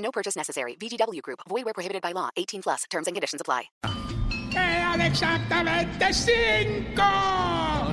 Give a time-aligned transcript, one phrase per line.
[0.00, 0.76] No purchase necessary.
[0.80, 1.40] VGW Group.
[1.48, 2.30] Void where prohibited by law.
[2.36, 2.84] 18 plus.
[2.90, 3.70] Terms and conditions apply.
[4.50, 7.04] Quedan exactamente cinco.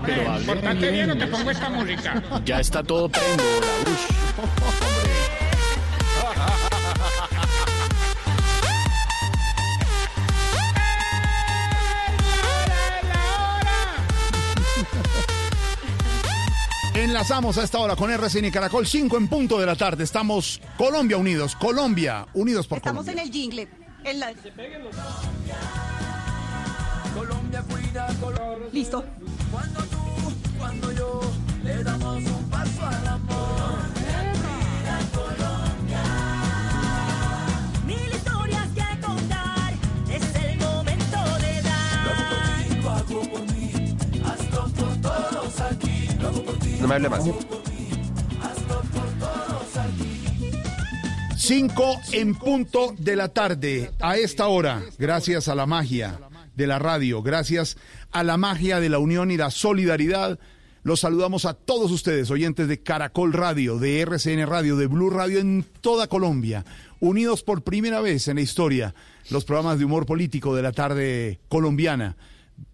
[0.06, 1.20] pero Eh, hable Portate bien o bien.
[1.20, 2.24] te pongo esta música.
[2.46, 4.97] Ya está todo prendo, la ush.
[17.12, 20.04] Enlazamos a esta hora con RCN y Caracol 5 en punto de la tarde.
[20.04, 23.24] Estamos Colombia unidos, Colombia unidos por Estamos Colombia.
[23.24, 23.68] en el jingle.
[24.04, 24.34] en la-
[28.74, 29.06] Listo.
[31.64, 31.84] Mil
[46.80, 47.24] No me hable más.
[51.48, 53.92] 5 en punto de la tarde.
[54.02, 56.20] A esta hora, gracias a la magia
[56.56, 57.78] de la radio, gracias
[58.12, 60.40] a la magia de la unión y la solidaridad,
[60.84, 65.40] los saludamos a todos ustedes, oyentes de Caracol Radio, de RCN Radio, de Blue Radio
[65.40, 66.66] en toda Colombia,
[67.00, 68.96] unidos por primera vez en la historia,
[69.30, 72.18] los programas de humor político de la tarde colombiana.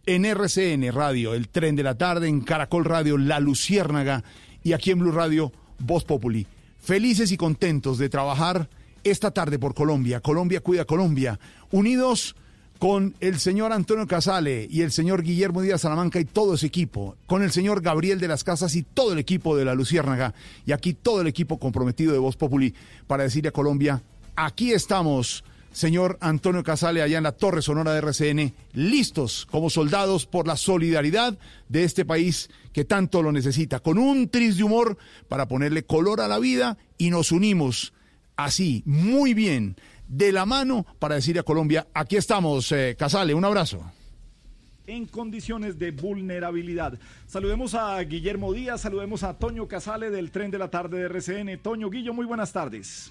[0.05, 4.23] En RCN Radio, el tren de la tarde, en Caracol Radio, La Luciérnaga
[4.63, 6.45] y aquí en Blue Radio, Voz Populi.
[6.79, 8.69] Felices y contentos de trabajar
[9.03, 10.19] esta tarde por Colombia.
[10.19, 11.39] Colombia cuida Colombia.
[11.71, 12.35] Unidos
[12.79, 17.15] con el señor Antonio Casale y el señor Guillermo Díaz Salamanca y todo ese equipo,
[17.27, 20.33] con el señor Gabriel de las Casas y todo el equipo de la Luciérnaga,
[20.66, 22.73] y aquí todo el equipo comprometido de Voz Populi
[23.07, 24.03] para decirle a Colombia,
[24.35, 30.25] aquí estamos, señor Antonio Casale, allá en la Torre Sonora de RCN, listos como soldados
[30.25, 34.97] por la solidaridad de este país que tanto lo necesita, con un tris de humor
[35.28, 37.94] para ponerle color a la vida y nos unimos
[38.38, 39.75] así, muy bien,
[40.07, 43.84] de la mano para decirle a Colombia, aquí estamos, eh, Casale, un abrazo.
[44.85, 47.00] en condiciones de vulnerabilidad.
[47.25, 51.57] Saludemos a Guillermo Díaz, saludemos a Toño Casale del tren de la tarde de RCN.
[51.59, 53.09] Toño Guillo, muy buenas tardes.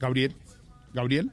[0.00, 0.34] Gabriel,
[0.94, 1.30] Gabriel.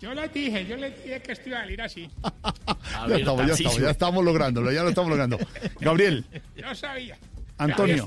[0.00, 2.10] Yo les dije, yo les dije que esto iba a salir así.
[3.08, 5.38] Ya estamos, ya estamos, ya estamos lográndolo, ya lo estamos logrando.
[5.80, 6.24] Gabriel,
[6.56, 7.16] Yo sabía.
[7.58, 8.06] Antonio.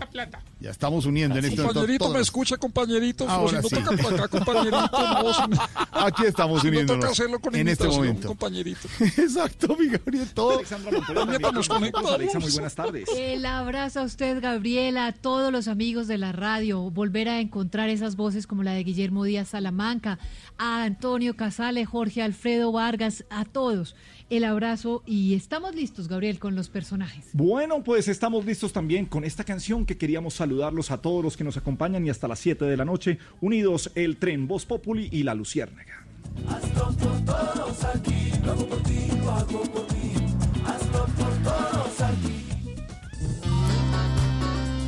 [0.59, 3.27] Ya estamos uniendo en este momento Compañerito, me escucha, compañerito.
[3.29, 3.75] Ahora o si sí.
[3.75, 4.89] no toca por acá, compañerito.
[4.91, 5.57] No, si no-
[5.91, 8.27] Aquí estamos si no uniéndonos toca hacerlo con en este momento.
[8.27, 8.87] compañerito.
[8.99, 10.57] Exacto, mi Gabriel, todo.
[10.57, 12.11] Alexandra nos conectamos.
[12.11, 13.09] Alexa, muy buenas tardes.
[13.15, 16.89] El abrazo a usted, Gabriela, a todos los amigos de la radio.
[16.91, 20.19] Volver a encontrar esas voces como la de Guillermo Díaz Salamanca,
[20.57, 23.95] a Antonio Casale, Jorge Alfredo Vargas, a todos.
[24.31, 27.25] El abrazo y estamos listos, Gabriel, con los personajes.
[27.33, 31.43] Bueno, pues estamos listos también con esta canción que queríamos saludarlos a todos los que
[31.43, 35.23] nos acompañan y hasta las 7 de la noche, unidos el tren Voz Populi y
[35.23, 36.05] la Luciérnaga.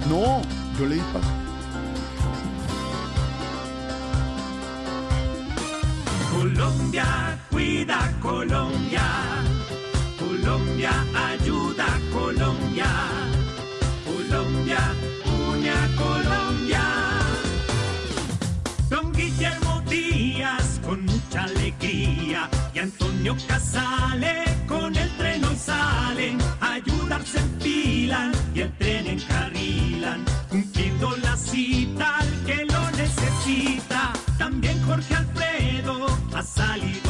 [0.08, 0.42] No,
[0.80, 1.44] yo le di paso.
[6.32, 9.08] Colombia, cuida Colombia.
[10.18, 10.92] Colombia,
[11.32, 12.90] ayuda a Colombia.
[14.04, 14.80] Colombia,
[15.24, 16.86] une a Colombia.
[18.90, 26.38] Don Guillermo Díaz con mucha alegría y Antonio Casale con el tren hoy salen.
[26.60, 30.26] A ayudarse enfilan y el tren encarrilan.
[30.50, 34.14] Cumpliendo la cita al que lo necesita.
[34.40, 37.03] También Jorge Alfredo ha salido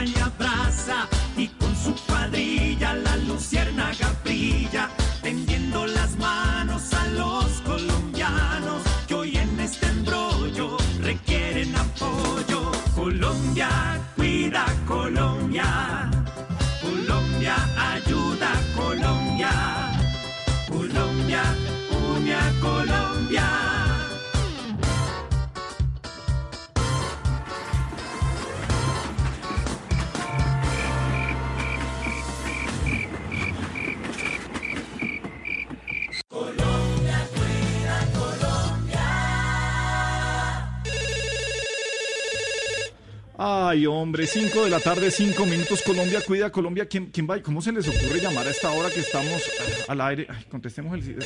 [0.00, 1.19] la campaña abraza
[43.42, 45.82] Ay, hombre, 5 de la tarde, 5 minutos.
[45.82, 46.84] Colombia cuida Colombia.
[46.86, 47.40] ¿Quién, quién va?
[47.40, 49.50] ¿Cómo se les ocurre llamar a esta hora que estamos
[49.88, 50.26] ah, al aire?
[50.28, 51.16] Ay, contestemos el.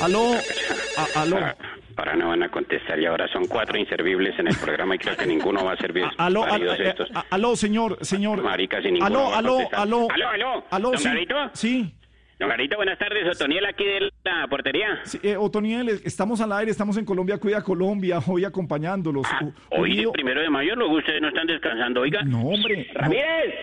[0.00, 1.56] Aló, a- aló, Ahora,
[1.96, 5.16] ahora no van a contestar y ahora son cuatro inservibles en el programa y creo
[5.16, 6.02] que ninguno va a servir.
[6.18, 7.08] a- aló, estos.
[7.14, 8.42] a- aló, señor, señor.
[8.42, 10.08] Maricas y Aló, va a aló, aló.
[10.10, 10.64] Aló, aló.
[10.68, 11.04] Aló, ¿Don sí.
[11.08, 11.34] Garito?
[11.52, 11.94] Sí.
[12.38, 13.26] Don buenas tardes.
[13.34, 15.00] Otoniel aquí de la portería.
[15.04, 19.26] Sí, eh, Otoniel, estamos al aire, estamos en Colombia Cuida Colombia, hoy acompañándolos.
[19.40, 22.22] U- Hoy es primero de mayo, luego ustedes no están descansando, oiga.
[22.24, 22.88] No, hombre.
[22.92, 23.54] Ramírez,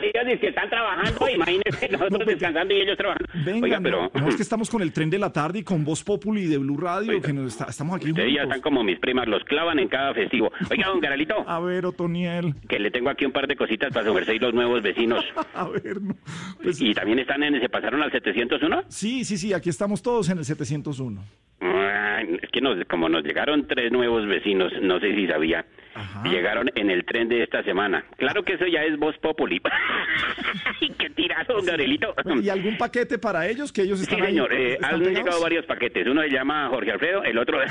[0.00, 3.28] dice que están trabajando, imagínense nosotros descansando y ellos trabajando.
[3.44, 5.62] Venga, oiga, pero no, no, es que estamos con el tren de la tarde y
[5.62, 7.22] con Voz Populi de Blue Radio, Oiga.
[7.26, 10.14] que nos está- estamos aquí ustedes ya están como mis primas, los clavan en cada
[10.14, 10.50] festivo.
[10.70, 14.10] Oiga, don Garalito, A ver, Otoniel, que le tengo aquí un par de cositas para
[14.12, 15.24] y los nuevos vecinos.
[15.54, 16.14] a ver, no.
[16.62, 18.84] Pues, ¿Y también están en, se pasaron al 701?
[18.88, 21.22] sí, sí, sí, aquí estamos todos en el 701.
[21.64, 25.64] Ay, Es que nos, como nos llegaron tres nuevos vecinos, no sé si sabía,
[25.94, 26.22] Ajá.
[26.28, 28.04] llegaron en el tren de esta semana.
[28.16, 29.60] Claro que eso ya es voz populi.
[30.98, 32.14] ¡Qué tirado, Gabrielito!
[32.42, 34.26] ¿Y algún paquete para ellos que ellos Sí, están ahí?
[34.28, 35.18] señor, eh, ¿Están han pegados?
[35.18, 36.06] llegado varios paquetes.
[36.06, 37.58] Uno se llama Jorge Alfredo, el otro...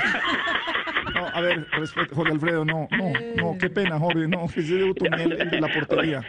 [1.14, 4.84] No, a ver, respeto, Jorge Alfredo, no, no, no, qué pena, Jorge, no, ese de
[4.90, 6.20] Otoniel, el de la portería.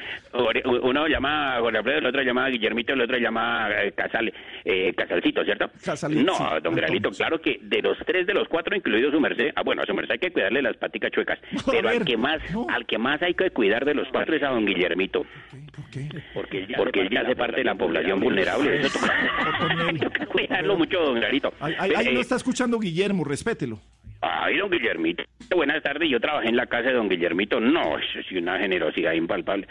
[0.82, 4.34] Uno llama Jorge Alfredo, el otro llama Guillermito, el otro llama eh, Casal,
[4.66, 5.70] eh, Casalcito, ¿cierto?
[5.86, 7.18] Casalito, No, sí, don entonces.
[7.18, 9.94] claro que de los tres, de los cuatro, incluido su merced, ah, bueno, a su
[9.94, 12.66] merced hay que cuidarle las paticas chuecas, pero ver, al que más, no.
[12.70, 15.26] al que más hay que cuidar de los cuatro es a don Guillermito,
[15.76, 16.10] ¿Por qué?
[16.34, 20.78] porque él ya, porque él ya hace parte de la población vulnerable, eso toca, cuidarlo
[20.78, 21.54] mucho, don Gralito.
[21.60, 23.80] Ahí, ahí Eh, lo está escuchando Guillermo, respételo.
[24.22, 25.24] Ay, don Guillermito,
[25.54, 26.10] buenas tardes.
[26.10, 27.60] Yo trabajé en la casa de don Guillermito.
[27.60, 29.68] No, eso es una generosidad impalpable.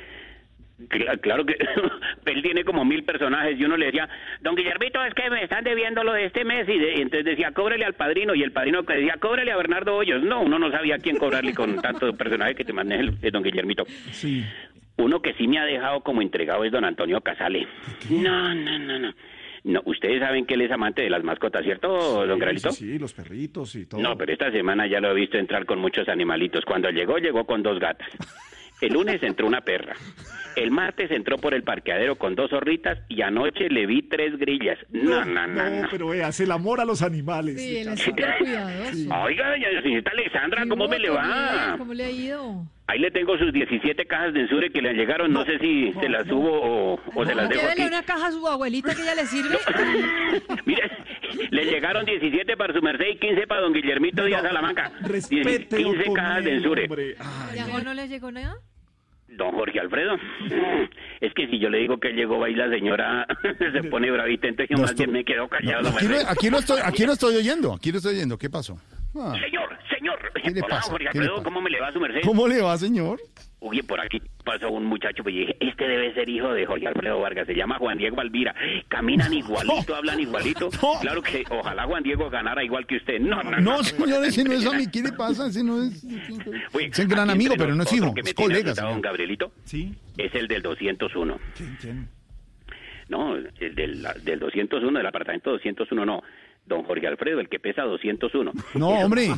[0.88, 1.54] Cla- Claro que
[2.26, 4.08] él tiene como mil personajes y uno le decía,
[4.40, 7.24] don Guillermito, es que me están debiendo lo de este mes y, de- y entonces
[7.24, 10.22] decía, cóbrele al padrino y el padrino decía, cóbrele a Bernardo Hoyos.
[10.22, 13.30] No, uno no sabía a quién cobrarle con tanto personaje que te maneja el, el
[13.32, 13.84] don Guillermito.
[14.10, 14.44] Sí.
[14.98, 17.66] Uno que sí me ha dejado como entregado es don Antonio Casale.
[18.10, 19.14] No, no, no, no.
[19.64, 22.72] No, ustedes saben que él es amante de las mascotas, ¿cierto, don Gralito?
[22.72, 24.00] Sí, sí, los perritos y todo.
[24.00, 26.64] No, pero esta semana ya lo he visto entrar con muchos animalitos.
[26.64, 28.08] Cuando llegó, llegó con dos gatas.
[28.82, 29.94] El lunes entró una perra.
[30.56, 34.76] El martes entró por el parqueadero con dos zorritas y anoche le vi tres grillas.
[34.90, 35.88] No, no, no, no.
[35.90, 37.58] pero vea, hace el amor a los animales.
[37.58, 39.14] Sí, él es súper cuidadoso.
[39.24, 41.76] Oiga, doña señorita Alexandra, ¿Qué ¿cómo me le va?
[41.78, 42.66] ¿Cómo le ha ido?
[42.86, 45.32] Ahí le tengo sus 17 cajas de ensure que le llegaron.
[45.32, 47.82] No, sé si se las subo o, o se las dejo aquí.
[47.82, 49.56] una caja a su abuelita que ya le sirve.
[50.66, 50.90] Mire,
[51.50, 54.92] le llegaron 17 para su merced y 15 para don Guillermito Díaz Salamanca.
[55.00, 56.88] Respete, 15 Otoniel, cajas de ensure.
[57.20, 58.56] Ay, ¿Ya no le llegó nada?
[59.36, 60.16] Don Jorge Alfredo,
[61.20, 63.26] es que si yo le digo que llegó y la señora
[63.72, 65.88] se pone bravita, entonces yo No más estoy- bien me quedo callado.
[65.88, 68.36] Aquí no, aquí no estoy, aquí no estoy oyendo, aquí no estoy oyendo.
[68.38, 68.76] ¿Qué pasó?
[69.16, 70.32] Ah, Señor, señor.
[70.42, 70.90] ¿Qué le Hola, pasa?
[70.90, 71.44] Jorge ¿Qué le Alfredo, pasa?
[71.44, 72.20] ¿cómo me le va a su merced?
[72.24, 73.20] ¿Cómo le va, señor?
[73.64, 76.88] Oye, por aquí pasó un muchacho, pues y dije, este debe ser hijo de Jorge
[76.88, 78.52] Alfredo Vargas, se llama Juan Diego Alvira.
[78.88, 80.68] Caminan igualito, hablan igualito.
[81.00, 83.20] Claro que ojalá Juan Diego ganara igual que usted.
[83.20, 84.86] No, no, No, señor, ese no es a mí.
[84.92, 85.46] ¿Qué le pasa?
[85.46, 86.04] Ese no es.
[86.72, 88.12] Oye, Es un gran amigo, pero no es hijo.
[88.12, 89.00] que me Es colega, don.
[89.00, 91.38] Gabrielito, Sí, es el del 201.
[91.56, 92.08] ¿quién, quién?
[93.08, 96.22] No, el del, del 201, del apartamento 201, no.
[96.66, 98.52] Don Jorge Alfredo, el que pesa 201.
[98.74, 99.28] No, hombre.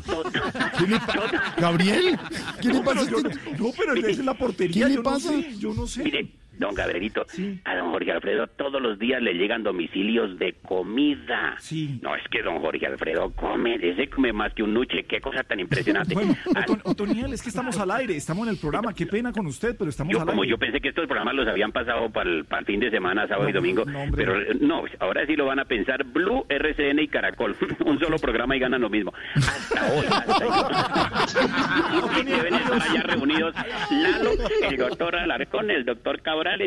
[0.78, 1.54] ¿Qué le pasa?
[1.58, 2.18] ¿Gabriel?
[2.60, 3.50] ¿Qué le pasa a Yo- este?
[3.58, 4.84] no, pero esa es la portería.
[4.84, 5.32] ¿Qué le yo pasa?
[5.32, 6.04] No sé, yo no sé.
[6.04, 6.28] Mire,
[6.58, 7.60] don Gabrielito, Sí.
[7.64, 11.56] a don Jorge Alfredo todos los días le llegan domicilios de comida.
[11.58, 11.98] Sí.
[12.02, 15.04] No, es que don Jorge Alfredo come, ese come más que un nuche.
[15.04, 16.14] Qué cosa tan impresionante.
[16.14, 18.92] Bueno, Ah, Oton- Otoniel, es que estamos al aire, estamos en el programa.
[18.94, 20.50] Qué pena con usted, pero estamos Yo al como aire.
[20.52, 23.26] yo pensé que estos programas los habían pasado para el, para el fin de semana,
[23.26, 24.24] sábado y No, domingo, no, hombre.
[24.24, 28.54] pero no, ahora sí lo van a pensar Blue, RCN y Caracol, un solo programa
[28.56, 29.12] y ganan lo mismo.
[29.34, 30.06] Hasta hoy.
[30.10, 32.24] hasta hoy.
[32.24, 33.54] Deben estar allá reunidos
[33.90, 34.30] Lalo,
[34.70, 36.20] el doctor Alarcón, el doctor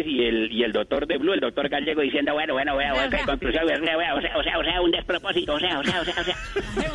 [0.06, 3.10] Y el y el doctor de Blue, el doctor Gallego diciendo bueno, bueno, bueno, bueno,
[3.18, 3.78] qué conclusión, o sea,
[4.16, 6.24] o sea, o sea, o sea, un despropósito, o sea, o sea, o sea, o
[6.24, 6.28] sea.
[6.28, 6.92] O sea,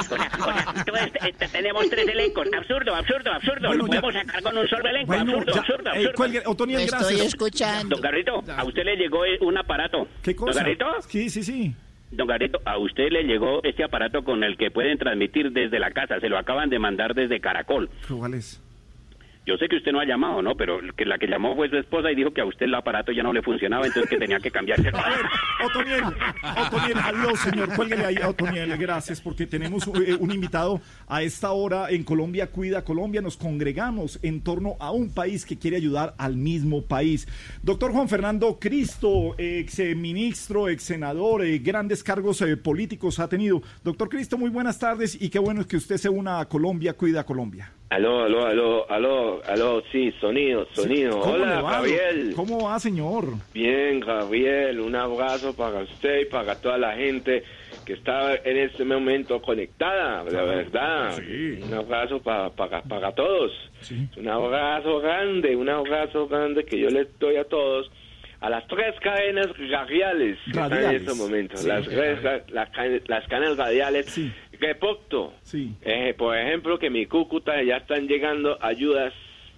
[0.00, 4.00] o sea, entonces, eh, tenemos tres elencos, absurdo, absurdo, absurdo, Bueno, lo ya.
[4.00, 6.12] podemos sacar con un solo elenco, Bueno, absurdo, ya, absurdo, eh, absurdo.
[6.14, 7.26] cuelgue, Otoniel, Estoy gracias.
[7.26, 7.96] escuchando.
[7.96, 10.06] Don Garrito, a usted le llegó eh, un aparato.
[10.22, 10.52] ¿Qué cosa?
[10.52, 11.74] Don Garrito, Sí, sí, sí.
[12.10, 15.90] Don Gareto, a usted le llegó este aparato con el que pueden transmitir desde la
[15.90, 16.20] casa.
[16.20, 17.90] Se lo acaban de mandar desde Caracol.
[18.08, 18.62] ¿Cuál es?
[19.46, 20.56] Yo sé que usted no ha llamado, ¿no?
[20.56, 23.12] Pero que la que llamó fue su esposa y dijo que a usted el aparato
[23.12, 24.88] ya no le funcionaba, entonces que tenía que cambiarse.
[24.94, 25.26] A ver,
[25.66, 26.04] Otoniel,
[26.66, 31.90] Otoniel, aló, señor, cuélguele ahí, Otoniel, gracias, porque tenemos eh, un invitado a esta hora
[31.90, 33.20] en Colombia Cuida Colombia.
[33.20, 37.28] Nos congregamos en torno a un país que quiere ayudar al mismo país.
[37.62, 43.60] Doctor Juan Fernando Cristo, ex ministro, ex senador, eh, grandes cargos eh, políticos ha tenido.
[43.82, 46.94] Doctor Cristo, muy buenas tardes y qué bueno es que usted se una a Colombia
[46.94, 47.70] Cuida Colombia.
[47.90, 51.20] Aló, aló, aló, aló, aló, sí, sonido, sonido.
[51.20, 52.32] ¿Cómo Hola, le va, Gabriel.
[52.36, 53.26] ¿Cómo va, señor?
[53.52, 57.42] Bien, Gabriel, un abrazo para usted y para toda la gente
[57.84, 61.18] que está en este momento conectada, la verdad.
[61.18, 63.52] Un abrazo para, para, para todos.
[64.16, 67.90] Un abrazo grande, un abrazo grande que yo les doy a todos.
[68.40, 71.60] A las tres cadenas radiales que están en estos momentos.
[71.60, 71.68] Sí.
[71.68, 72.68] las, tres las,
[73.08, 74.20] las cadenas radiales.
[74.60, 75.32] Reporto.
[75.42, 75.74] Sí.
[75.82, 79.14] Eh, por ejemplo, que mi Cúcuta ya están llegando ayudas,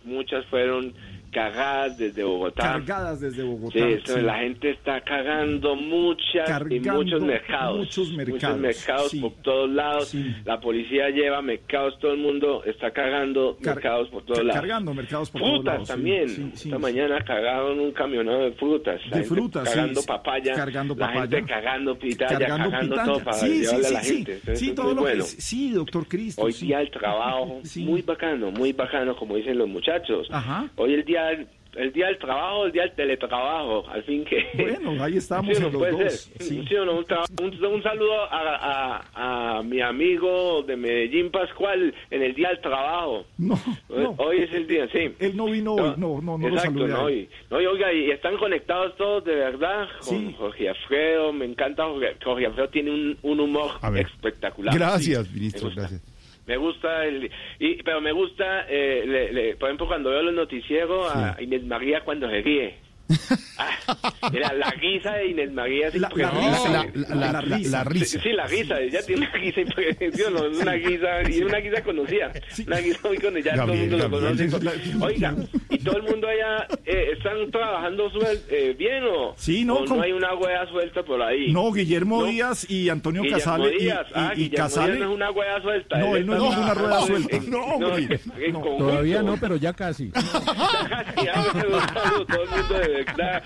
[0.06, 0.94] muchas fueron
[1.40, 2.62] cargadas desde Bogotá.
[2.62, 3.78] Cargadas desde Bogotá.
[3.78, 4.20] Sí, eso, sí.
[4.22, 7.78] la gente está cargando muchas y Cargando muchos mercados.
[7.78, 9.20] muchos mercados, mercados sí.
[9.20, 10.14] por todos lados.
[10.46, 14.60] La policía lleva mercados, todo el mundo está cargando Car- mercados por todos lados.
[14.60, 16.28] cargando mercados por todos frutas lados, sí, también.
[16.30, 16.68] sí, sí.
[16.68, 19.00] Esta mañana cargaron un camionado de frutas.
[19.10, 20.06] La De gente frutas, sí, Cargando sí.
[20.08, 20.54] papaya.
[20.54, 21.36] Cargando La papaya.
[21.36, 23.12] gente cargando pitaya, Cargando cargando, pitaya.
[23.12, 24.14] todo para Sí, sí, llevarle sí, a la sí.
[24.16, 24.32] gente.
[24.32, 25.24] Entonces, Sí, todo lo bueno.
[25.24, 26.42] que sí, doctor Cristo.
[26.42, 26.66] Hoy sí.
[26.66, 30.28] día el trabajo, muy bacano, muy bacano, como dicen los muchachos.
[30.30, 30.68] Ajá.
[30.76, 34.46] Hoy el día el día del trabajo, el día del teletrabajo, al fin que...
[34.54, 35.98] Bueno, ahí estamos Sí, no los dos.
[36.00, 36.10] ser.
[36.42, 36.64] Sí.
[36.66, 41.30] Sí o no, un, tra- un- un saludo a, a- a mi amigo de Medellín,
[41.30, 43.26] Pascual, en el día del trabajo.
[43.36, 43.54] No,
[43.90, 45.14] Hoy, hoy es el día, sí.
[45.18, 47.28] Él no vino hoy, no, no, no lo Exacto, saludé.
[47.50, 52.16] no, y oiga, y están conectados todos de verdad con Jorge Alfredo, me encanta Jorge,
[52.24, 54.74] Jorge Alfredo, tiene un, un humor espectacular.
[54.74, 56.00] Gracias, ministro, gracias.
[56.46, 60.34] Me gusta el y pero me gusta eh, le- le- por ejemplo cuando veo los
[60.34, 62.74] noticieros a Inés María cuando se ríe.
[63.58, 67.84] Ah, era la risa de Inés María es La- la risa, la- la- la- la
[67.84, 68.20] risa.
[68.20, 72.32] Sí, la risa, ella tiene una risa impresionante, una risa y una risa conocida,
[72.66, 75.04] una risa muy conocida, ya todo el mundo Gabriel, conoce.
[75.04, 75.34] Oiga,
[75.70, 79.84] y todo el mundo allá eh, están trabajando suel- eh, bien o, Sí, no, o
[79.84, 81.52] con- hay una hueá suelta por ahí.
[81.52, 82.26] No, Guillermo No.
[82.26, 83.74] Díaz y Antonio Guillermo Casale.
[83.76, 84.86] y- Díaz, y, ah, y Guillermo Casale.
[84.92, 85.98] Díaz no es una hueá suelta.
[85.98, 87.36] No, él no es está- ninguna rueda suelta.
[87.46, 87.60] No,
[88.60, 88.76] conjunto.
[88.78, 90.10] Todavía no, pero ya casi.
[90.10, 91.80] Ya, un saludo,
[92.26, 93.42] todo el mundo de verdad.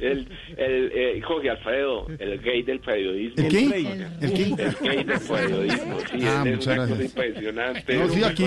[0.00, 3.44] El, el, eh, Jorge Alfredo, el gay del periodismo.
[3.44, 3.64] ¿El qué?
[3.64, 4.44] El, ¿El qué?
[4.80, 7.00] gay del periodismo, sí, Ah, es cosa gracias.
[7.00, 7.96] impresionante.
[7.96, 8.44] No, sí, aquí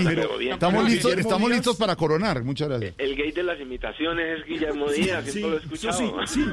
[0.50, 2.42] estamos listos, estamos listos para coronar.
[2.44, 2.94] Muchas gracias.
[2.98, 6.26] El gay de las imitaciones es Guillermo Díaz, Sí, siempre lo he sí, escuchado.
[6.26, 6.44] sí,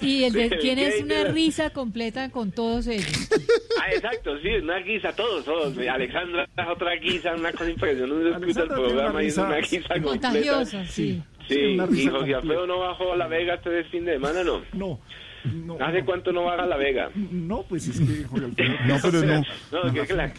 [0.02, 3.28] Y el de, Sí, el tienes gay de una risa completa con todos ellos.
[3.80, 5.76] Ah, exacto, sí, una guisa, todos, todos.
[5.78, 8.14] Alexandra es otra guisa, una cosa impresionante.
[8.14, 10.28] Uno escucha el programa y es una risa guisa completa.
[10.30, 11.22] Contagiosa, sí.
[11.48, 12.38] Sí, y completa.
[12.38, 14.62] Alfredo no bajó a La Vega este fin de semana, ¿no?
[14.72, 15.00] No,
[15.44, 15.76] no.
[15.84, 17.10] ¿Hace cuánto no baja a La Vega?
[17.14, 18.74] No, pues es que Jorge Alfredo.
[18.86, 19.42] No, pero no.
[19.72, 20.32] No, que, que la...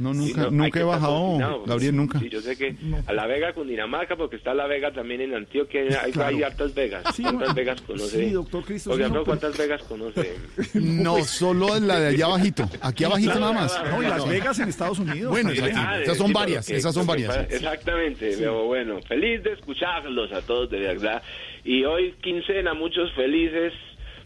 [0.00, 2.18] No, Sí, nunca, no, nunca he bajado, Gabriel, nunca.
[2.18, 2.74] Sí, yo sé que
[3.06, 6.36] a La Vega, Cundinamarca, porque está La Vega también en Antioquia, hay, Claro.
[6.36, 7.04] hay hartas Vegas.
[7.14, 7.54] Sí, ¿Cuántas.
[7.54, 8.18] Vegas conoce?
[8.24, 10.34] Sí, doctor Cristo, no, ¿cuántas Vegas conoce?
[10.74, 12.68] No, solo en la de allá abajito.
[12.80, 13.80] Aquí abajito nada más.
[13.90, 15.30] No, y Las Vegas en Estados Unidos.
[15.30, 15.76] Bueno, exacto.
[15.78, 17.28] Ah, Esas son sí, varias, que- esas son varias.
[17.36, 21.22] pasa- Exactamente, pero bueno, feliz de escucharlos a todos, de verdad.
[21.64, 23.72] Y hoy quincena, muchos felices,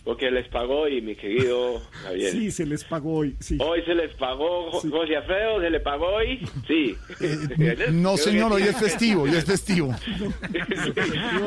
[0.05, 2.31] porque les pagó y mi querido Javier.
[2.33, 3.37] Sí, se les pagó hoy.
[3.41, 3.57] Sí.
[3.61, 6.47] Hoy se les pagó, Jo- José Alfredo, ¿se le pagó hoy?
[6.67, 6.95] Sí.
[7.93, 9.95] No, señor, hoy es festivo, hoy es festivo.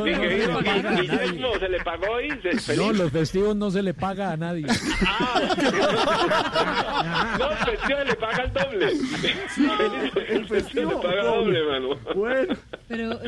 [0.04, 2.30] Mi querido Guillermo, ¿se le pagó hoy?
[2.60, 4.66] Se- No, los festivos no se le paga a nadie.
[7.38, 8.88] No, el festivo le paga el doble.
[10.30, 11.90] el festivo le paga doble, mano.
[12.16, 12.56] Bueno.
[12.88, 13.20] Pero,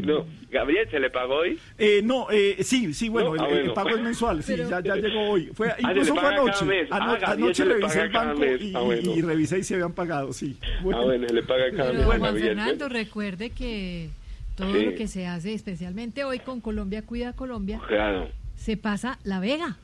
[0.00, 1.58] No, Gabriel, ¿se le pagó hoy?
[1.78, 4.68] Eh, no, eh, sí, sí, bueno, No, el, ah, el pago es mensual, sí, Pero-
[4.80, 5.50] ya, ya llegó hoy.
[5.54, 6.88] Fue, Ah, incluso fue anoche.
[6.90, 9.14] Ah, Ano- Gabriel anoche revisé el banco y, Ah, bueno.
[9.14, 10.56] y revisé y se habían pagado, sí.
[10.82, 11.00] Bueno.
[11.00, 12.36] Ah, bueno, se le paga cada pero mes a Juan.
[12.36, 14.10] Fernando, recuerde que
[14.56, 14.84] todo Sí.
[14.86, 18.28] lo que se hace, especialmente hoy con Colombia Cuida Colombia, Claro.
[18.54, 19.76] se pasa La Vega.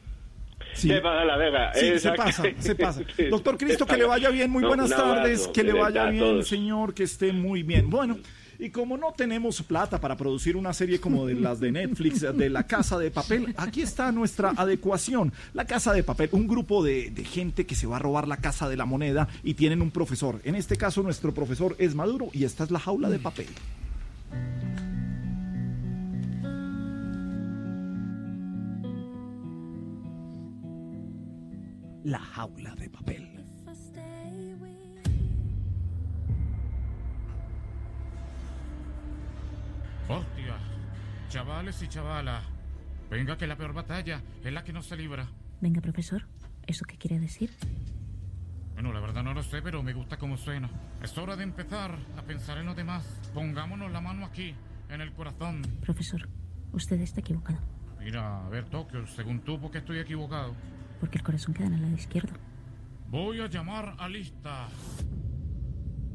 [0.75, 0.89] Sí.
[0.89, 1.75] Se pasa la Vega.
[1.75, 3.03] Sí, se pasa, se pasa.
[3.31, 6.07] Doctor Cristo, que le vaya bien, muy No, buenas abrazo, tardes, que le vaya verdad
[6.07, 7.91] a bien, señor, que esté muy bien.
[7.91, 8.19] Bueno,
[8.62, 12.49] y como no tenemos plata para producir una serie como de las de Netflix, de
[12.49, 15.33] La Casa de Papel, aquí está nuestra adecuación.
[15.52, 18.37] La Casa de Papel, un grupo de, de gente que se va a robar la
[18.37, 20.40] Casa de la Moneda y tienen un profesor.
[20.45, 23.49] En este caso, nuestro profesor es Maduro y esta es la jaula de papel.
[32.04, 33.32] La jaula de papel.
[40.12, 40.57] Hostia,
[41.28, 42.45] chavales y chavalas,
[43.11, 45.26] venga que la peor batalla es la que no se libra.
[45.61, 46.26] Venga, profesor,
[46.66, 47.50] ¿eso qué quiere decir?
[48.75, 50.69] Bueno, la verdad no lo sé, pero me gusta cómo suena.
[51.02, 53.04] Es hora de empezar a pensar en los demás.
[53.33, 54.54] Pongámonos la mano aquí,
[54.90, 55.62] en el corazón.
[55.81, 56.28] Profesor,
[56.73, 57.59] usted está equivocado,
[58.00, 60.54] Mira, a ver, Tokio, según tú, ¿por qué estoy equivocado?
[61.00, 62.33] porque el corazón queda en el lado izquierdo.
[63.09, 64.69] Voy a llamar a lista.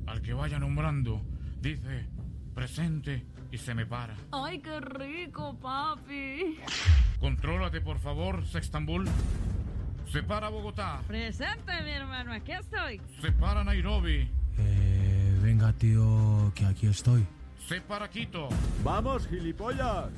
[0.05, 1.21] Al que vaya nombrando,
[1.61, 2.07] dice
[2.57, 4.15] presente y se me para.
[4.31, 6.57] Ay, qué rico, papi.
[7.19, 9.07] Contrólate, por favor, Sextambul.
[10.11, 11.01] Se para Bogotá.
[11.07, 12.99] Presente, mi hermano, aquí estoy.
[13.21, 14.27] Se para Nairobi.
[14.57, 17.27] Eh, venga, tío, que aquí estoy.
[17.67, 18.49] Se para Quito.
[18.83, 20.09] Vamos, gilipollas.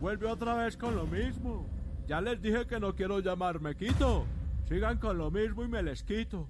[0.00, 1.66] Vuelve otra vez con lo mismo.
[2.08, 4.24] Ya les dije que no quiero llamarme Quito.
[4.70, 6.48] Sigan con lo mismo y me les quito.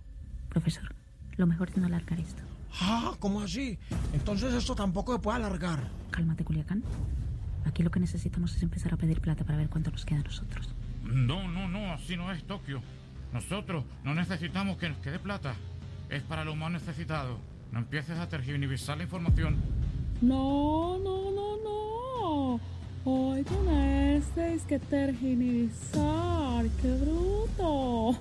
[0.48, 0.94] Profesor,
[1.36, 2.53] lo mejor es no alargar esto.
[2.80, 3.78] Ah, ¿cómo así?
[4.12, 5.88] Entonces esto tampoco se puede alargar.
[6.10, 6.82] Cálmate, Culiacán.
[7.64, 10.24] Aquí lo que necesitamos es empezar a pedir plata para ver cuánto nos queda a
[10.24, 10.74] nosotros.
[11.02, 12.82] No, no, no, así no es Tokio.
[13.32, 15.54] Nosotros no necesitamos que nos quede plata.
[16.08, 17.38] Es para lo más necesitado.
[17.72, 19.56] No empieces a tergiversar la información.
[20.20, 22.60] No, no, no, no.
[23.04, 26.66] Hoy con este es que tergiversar.
[26.80, 28.18] ¡Qué bruto!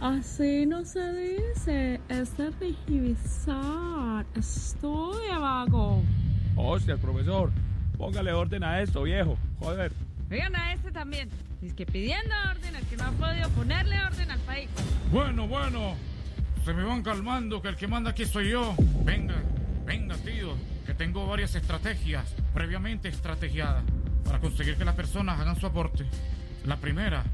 [0.00, 2.00] Así no se dice.
[2.08, 4.26] Es tergiversar.
[4.34, 6.02] Estudia, vago.
[6.56, 7.50] Hostia, profesor.
[7.96, 9.38] Póngale orden a esto, viejo.
[9.58, 9.92] Joder.
[10.30, 11.30] Oigan a este también.
[11.62, 14.68] Es que pidiendo orden al que no ha podido ponerle orden al país.
[15.10, 15.94] Bueno, bueno.
[16.64, 18.74] Se me van calmando que el que manda aquí soy yo.
[19.04, 19.36] Venga,
[19.84, 20.54] venga, tío.
[20.84, 23.84] Que tengo varias estrategias previamente estrategiadas
[24.24, 26.04] para conseguir que las personas hagan su aporte.
[26.64, 27.24] La primera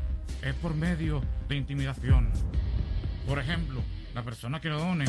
[0.42, 2.30] es por medio de intimidación.
[3.26, 3.82] Por ejemplo,
[4.14, 5.04] la persona que lo done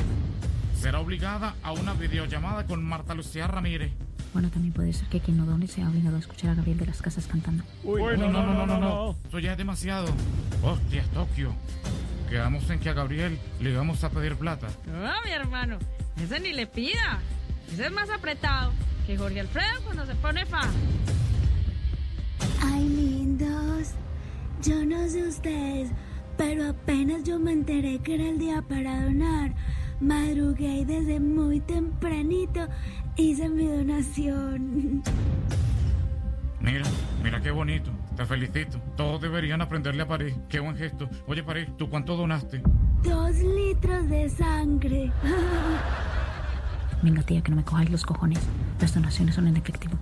[0.80, 3.92] será obligada a una videollamada con Marta Lucía Ramírez.
[4.34, 6.88] Bueno, también puede ser que quien no done sea obligado a escuchar a Gabriel de
[6.88, 7.64] las Casas cantando.
[7.84, 9.16] Uy, no, no, no, no, no, no.
[9.28, 10.08] Eso ya es demasiado.
[10.64, 11.54] Hostia, Tokio.
[12.30, 14.68] Quedamos en que a Gabriel le vamos a pedir plata.
[14.88, 15.78] No, mi hermano.
[16.18, 17.20] Ese ni le pida.
[17.72, 18.72] Ese es más apretado
[19.06, 20.68] que Jorge Alfredo cuando se pone fa.
[22.62, 23.13] Ay, lindos.
[24.64, 25.92] Yo no sé ustedes,
[26.38, 29.54] pero apenas yo me enteré que era el día para donar.
[30.00, 32.68] Madrugué y desde muy tempranito
[33.18, 35.04] hice mi donación.
[36.62, 36.86] Mira,
[37.22, 37.92] mira qué bonito.
[38.16, 38.80] Te felicito.
[38.96, 40.34] Todos deberían aprenderle a París.
[40.48, 41.10] Qué buen gesto.
[41.28, 42.62] Oye, París, ¿tú cuánto donaste?
[43.04, 45.12] Dos litros de sangre.
[47.02, 48.40] Venga, tía, que no me cojáis los cojones.
[48.80, 49.98] Las donaciones son en efectivo.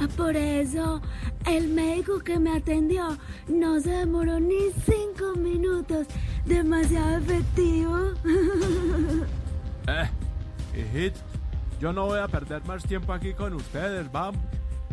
[0.00, 1.00] Ah, Por eso,
[1.46, 3.16] el médico que me atendió
[3.48, 6.06] no se demoró ni cinco minutos.
[6.44, 7.96] Demasiado efectivo.
[9.88, 10.10] Eh,
[10.76, 11.20] hijito,
[11.78, 14.40] yo no voy a perder más tiempo aquí con ustedes, vamos.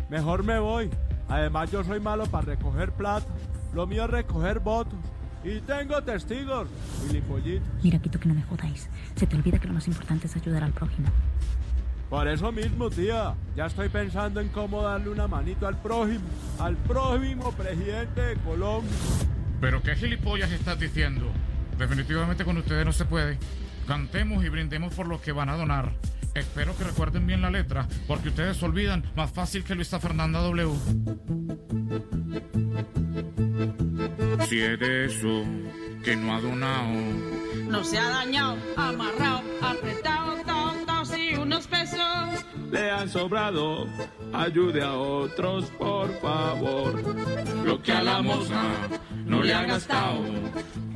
[0.08, 0.88] Mejor me voy.
[1.28, 3.26] Además, yo soy malo para recoger plata.
[3.72, 4.94] Lo mío es recoger votos.
[5.42, 6.68] Y tengo testigos.
[7.82, 8.88] Mira, Quito, que no me jodáis.
[9.16, 11.08] Se te olvida que lo más importante es ayudar al prójimo.
[12.14, 16.22] Por eso mismo, tía, ya estoy pensando en cómo darle una manito al prójimo,
[16.60, 18.92] al prójimo presidente de Colombia.
[19.60, 21.26] ¿Pero qué gilipollas estás diciendo?
[21.76, 23.36] Definitivamente con ustedes no se puede.
[23.88, 25.90] Cantemos y brindemos por los que van a donar.
[26.34, 30.40] Espero que recuerden bien la letra, porque ustedes se olvidan más fácil que Luisa Fernanda
[30.40, 30.70] W.
[34.48, 35.42] Si es de eso
[36.04, 36.92] que no ha donado,
[37.68, 40.23] No se ha dañado, amarrado, apretado,
[41.54, 42.44] unos pesos.
[42.70, 43.86] Le han sobrado,
[44.32, 47.00] ayude a otros, por favor.
[47.64, 48.62] Lo que a la moza
[49.24, 50.20] no le ha gastado.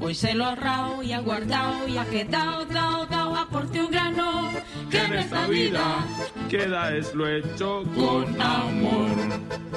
[0.01, 3.91] Hoy se lo ha ahorrado y ha guardado y ha quedado, dao, dao, aporte un
[3.91, 4.51] grano.
[4.91, 6.05] Que en esta vida
[6.49, 9.11] queda es lo hecho con amor.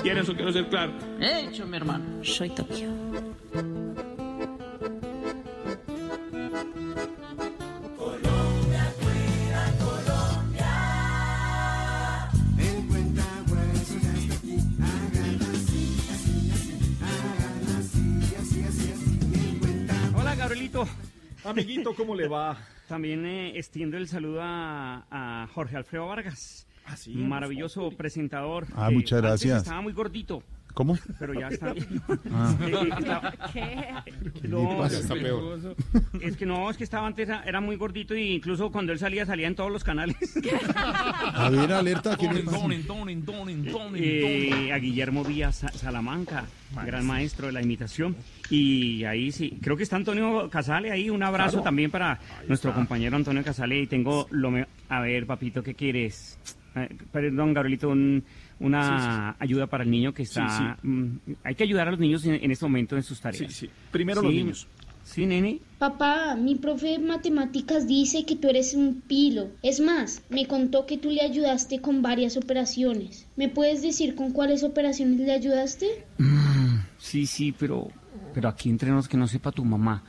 [0.04, 0.94] Y en eso quiero ser claro.
[1.20, 2.24] He hecho, mi hermano.
[2.24, 3.31] Soy Tokio.
[21.43, 22.58] Amiguito, ¿cómo le va?
[22.88, 26.67] También eh, extiendo el saludo a, a Jorge Alfredo Vargas.
[26.95, 28.67] sí, Maravilloso presentador.
[28.75, 29.58] Ah, muchas antes gracias.
[29.63, 30.43] Estaba muy gordito.
[30.73, 30.97] ¿Cómo?
[31.19, 31.73] Pero ya está.
[32.34, 32.55] Ah.
[33.53, 34.95] ¿Qué No, pasa?
[34.95, 35.75] es Está que- peor.
[36.21, 39.25] Es que no, es que estaba antes, era muy gordito y incluso cuando él salía,
[39.25, 40.15] salía en todos los canales.
[40.75, 42.57] A ver, alerta, ¿qué le pasa?
[43.95, 46.45] Eh, a Guillermo Díaz Sa- Salamanca,
[46.86, 48.15] gran maestro de la imitación.
[48.49, 51.10] Y ahí sí, creo que está Antonio Casale ahí.
[51.10, 51.63] Un abrazo Claro.
[51.63, 52.79] también para nuestro está.
[52.79, 53.81] compañero Antonio Casale.
[53.81, 56.38] Y tengo lo me- A ver, papito, ¿qué quieres?
[56.75, 58.23] Eh, perdón, Gabrielito, un-
[58.62, 60.78] una ayuda para el niño que está.
[60.82, 61.08] mm,
[61.43, 63.52] hay que ayudar a los niños en, en este momento en sus tareas.
[63.52, 63.69] Sí, sí.
[63.91, 64.67] Primero los niños.
[65.04, 65.60] Sí, nene.
[65.80, 69.50] Papá, mi profe de matemáticas dice que tú eres un pilo.
[69.63, 73.28] Es más, me contó que tú le ayudaste con varias operaciones.
[73.36, 76.06] ¿Me puedes decir con cuáles operaciones le ayudaste?
[77.00, 77.88] Sí, sí, pero,
[78.34, 80.04] pero aquí entre nos que no sepa tu mamá.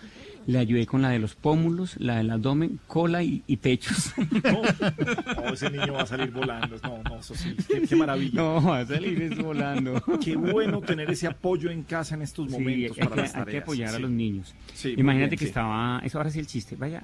[0.47, 4.13] Le ayudé con la de los pómulos, la del abdomen, cola y, y pechos.
[4.45, 4.63] No,
[5.43, 6.77] no, ese niño va a salir volando.
[6.83, 7.55] No, no, eso sí.
[7.69, 8.33] Qué, qué maravilla.
[8.43, 10.03] No, va a salir es volando.
[10.23, 13.35] Qué bueno tener ese apoyo en casa en estos Sí, momentos hay, para que, las
[13.37, 14.03] hay que apoyar a Sí.
[14.03, 14.55] los niños.
[14.75, 15.49] Sí, Imagínate bien, que sí.
[15.51, 17.03] estaba, eso ahora sí el chiste, vaya,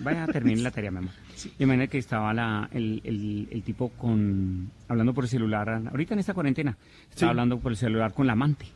[0.00, 1.10] vaya a terminar la tarea, mi amor.
[1.58, 6.20] Imagínate que estaba la, el, el- el tipo con, hablando por el celular, ahorita en
[6.20, 6.76] esta cuarentena,
[7.10, 7.24] estaba Sí.
[7.26, 8.66] hablando por el celular con la amante.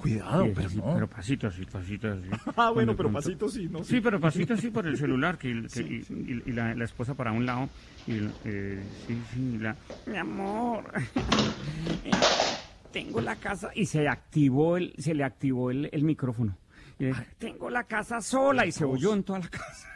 [0.00, 0.94] Cuidado, pero no.
[0.94, 2.22] Pero pasito así, pasito así.
[2.56, 5.62] Ah, bueno, pero pronto- pasito sí, no Sí, pero pasito así por el celular, que,
[5.62, 7.68] que- Sí, y, y- y la, la esposa para un lado,
[8.06, 10.84] y eh, sí, sí, la, mi amor,
[12.92, 16.56] tengo la casa, y se activó el, se le activó el, el micrófono.
[16.98, 19.88] Y le, tengo la casa sola, y se oyó en toda la casa.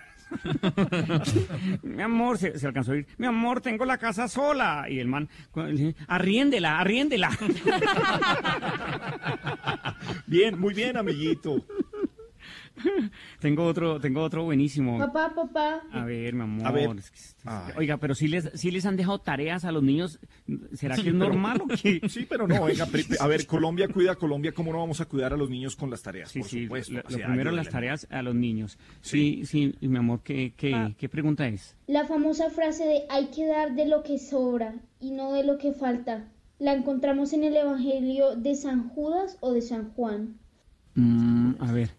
[1.82, 4.86] mi amor, se, se alcanzó a oír, mi amor, tengo la casa sola.
[4.88, 5.28] Y el man,
[6.08, 7.30] arriéndela, arriéndela.
[10.26, 11.64] Bien, muy bien, amiguito.
[13.40, 14.98] tengo otro, tengo otro buenísimo.
[14.98, 15.82] Papá, papá.
[15.92, 16.66] A ver, mi amor.
[16.66, 16.90] A ver.
[16.98, 19.82] es que- es que- oiga, pero si les, si les han dejado tareas a los
[19.82, 20.18] niños,
[20.72, 22.00] ¿será que es normal o qué?
[22.08, 22.86] Sí, pero no, venga,
[23.20, 25.90] a ver, Colombia cuida a Colombia, ¿cómo no vamos a cuidar a los niños con
[25.90, 26.30] las tareas?
[26.30, 26.92] Sí, Por sí, supuesto.
[26.94, 28.78] lo, o lo sea, primero las tareas a los niños.
[29.00, 30.90] Sí, sí, y mi amor, ¿qué, qué, Ah.
[30.98, 31.76] qué pregunta es?
[31.86, 35.58] La famosa frase de hay que dar de lo que sobra y no de lo
[35.58, 36.28] que falta.
[36.58, 40.36] ¿La encontramos en el Evangelio de San Judas o de San Juan?
[40.94, 41.90] Mm, a ver,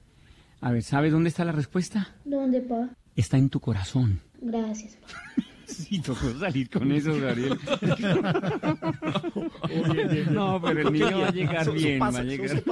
[0.66, 2.16] a ver, ¿sabes dónde está la respuesta?
[2.26, 2.90] ¿Dónde, pa?
[3.16, 4.20] Está en tu corazón.
[4.42, 4.96] Gracias.
[4.96, 5.08] pa.
[5.68, 7.58] Sí, tocó salir con eso, Gabriel.
[10.32, 12.64] No, pero el niño va a llegar bien, pasa, va a llegar.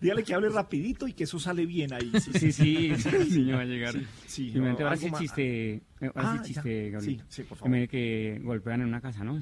[0.00, 2.10] Dígale que hable rapidito y que eso sale bien ahí.
[2.20, 3.92] Sí, sí, sí, el niño va a llegar.
[4.26, 5.20] Sí, sí, Imagínate, ahora sí más.
[5.20, 6.90] chiste, eh, ahora Ah, sí chiste.
[6.90, 7.16] Gabriel.
[7.18, 7.88] Sí, sí, por favor.
[7.88, 9.38] Que golpean en una casa, ¿no?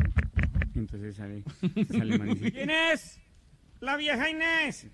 [0.74, 1.42] Entonces sale,
[1.90, 3.20] sale ¿quién es?
[3.80, 4.88] La vieja Inés.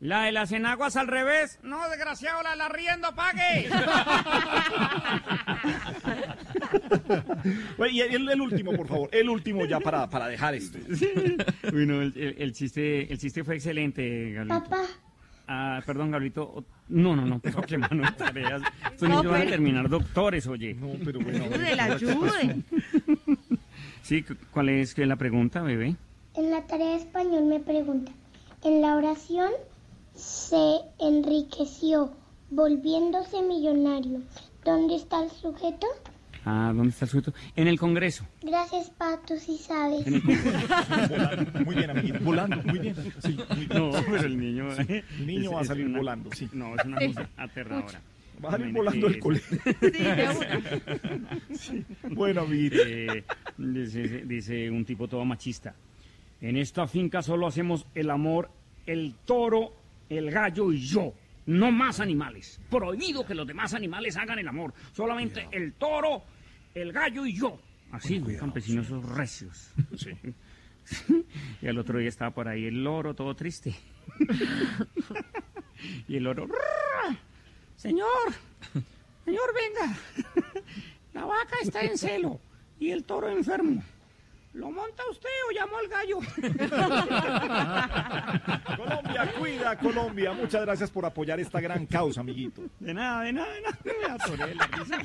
[0.00, 1.58] ¿La de las enaguas al revés?
[1.64, 3.68] No, desgraciado, la del arriendo, pague.
[7.76, 10.78] Bueno, y el, el último, por favor, el último ya para, para dejar esto.
[11.72, 14.62] Uy, no, el, el- el chiste, el chiste fue excelente, Gabriel.
[14.62, 14.82] Papá.
[15.46, 16.64] Ah, perdón, Gabrielito.
[16.88, 18.62] No, no, no, pero qué mano de tareas.
[18.92, 20.74] Estos No, niños van a terminar doctores, oye.
[20.74, 21.44] No, pero bueno.
[21.44, 22.56] Ayúdela, ayude.
[24.02, 25.96] Sí, cu- ¿cuál es que es la pregunta, bebé?
[26.34, 28.12] En la tarea de español me pregunta,
[28.64, 29.50] en la oración
[30.18, 32.12] se enriqueció
[32.50, 34.20] volviéndose millonario.
[34.64, 35.86] ¿Dónde está el sujeto?
[36.44, 37.32] Ah, ¿dónde está el sujeto?
[37.56, 38.24] En el Congreso.
[38.42, 40.06] Gracias, Pato, si sabes.
[40.06, 42.96] En el Volando, muy bien, amiguito, volando, muy bien.
[43.22, 43.68] Sí, muy bien.
[43.78, 44.74] No, pero el niño...
[44.76, 46.48] Sí, el niño es- va a salir una- volando, sí.
[46.52, 48.00] No, es una cosa aterradora.
[48.44, 49.58] Va a salir volando que- colegio.
[51.54, 51.84] Sí.
[52.10, 52.76] Bueno, amiguito.
[52.86, 53.24] Eh,
[53.56, 55.74] dice, dice un tipo todo machista.
[56.40, 58.50] En esta finca solo hacemos el amor,
[58.86, 59.72] el toro,
[60.08, 61.14] el gallo y yo.
[61.46, 62.60] No más animales.
[62.70, 64.74] Prohibido que los demás animales hagan el amor.
[64.92, 66.22] Solamente el toro,
[66.74, 67.58] el gallo y yo.
[67.90, 69.70] Así, campesinos esos recios.
[71.62, 73.74] y el otro día estaba por ahí el loro todo triste.
[76.08, 76.48] y el loro...
[77.76, 78.32] Señor,
[79.24, 79.96] señor, venga.
[81.14, 82.40] La vaca está en celo
[82.80, 83.82] y el toro enfermo.
[84.58, 86.18] ¿Lo monta usted o llamo al gallo?
[88.76, 90.32] Colombia, cuida Colombia.
[90.32, 92.62] Muchas gracias por apoyar esta gran causa, amiguito.
[92.80, 94.16] De nada, de nada, de nada.
[94.46, 94.98] De la risa.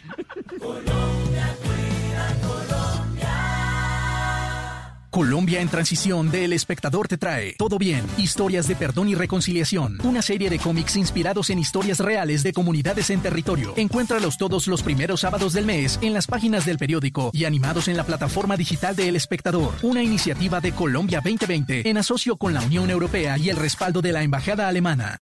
[5.13, 9.99] Colombia en transición de El Espectador te trae Todo bien, historias de perdón y reconciliación,
[10.03, 13.75] una serie de cómics inspirados en historias reales de comunidades en territorio.
[13.77, 17.95] Encuéntralos todos los primeros sábados del mes en las páginas del periódico y animados en
[17.95, 22.61] la plataforma digital de El Espectador, una iniciativa de Colombia 2020 en asocio con la
[22.61, 25.19] Unión Europea y el respaldo de la Embajada Alemana.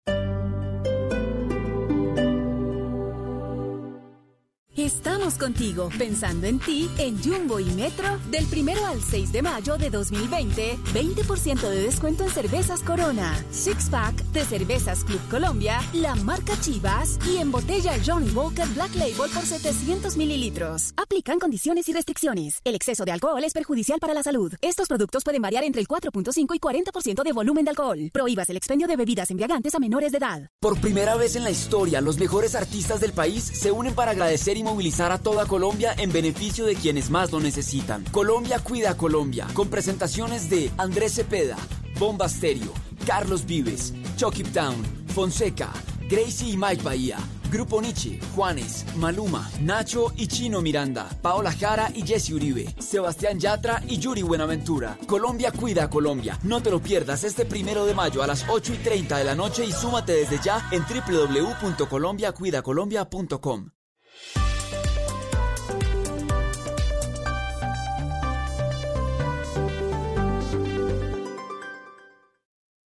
[4.77, 9.77] Estamos contigo, pensando en ti, en Jumbo y Metro, del primero al 6 de mayo
[9.77, 16.15] de 2020, 20% de descuento en cervezas Corona, Six Pack de Cervezas Club Colombia, la
[16.15, 20.93] marca Chivas y en botella Johnny Walker Black Label por 700 mililitros.
[20.95, 22.62] Aplican condiciones y restricciones.
[22.63, 24.53] El exceso de alcohol es perjudicial para la salud.
[24.62, 28.10] Estos productos pueden variar entre el 4.5 y 40% de volumen de alcohol.
[28.13, 30.47] Prohíbas el expendio de bebidas embriagantes a menores de edad.
[30.62, 34.55] Por primera vez en la historia, los mejores artistas del país se unen para agradecer
[34.55, 38.04] y movilizar a toda Colombia en beneficio de quienes más lo necesitan.
[38.12, 41.58] Colombia cuida Colombia, con presentaciones de Andrés Cepeda,
[42.00, 42.74] Bomba Stereo,
[43.06, 44.76] Carlos Vives, Chucky Town,
[45.13, 45.71] Fonseca,
[46.10, 47.17] Gracie y Mike Bahía.
[47.52, 53.84] Grupo Nietzsche, Juanes, Maluma, Nacho y Chino Miranda, Paola Jara y Jesse Uribe, Sebastián Yatra
[53.88, 54.97] y Yuri Buenaventura.
[55.06, 56.39] Colombia cuida Colombia.
[56.43, 59.36] No te lo pierdas este primero de mayo a las 8 y 30 de la
[59.36, 63.80] noche y súmate desde ya en www.colombiacuidacolombia.com.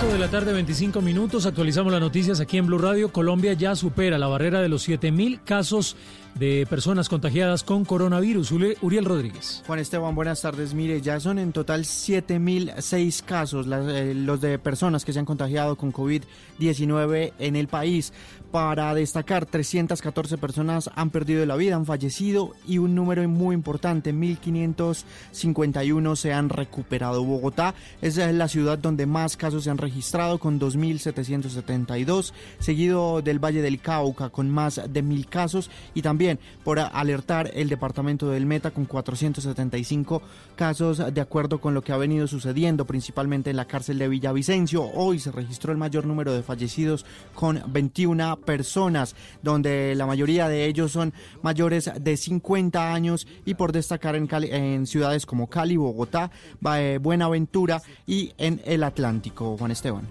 [0.00, 1.44] 5 de la tarde, 25 minutos.
[1.44, 3.12] Actualizamos las noticias aquí en Blue Radio.
[3.12, 5.96] Colombia ya supera la barrera de los 7000 casos
[6.38, 8.52] de personas contagiadas con coronavirus.
[8.52, 9.64] Uriel Rodríguez.
[9.66, 10.72] Juan Esteban, buenas tardes.
[10.72, 15.24] Mire, ya son en total 7006 casos las, eh, los de personas que se han
[15.24, 18.12] contagiado con COVID-19 en el país.
[18.52, 24.14] Para destacar, 314 personas han perdido la vida, han fallecido y un número muy importante,
[24.14, 27.22] 1551 se han recuperado.
[27.24, 33.62] Bogotá es la ciudad donde más casos se han registrado con 2772, seguido del Valle
[33.62, 38.70] del Cauca con más de mil casos y también por alertar el departamento del Meta
[38.70, 40.20] con 475
[40.56, 44.84] casos de acuerdo con lo que ha venido sucediendo principalmente en la cárcel de Villavicencio.
[44.84, 50.66] Hoy se registró el mayor número de fallecidos con 21 personas, donde la mayoría de
[50.66, 56.30] ellos son mayores de 50 años y por destacar en, ciudades como Cali, Bogotá,
[57.00, 59.56] Buenaventura y en el Atlántico.
[59.78, 60.02] Esteban.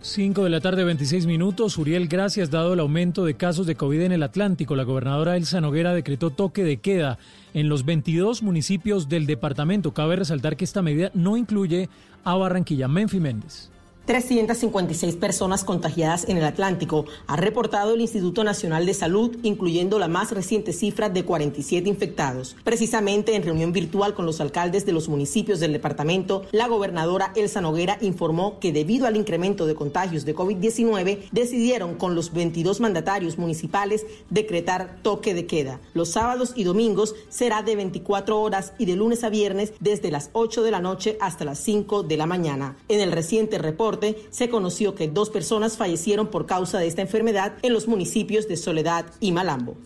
[0.00, 1.76] 5 de la tarde, 26 minutos.
[1.76, 2.50] Uriel, gracias.
[2.50, 6.30] Dado el aumento de casos de COVID en el Atlántico, la gobernadora Elsa Noguera decretó
[6.30, 7.18] toque de queda
[7.52, 9.92] en los 22 municipios del departamento.
[9.92, 11.88] Cabe resaltar que esta medida no incluye
[12.24, 12.86] a Barranquilla.
[12.86, 13.71] Menfi Méndez.
[14.06, 20.08] 356 personas contagiadas en el Atlántico, ha reportado el Instituto Nacional de Salud, incluyendo la
[20.08, 22.56] más reciente cifra de 47 infectados.
[22.64, 27.60] Precisamente en reunión virtual con los alcaldes de los municipios del departamento, la gobernadora Elsa
[27.60, 33.38] Noguera informó que debido al incremento de contagios de COVID-19, decidieron con los 22 mandatarios
[33.38, 35.80] municipales decretar toque de queda.
[35.94, 40.30] Los sábados y domingos será de 24 horas y de lunes a viernes desde las
[40.32, 42.76] 8 de la noche hasta las 5 de la mañana.
[42.88, 43.91] En el reciente reporte,
[44.30, 48.56] se conoció que dos personas fallecieron por causa de esta enfermedad en los municipios de
[48.56, 49.76] Soledad y Malambo.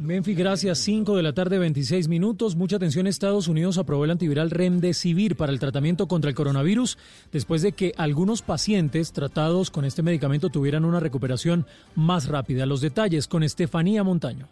[0.00, 0.78] Menfi, gracias.
[0.78, 2.56] 5 de la tarde, 26 minutos.
[2.56, 3.06] Mucha atención.
[3.06, 6.96] Estados Unidos aprobó el antiviral Remdesivir para el tratamiento contra el coronavirus
[7.32, 12.64] después de que algunos pacientes tratados con este medicamento tuvieran una recuperación más rápida.
[12.64, 14.48] Los detalles con Estefanía Montaño.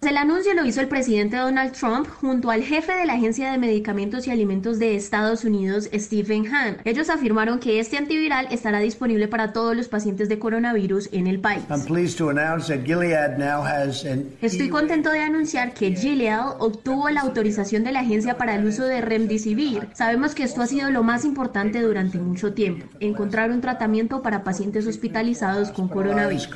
[0.00, 3.58] El anuncio lo hizo el presidente Donald Trump junto al jefe de la Agencia de
[3.58, 6.78] Medicamentos y Alimentos de Estados Unidos, Stephen Hahn.
[6.84, 11.40] Ellos afirmaron que este antiviral estará disponible para todos los pacientes de coronavirus en el
[11.40, 11.64] país.
[14.40, 18.84] Estoy contento de anunciar que Gilead obtuvo la autorización de la agencia para el uso
[18.84, 19.88] de Remdesivir.
[19.94, 24.44] Sabemos que esto ha sido lo más importante durante mucho tiempo, encontrar un tratamiento para
[24.44, 26.48] pacientes hospitalizados con coronavirus.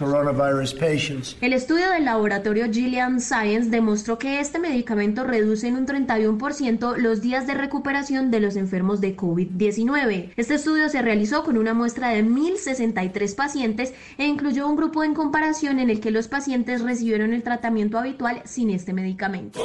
[1.41, 7.23] El estudio del laboratorio Gilead Science demostró que este medicamento reduce en un 31% los
[7.23, 10.35] días de recuperación de los enfermos de COVID-19.
[10.37, 15.15] Este estudio se realizó con una muestra de 1.063 pacientes e incluyó un grupo en
[15.15, 19.63] comparación en el que los pacientes recibieron el tratamiento habitual sin este medicamento.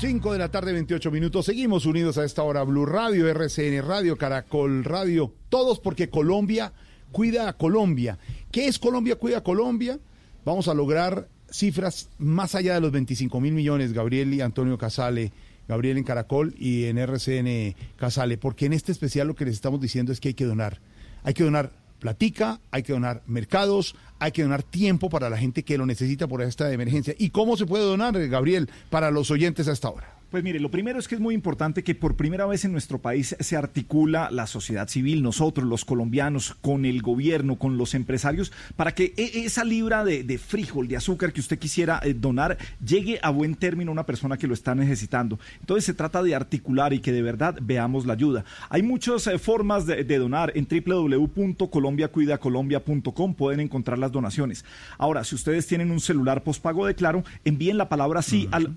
[0.00, 1.44] 5 de la tarde, 28 minutos.
[1.44, 2.62] Seguimos unidos a esta hora.
[2.62, 5.34] Blue Radio, RCN Radio, Caracol Radio.
[5.50, 6.72] Todos porque Colombia
[7.14, 8.18] cuida a Colombia.
[8.50, 10.00] ¿Qué es Colombia cuida a Colombia?
[10.44, 15.32] Vamos a lograr cifras más allá de los 25 mil millones, Gabriel y Antonio Casale.
[15.66, 19.80] Gabriel en Caracol y en RCN Casale, porque en este especial lo que les estamos
[19.80, 20.80] diciendo es que hay que donar.
[21.22, 25.62] Hay que donar platica, hay que donar mercados, hay que donar tiempo para la gente
[25.62, 27.14] que lo necesita por esta emergencia.
[27.16, 30.13] ¿Y cómo se puede donar, Gabriel, para los oyentes a esta hora?
[30.34, 32.98] Pues mire, lo primero es que es muy importante que por primera vez en nuestro
[32.98, 38.50] país se articula la sociedad civil, nosotros los colombianos, con el gobierno, con los empresarios,
[38.74, 42.58] para que e- esa libra de, de frijol, de azúcar que usted quisiera eh, donar,
[42.84, 45.38] llegue a buen término a una persona que lo está necesitando.
[45.60, 48.44] Entonces se trata de articular y que de verdad veamos la ayuda.
[48.70, 54.64] Hay muchas eh, formas de, de donar en www.colombiacuidacolombia.com pueden encontrar las donaciones.
[54.98, 58.72] Ahora, si ustedes tienen un celular postpago de Claro, envíen la palabra sí al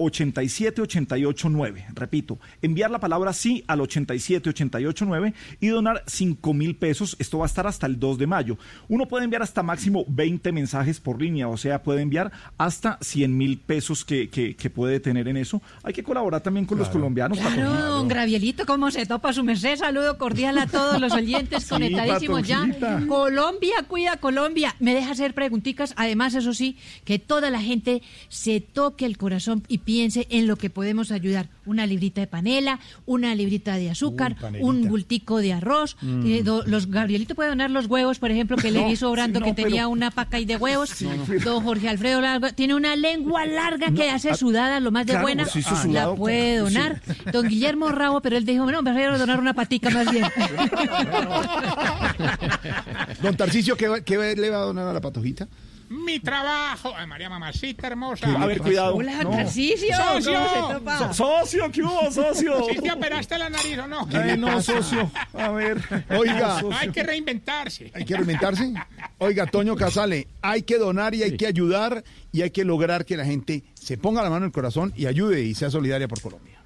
[1.56, 1.86] 87889.
[1.96, 7.16] Repito, enviar la palabra sí al 87889 y donar 5 mil pesos.
[7.20, 8.58] Esto va a estar hasta el 2 de mayo.
[8.88, 13.38] Uno puede enviar hasta máximo 20 mensajes por línea, o sea, puede enviar hasta 100
[13.38, 15.62] mil pesos que, que- que puede tener en eso.
[15.84, 17.38] Hay que colaborar también con los colombianos.
[17.40, 19.76] Claro, don Gravielito, ¿cómo se topa su merced?
[19.78, 22.68] Saludo cordial a todos los oyentes Sí, conectadísimos ya.
[23.08, 24.76] Colombia, cuida Colombia.
[24.80, 25.94] Me deja hacer preguntitas.
[25.98, 30.56] Además, eso sí, que toda la gente se toque el corazón y piense en lo
[30.56, 31.37] que podemos ayudar.
[31.66, 35.98] Una librita de panela, una librita de azúcar, Uy, un bultico de arroz.
[36.02, 36.26] Mm.
[36.26, 39.42] Eh, do- los Gabrielito puede donar los huevos, por ejemplo, que le vi sobrando sí,
[39.42, 40.90] no, que tenía pero- una paca y de huevos.
[40.90, 41.08] Sí.
[41.44, 45.06] Don Jorge Alfredo Largo tiene una lengua larga que No, hace ah, sudada, lo más
[45.06, 45.46] de claro, buena.
[45.46, 46.64] sí, la puede sí.
[46.64, 47.02] donar.
[47.32, 50.26] Don Guillermo Rabo, pero él dijo, no, prefiero donar una patica más bien.
[53.22, 55.48] Don Tarcicio, ¿qué, qué le va a donar a la patojita?
[55.90, 56.94] Mi trabajo.
[56.96, 58.28] Ay, María Mamacita hermosa.
[58.28, 58.96] A ver, cuidado.
[58.96, 59.48] Hola, No.
[59.48, 61.14] ¡Socio!
[61.14, 62.66] socio, ¿qué hubo, socio?
[62.70, 64.08] ¿Sí te operaste la nariz o no?
[64.14, 65.10] Ay, no, socio.
[65.34, 65.82] A ver.
[66.10, 66.62] Oiga.
[66.62, 67.92] No, hay que reinventarse.
[67.94, 68.74] ¿Hay que reinventarse?
[69.20, 73.16] Oiga, Toño Casale, hay que donar y hay que ayudar y hay que lograr que
[73.18, 76.22] la gente se ponga la mano en el corazón y ayude y sea solidaria por
[76.22, 76.57] Colombia.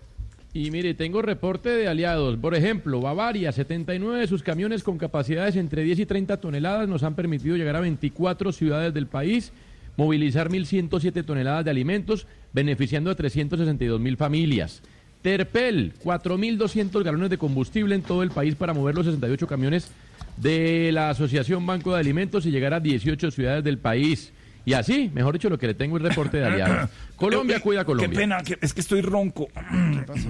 [0.54, 2.38] Y mire, tengo reporte de aliados.
[2.38, 7.04] Por ejemplo, Bavaria, 79 de sus camiones con capacidades entre 10 y 30 toneladas nos
[7.04, 9.54] han permitido llegar a 24 ciudades del país,
[9.96, 14.82] movilizar 1.107 toneladas de alimentos, beneficiando a 362 mil familias.
[15.22, 19.90] Terpel, 4.200 galones de combustible en todo el país para mover los 68 camiones
[20.36, 24.34] de la Asociación Banco de Alimentos y llegar a 18 ciudades del país.
[24.66, 26.90] Y así, mejor dicho, lo que le tengo es reporte de aliados.
[27.16, 28.10] Colombia cuida a Colombia.
[28.10, 29.48] Qué pena, que- es que estoy ronco.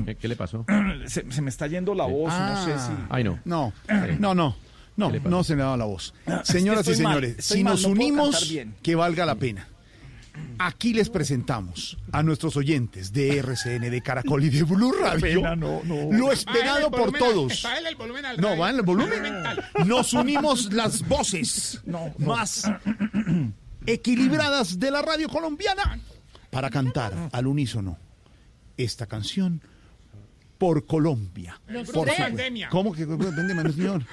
[0.05, 0.65] ¿Qué, qué le pasó?
[1.05, 2.91] Se, se me está yendo la voz, no sé si.
[3.09, 3.39] Ay, no.
[3.45, 3.73] No,
[4.19, 4.55] no, no.
[4.97, 6.13] No, no se le da la voz.
[6.27, 9.67] Ah, Señoras y señores, si mal, nos no unimos, que valga la pena.
[10.59, 15.41] Aquí les presentamos a nuestros oyentes de RCN, de Caracol y de Blue Radio.
[15.41, 16.11] pena, no, no.
[16.11, 17.63] Lo esperado el por todos.
[17.63, 19.33] bájale el volumen al No, va en el volumen.
[19.85, 21.81] Nos unimos las voces
[22.19, 22.63] más
[23.85, 25.99] equilibradas de la radio colombiana
[26.49, 27.97] para cantar al unísono
[28.77, 29.61] esta canción
[30.57, 31.59] por Colombia.
[31.67, 32.69] Los Por pandemia.
[32.69, 34.03] ¿Cómo que pandemia, no, señor?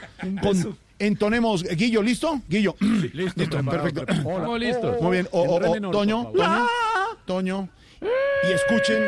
[0.42, 2.40] Con- entonemos, Guillo, ¿listo?
[2.48, 2.74] Guillo.
[2.80, 4.06] listo, preparado, perfecto.
[4.06, 4.30] preparado.
[4.38, 5.00] Estamos listos.
[5.02, 5.28] Muy bien.
[5.32, 5.90] O- o- o- Toño.
[5.90, 6.32] Toño,
[7.26, 7.68] Toño.
[8.00, 9.02] Y escuchen,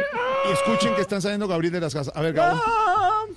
[0.49, 2.13] y escuchen que están saliendo Gabriel de las casas.
[2.17, 2.61] A ver, Gabo.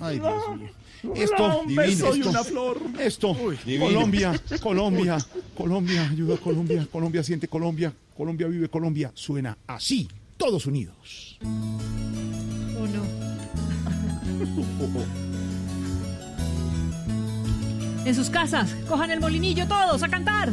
[0.00, 0.68] Ay, Dios mío.
[1.14, 1.82] Esto, Un divino.
[1.82, 2.80] beso y esto, una flor.
[2.98, 3.36] Esto.
[3.78, 5.18] Colombia, Colombia,
[5.56, 9.10] Colombia, ayuda a Colombia, Colombia siente Colombia, Colombia vive Colombia.
[9.14, 11.38] Suena así, todos unidos.
[11.42, 13.04] ¿O no?
[18.04, 20.52] En sus casas, cojan el molinillo todos a cantar.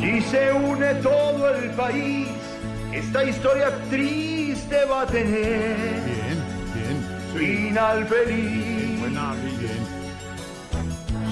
[0.00, 2.28] Si se une todo el país,
[2.92, 6.37] esta historia triste va a tener bien.
[7.34, 8.78] Final feliz.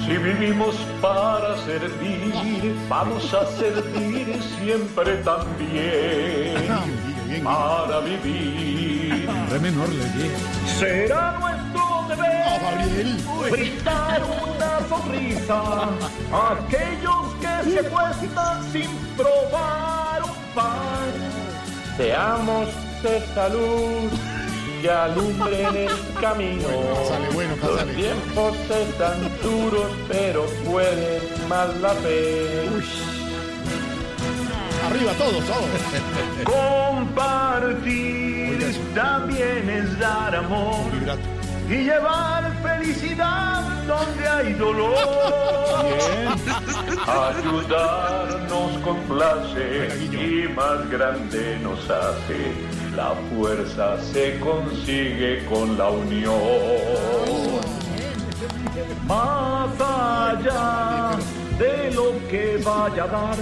[0.07, 6.55] Si vivimos para servir, vamos a servir siempre también.
[7.43, 9.29] Para vivir.
[10.79, 15.61] Será nuestro deber brindar una sonrisa
[16.33, 21.13] a aquellos que se cuestan sin probar un pan.
[21.97, 22.69] Seamos
[23.03, 24.11] de salud
[24.87, 26.69] y alumbren el camino.
[26.95, 27.95] Casale, bueno, Los Casale.
[27.95, 32.85] tiempos están duros, pero pueden más la pena.
[34.89, 35.69] Arriba todos, todos.
[36.45, 37.97] Compartir
[38.95, 40.93] también es dar amor
[41.69, 44.95] y llevar felicidad donde hay dolor.
[47.07, 52.53] Ayudarnos complace y más grande nos hace.
[52.95, 56.35] La fuerza se consigue con la unión.
[59.07, 61.11] Más allá
[61.59, 63.37] de lo que vaya a dar,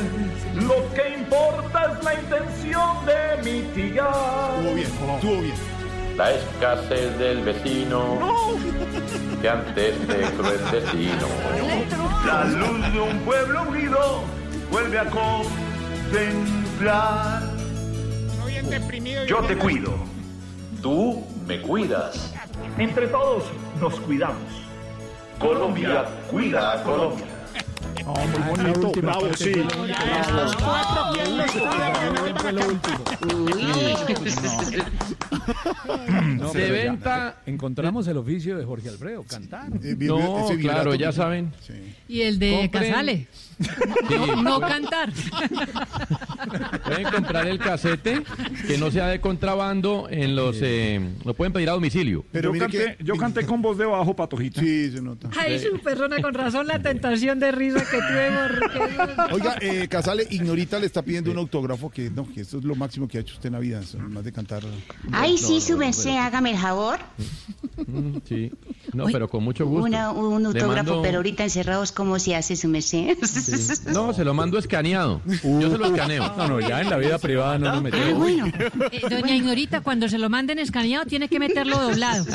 [0.55, 4.55] lo que importa es la intención de mitigar.
[4.59, 5.74] Estuvo bien, estuvo bien.
[6.17, 8.19] La escasez del vecino
[9.43, 11.27] que ante este cruel destino.
[12.25, 14.23] La luz de un pueblo unido
[14.71, 15.07] vuelve a
[16.11, 17.43] contemplar.
[18.39, 19.25] No bien deprimido.
[19.25, 19.93] Yo te cuido.
[20.81, 22.33] Tú me cuidas.
[22.79, 23.43] Entre todos
[23.81, 24.37] nos cuidamos.
[25.41, 27.34] Colombia cuida a Colombia.
[28.07, 29.53] Oh, muy bonito, bravo, sí.
[29.55, 31.55] Los cuatro, ¿quién los
[36.39, 39.69] No, De pero ya, venta- encontramos el oficio de Jorge Alfredo, cantar.
[39.71, 41.53] No, claro, ya saben.
[42.09, 43.27] Y el de Casale.
[43.59, 44.17] Sí.
[44.19, 45.13] No, no cantar.
[46.85, 48.23] Pueden comprar el casete
[48.67, 50.57] que no sea de contrabando en los...
[50.61, 52.25] eh, lo pueden pedir a domicilio.
[52.33, 54.61] yo, canté, yo canté con voz de bajo, Patojita.
[54.61, 55.31] Sí, se nota.
[55.39, 59.33] Ay, su persona, con razón la tentación de risa que tuve.
[59.33, 62.75] Oiga, eh, Casale, Ignorita le está pidiendo un autógrafo que no, que esto es lo
[62.75, 64.63] máximo que ha hecho usted en la vida, más de cantar.
[65.13, 66.99] Ay, sí, No, su no, merced, hágame el favor.
[67.87, 68.51] Mm, Sí,
[68.93, 69.85] no, Uy, pero con mucho gusto.
[69.85, 73.17] Una- un autógrafo, mando- pero ahorita encerrados, ¿cómo se hace su merced?
[73.45, 73.75] Sí.
[73.95, 75.21] No, se lo mando escaneado.
[75.27, 76.35] Yo se lo escaneo.
[76.37, 78.09] No, no, ya en la vida privada no nos metemos.
[78.13, 78.47] Ah, bueno.
[78.91, 82.25] Eh, doña Ignorita, cuando se lo manden escaneado, tiene que meterlo doblado.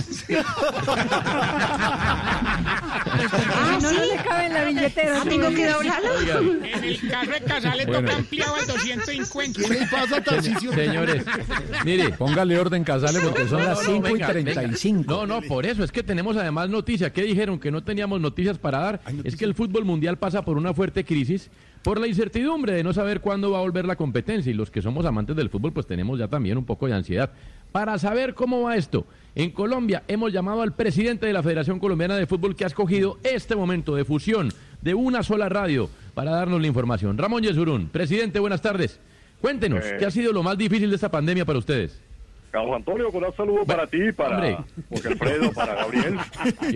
[3.12, 4.10] Ah, no, no ¿sí?
[4.16, 5.22] le cabe en la billetera.
[5.22, 6.10] Ah, ¿Tengo que doblarlo?
[6.64, 8.01] En el caso de Casale Bueno.
[8.01, 9.62] toca ampliado al 250.
[9.62, 10.41] ¿Qué le pasa?
[10.74, 11.26] Señores,
[11.86, 12.10] mire.
[12.10, 14.97] Póngale orden, Casale, porque son las 5 y venga, 35.
[14.99, 15.14] venga.
[15.14, 17.12] No, no, por eso es que tenemos además noticias.
[17.12, 17.60] ¿Qué dijeron?
[17.60, 19.01] Que no teníamos noticias para dar.
[19.24, 21.50] Es que el fútbol mundial pasa por una fuerte crisis
[21.84, 24.52] por la incertidumbre de no saber cuándo va a volver la competencia.
[24.52, 27.32] Y los que somos amantes del fútbol, pues tenemos ya también un poco de ansiedad.
[27.72, 32.16] Para saber cómo va esto, en Colombia hemos llamado al presidente de la Federación Colombiana
[32.18, 36.60] de Fútbol que ha escogido este momento de fusión de una sola radio para darnos
[36.60, 37.18] la información.
[37.18, 39.00] Ramón Yesurún, presidente, buenas tardes.
[39.39, 39.97] Cuéntenos, Eh.
[40.00, 42.02] ¿qué ha sido lo más difícil de esta pandemia para ustedes?
[42.52, 44.58] Carlos Antonio, con un saludo para ti, para hombre.
[44.89, 46.18] Jorge Alfredo, para Gabriel.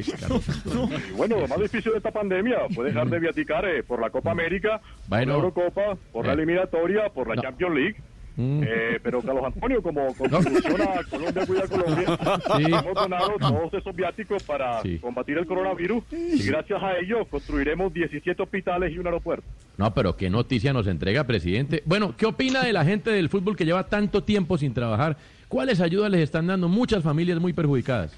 [1.09, 4.09] Y bueno, lo más difícil de esta pandemia fue dejar de viaticar eh, por la
[4.09, 5.33] Copa América, Bueno.
[5.33, 6.35] por la Eurocopa, por la Eh.
[6.35, 7.41] eliminatoria, por la No.
[7.41, 7.95] Champions League.
[8.35, 8.63] Mm.
[8.65, 12.17] Eh, pero Carlos Antonio, como contribución a Colombia Cuida Colombia,
[12.57, 12.63] Sí.
[12.65, 14.97] hemos donado todos esos viáticos para Sí.
[14.97, 19.45] combatir el coronavirus y gracias a ello construiremos 17 hospitales y un aeropuerto.
[19.77, 21.83] No, pero qué noticia nos entrega, presidente.
[21.85, 25.15] Bueno, ¿qué opina de la gente del fútbol que lleva tanto tiempo sin trabajar?
[25.47, 26.67] ¿Cuáles ayudas les están dando?
[26.67, 28.17] Muchas familias muy perjudicadas.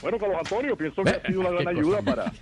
[0.00, 2.32] Bueno, Carlos Antonio, pienso que ha sido una gran ayuda para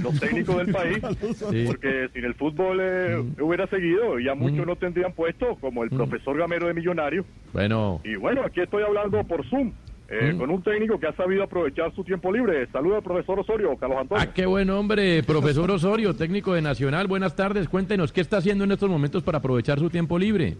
[0.00, 0.98] los técnicos del país,
[1.50, 1.64] Sí.
[1.66, 4.68] porque sin el fútbol eh, hubiera seguido y ya muchos Mm.
[4.68, 7.24] no tendrían puesto, como el profesor Gamero de Millonario.
[7.52, 9.72] Bueno, Y bueno, aquí estoy hablando por Zoom.
[10.14, 10.38] eh, Mm.
[10.38, 12.66] con un técnico que ha sabido aprovechar su tiempo libre.
[12.70, 14.22] Saludos al profesor Osorio, Carlos Antonio.
[14.28, 17.06] ah, qué buen hombre, profesor Osorio, técnico de Nacional.
[17.06, 20.56] Buenas tardes, cuéntenos, ¿qué está haciendo en estos momentos para aprovechar su tiempo libre?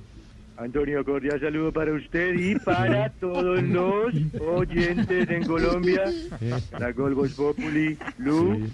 [0.57, 6.03] Antonio, cordial saludo para usted y para todos los oyentes en Colombia.
[6.79, 8.69] La Golgos Populi, Lu.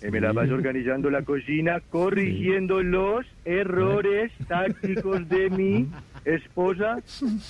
[0.00, 5.88] Eh, me la vas organizando la cocina, corrigiendo los errores tácticos de mi
[6.24, 6.98] esposa.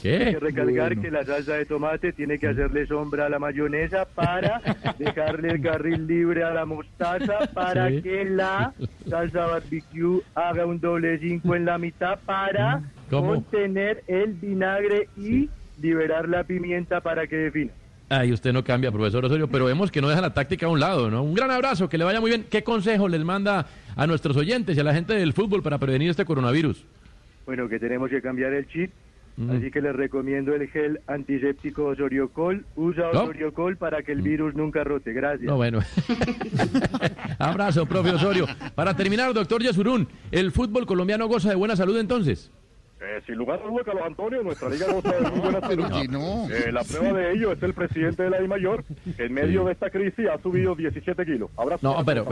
[0.00, 0.16] ¿Qué?
[0.16, 1.02] Hay que recalcar Bueno.
[1.02, 4.62] que la salsa de tomate tiene que hacerle sombra a la mayonesa para
[4.98, 8.00] dejarle el carril libre a la mostaza para Sí.
[8.00, 8.72] que la
[9.11, 12.80] salsa barbecue haga un doble cinco en la mitad para
[13.11, 13.34] ¿Cómo?
[13.34, 15.48] contener el vinagre y
[15.80, 17.72] liberar la pimienta para que defina.
[18.11, 20.80] Ay, usted no cambia, profesor Osorio, pero vemos que no deja la táctica a un
[20.80, 21.22] lado, ¿no?
[21.22, 22.46] Un gran abrazo, que le vaya muy bien.
[22.48, 26.09] ¿Qué consejo les manda a nuestros oyentes y a la gente del fútbol para prevenir
[26.09, 26.84] este coronavirus?
[27.44, 28.90] Bueno, que tenemos que cambiar el chip.
[29.36, 29.50] Mm.
[29.50, 32.64] Así que les recomiendo el gel antiséptico Osoriocol.
[32.76, 33.24] Usa ¿No?
[33.24, 35.12] Osoriocol para que el virus nunca rote.
[35.12, 35.46] Gracias.
[35.46, 35.80] No, bueno.
[37.38, 38.46] Abrazo, profe Osorio.
[38.74, 42.50] Para terminar, doctor Yasurún, ¿el fútbol colombiano goza de buena salud entonces?
[43.01, 45.84] Eh, sin lugar a dudas, Carlos Antonio, nuestra liga goza de muy buena salud.
[46.11, 46.49] no.
[46.51, 48.84] Eh, la prueba de ello es el presidente de la I Mayor,
[49.16, 51.49] que en medio de esta crisis ha subido 17 kilos.
[51.57, 51.80] Abrazo.
[51.82, 52.26] No, pero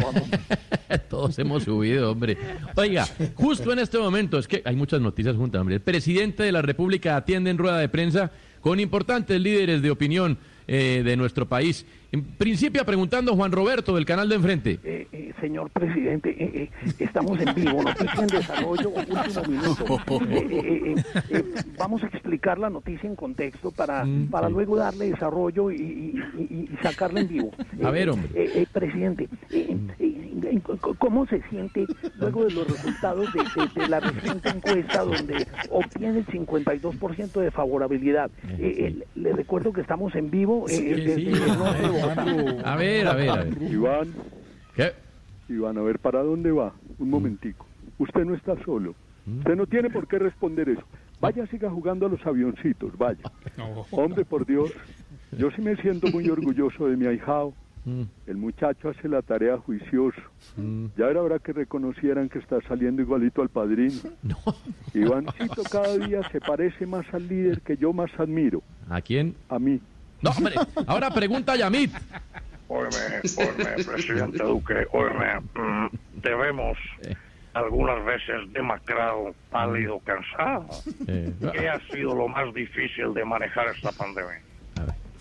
[1.09, 2.37] todos hemos subido, hombre.
[2.75, 5.77] Oiga, justo en este momento, es que hay muchas noticias juntas, hombre.
[5.77, 10.37] El presidente de la República atiende en rueda de prensa con importantes líderes de opinión
[10.67, 11.87] eh, de nuestro país.
[12.13, 14.79] En principio, preguntando Juan Roberto del canal de enfrente.
[14.85, 19.85] Eh, eh, señor presidente, eh, eh, estamos en vivo, noticia en desarrollo, último minuto.
[20.37, 21.45] Eh, eh, eh, eh,
[21.77, 26.23] vamos a explicar la noticia en contexto para, Mm, para luego darle desarrollo y, y-
[26.39, 27.51] y- y sacarla en vivo.
[27.85, 28.29] A ver, hombre.
[28.35, 30.61] eh, eh, presidente, eh, eh, eh,
[30.99, 31.87] ¿cómo se siente
[32.19, 37.51] luego de los resultados de, de- de la reciente encuesta donde obtiene el 52% de
[37.51, 38.31] favorabilidad?
[38.59, 40.67] Eh, eh, le recuerdo que estamos en vivo.
[40.69, 41.37] eh, Sí, desde sí, el
[42.03, 43.63] A ver, a ver, a ver.
[43.63, 44.09] Iván,
[44.75, 44.93] ¿Qué?
[45.49, 46.73] Iván, a ver, ¿para dónde va?
[46.99, 47.67] Un momentico.
[47.99, 48.95] Usted no está solo.
[49.39, 50.83] Usted no tiene por qué responder eso.
[51.21, 53.19] Vaya, siga jugando a los avioncitos, vaya.
[53.91, 54.71] Hombre, por Dios,
[55.37, 57.53] yo sí me siento muy orgulloso de mi ahijado.
[57.85, 60.21] Mm, El muchacho hace la tarea juicioso.
[60.57, 60.87] mm.
[60.99, 63.95] Ya era hora que reconocieran que está saliendo igualito al padrino.
[64.95, 68.63] Ivancito cada día se parece más al líder que yo más admiro.
[68.89, 69.35] ¿A quién?
[69.49, 69.81] A mí.
[70.27, 70.55] No, hombre,
[70.89, 71.93] ahora pregunta Yamit.
[72.69, 75.87] Óyeme, óyeme, presidente Duque, óyeme, mm,
[76.21, 76.77] debemos
[77.55, 80.67] algunas veces demacrado, pálido, cansado.
[81.07, 84.41] Eh, ¿Qué ha sido lo más difícil de manejar esta pandemia?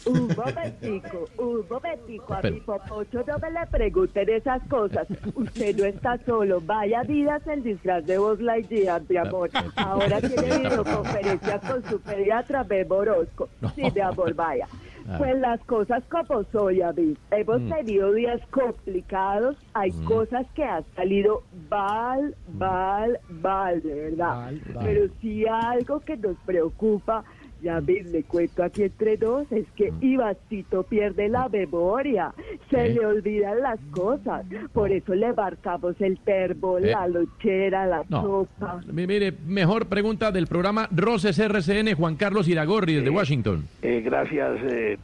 [0.07, 5.07] Un momentico, un momentico, a Pero- mi popocho no me le pregunten esas cosas.
[5.35, 9.49] Usted no está solo, vaya vidas el disfraz de Buzz Lightyear, mi amor.
[9.75, 13.49] Ahora tiene videoconferencia con su pediatra Bebo Orozco.
[13.75, 14.67] Sí, mi amor, vaya.
[15.07, 15.15] Ah.
[15.19, 17.15] Pues las cosas como soy, mí.
[17.31, 17.69] Hemos Mm.
[17.69, 20.05] tenido días complicados, hay Mm.
[20.05, 24.51] cosas que han salido mal, mal, mal, de verdad.
[24.83, 27.23] Pero sí algo que nos preocupa,
[27.61, 32.33] ya ves, le cuento aquí entre dos, es que Ivacito pierde la memoria,
[32.69, 32.89] se ¿Eh?
[32.93, 36.87] le olvidan las cosas, por eso le marcamos el termo, ¿Eh?
[36.91, 38.21] la lochera, la No.
[38.21, 38.81] sopa.
[38.91, 43.65] Mi- Mire, mejor pregunta del programa Roces RCN, Juan Carlos Iragorri, desde Washington.
[43.81, 44.59] Eh, gracias.
[44.63, 44.97] eh,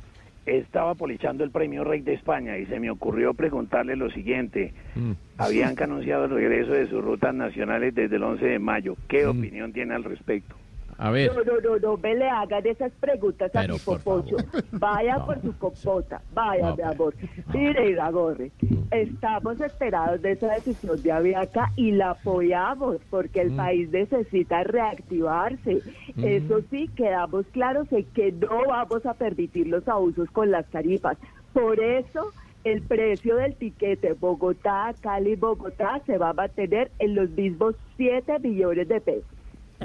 [0.45, 4.73] estaba polichando el premio Rey de España y se me ocurrió preguntarle lo siguiente.
[4.95, 5.11] Mm.
[5.37, 8.95] Habían anunciado el regreso de sus rutas nacionales desde el 11 de mayo.
[9.07, 9.29] ¿Qué Mm.
[9.29, 10.55] opinión tiene al respecto?
[11.03, 11.31] A ver.
[11.35, 14.35] No, no, no, no me le hagan esas preguntas a mi popocho.
[14.71, 15.25] Vaya No.
[15.25, 17.15] por su compota, vaya, No, mi amor.
[17.53, 18.51] Mire, Iragorri,
[18.91, 23.57] estamos esperados de esa decisión de Aviaca y la apoyamos porque el Mm.
[23.57, 25.81] país necesita reactivarse.
[26.15, 26.23] Mm.
[26.23, 31.17] Eso sí, quedamos claros en que no vamos a permitir los abusos con las tarifas.
[31.53, 32.31] Por eso...
[32.63, 38.37] El precio del tiquete Bogotá, Cali, Bogotá se va a mantener en los mismos 7
[38.37, 39.25] millones de pesos.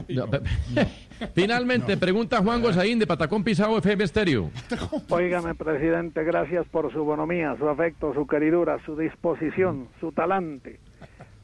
[0.09, 0.27] No,
[1.35, 4.51] Finalmente, pregunta Juan Gosaín de Patacón Pisao FM Estéreo.
[5.09, 10.79] Óigame, presidente, gracias por su bonomía, su afecto, su queridura, su disposición, su talante,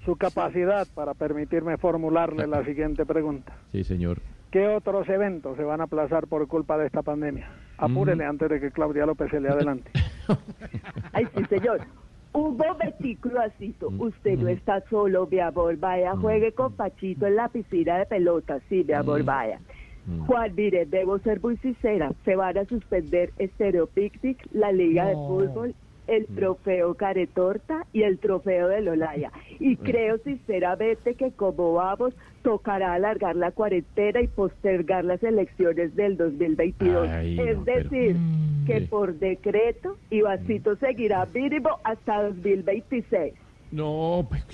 [0.05, 3.57] su capacidad para permitirme formularle la siguiente pregunta.
[3.73, 4.21] Sí, señor.
[4.51, 7.51] ¿Qué otros eventos se van a aplazar por culpa de esta pandemia?
[7.79, 9.91] Apúrele antes de que Claudia López se le adelante.
[11.13, 11.81] Ay, sí, señor.
[12.33, 13.89] Un momentico, Asito.
[13.99, 15.77] Usted no está solo, mi amor.
[15.77, 18.63] Vaya, juegue con Pachito en la piscina de pelotas.
[18.69, 19.61] Sí, mi amor, vaya.
[20.27, 22.13] Juan, mire, debo ser muy sincera.
[22.25, 25.15] Se van a suspender Stereo Picnic, la Liga de.
[25.15, 25.75] Fútbol,
[26.07, 29.31] el trofeo Caretorta y el trofeo de Lolaya.
[29.61, 36.17] Y creo sinceramente que como vamos, tocará alargar la cuarentena y postergar las elecciones del
[36.17, 37.09] 2022.
[37.09, 38.17] Ay, es no, pero- decir,
[38.67, 38.87] que sí.
[38.87, 43.35] por decreto, Ivacito seguirá mínimo hasta 2026.
[43.73, 44.45] No, pues,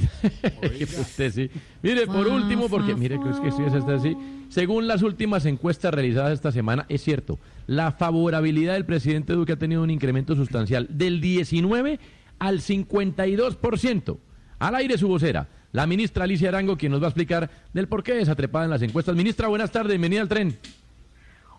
[0.99, 1.51] usted sí.
[1.83, 4.17] Mire, por último, porque mire que es que sí es este así.
[4.49, 9.59] Según las últimas encuestas realizadas esta semana, es cierto, la favorabilidad del presidente Duque ha
[9.59, 11.99] tenido un incremento sustancial del 19
[12.39, 14.19] al 52%.
[14.61, 18.05] Al aire su vocera, la ministra Alicia Arango, quien nos va a explicar del por
[18.05, 19.17] qué esa trepada en las encuestas.
[19.17, 20.57] Ministra, buenas tardes, bienvenida al tren.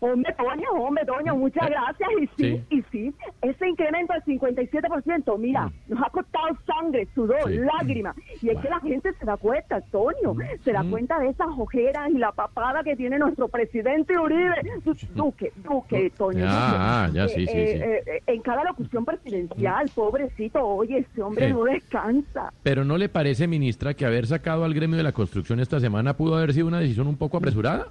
[0.01, 2.09] Hombre, Toño, hombre, Toño, muchas Eh, gracias.
[2.21, 7.57] Y sí, y sí, ese incremento del 57%, mira, nos ha costado sangre, sudor, Sí.
[7.57, 8.15] lágrimas.
[8.41, 12.09] Y es que la gente se da cuenta, Toño, se da cuenta de esas ojeras
[12.11, 14.55] y la papada que tiene nuestro presidente Uribe.
[14.85, 16.39] Du- Duque, Duque, Toño.
[16.39, 16.47] Duque.
[16.49, 17.83] ah, ya, sí, sí, eh, sí.
[17.83, 22.53] eh, eh, en cada locución presidencial, pobrecito, oye, ese hombre no descansa.
[22.63, 26.15] Pero ¿no le parece, ministra, que haber sacado al gremio de la construcción esta semana
[26.15, 27.87] pudo haber sido una decisión un poco apresurada?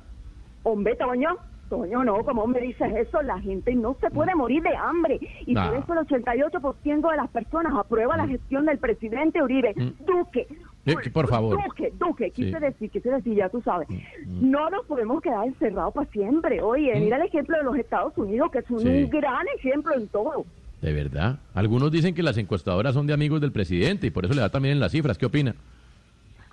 [0.62, 1.36] Hombre, Toño,
[1.68, 5.18] Toño, no, como me dices eso, la gente no se puede morir de hambre.
[5.46, 9.74] Y por eso el 88% de las personas aprueba la gestión del presidente Uribe.
[10.06, 10.46] Duque,
[10.86, 11.62] Eh, que por favor.
[11.62, 12.58] Duque, Duque, quise Sí.
[12.60, 13.86] decir, quise decir, ya tú sabes.
[14.26, 16.62] No nos podemos quedar encerrados para siempre.
[16.62, 19.06] Oye, mira el ejemplo de los Estados Unidos, que es un Sí.
[19.06, 20.44] gran ejemplo en todo.
[20.80, 21.38] De verdad.
[21.54, 24.48] Algunos dicen que las encuestadoras son de amigos del presidente y por eso le da
[24.48, 25.18] también en las cifras.
[25.18, 25.54] ¿Qué opina?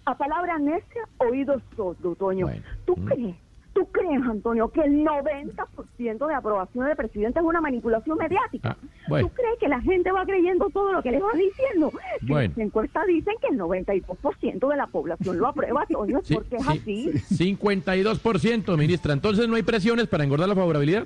[0.05, 2.47] A palabra necia, oídos sordos, Toño.
[2.85, 3.35] ¿Tú crees?
[3.75, 8.69] ¿Tú crees, Antonio, que el 90% de aprobación del presidente es una manipulación mediática?
[8.81, 9.27] Ah, bueno.
[9.27, 11.91] ¿Tú crees que la gente va creyendo todo lo que le van diciendo?
[12.21, 12.53] Bueno.
[12.55, 16.63] Las encuestas dicen que el 92% de la población lo aprueba, es Sí, porque es
[16.85, 17.11] sí.
[17.11, 17.35] así.
[17.51, 19.11] 52%, ministra.
[19.11, 21.05] Entonces no hay presiones para engordar la favorabilidad.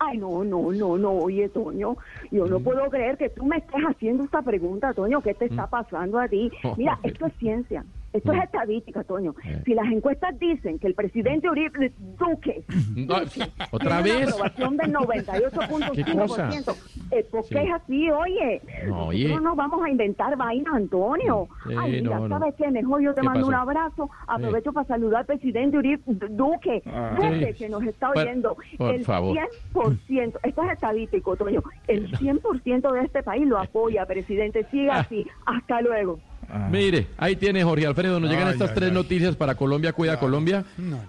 [0.00, 1.96] Ay, no, no, no, no, oye, Toño,
[2.32, 2.50] yo Mm.
[2.50, 6.18] no puedo creer que tú me estés haciendo esta pregunta, Toño, ¿qué te está pasando
[6.18, 6.50] a ti?
[6.64, 8.36] Oh, Mira, esto es ciencia, esto Mm.
[8.36, 9.34] es estadística, Toño.
[9.44, 9.62] Eh.
[9.64, 12.64] Si las encuestas dicen que el presidente Uribe Duque
[12.96, 13.16] No,
[13.70, 14.32] ¿Otra tiene una vez?
[14.34, 16.74] aprobación del 98.5%,
[17.10, 17.56] es porque Sí.
[17.58, 18.62] es así, oye.
[18.86, 19.24] No, oye.
[19.24, 21.48] Nosotros no vamos a inventar vainas, Antonio.
[21.66, 22.28] Sí, Ay, mira, no.
[22.28, 22.70] ¿sabes qué?
[22.70, 24.10] Mejor yo te ¿Qué mando un abrazo.
[24.26, 27.16] Aprovecho para saludar al presidente Uribe Duque, Ah.
[27.16, 28.56] Duque, que nos está Por- oyendo.
[28.78, 29.36] por el favor.
[29.72, 34.64] 100%, esto es estadístico, Toño, el 100% de este país lo apoya, presidente.
[34.70, 35.00] Siga Ah.
[35.00, 35.26] así.
[35.46, 36.18] Hasta luego.
[36.70, 38.94] Mire, ahí tiene Jorge Alfredo, nos llegan Ay, estas ay, tres ay.
[38.94, 40.64] noticias para Colombia, cuida Colombia.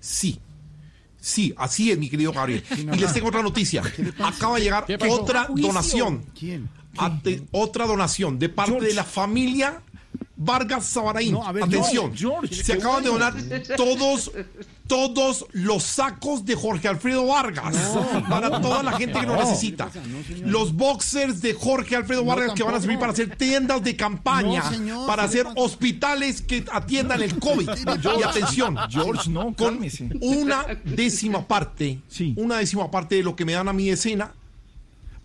[0.00, 0.38] Sí.
[1.20, 2.62] Sí, así es, mi querido Gabriel.
[2.76, 3.82] Y les tengo otra noticia.
[4.22, 6.24] Acaba de llegar otra donación.
[6.38, 6.68] ¿Quién?
[6.96, 9.82] Ante- otra donación de parte de la familia
[10.40, 11.32] Vargas Sabaraín.
[11.32, 13.34] No, ver, Atención, George, George, se acaban de donar
[13.76, 14.30] todos,
[14.86, 17.76] todos los sacos de Jorge Alfredo Vargas
[18.28, 19.42] para toda la gente que lo No.
[19.42, 19.90] necesita.
[20.44, 23.96] Los boxers de Jorge Alfredo No, Vargas que van a servir para hacer tiendas de
[23.96, 27.68] campaña, No, señor, para ¿qué le hacer hospitales que atiendan el COVID.
[28.18, 30.08] y atención, George, no, con cálmese.
[30.20, 32.00] una décima parte,
[32.36, 34.32] una décima parte de lo que me dan a mi escena,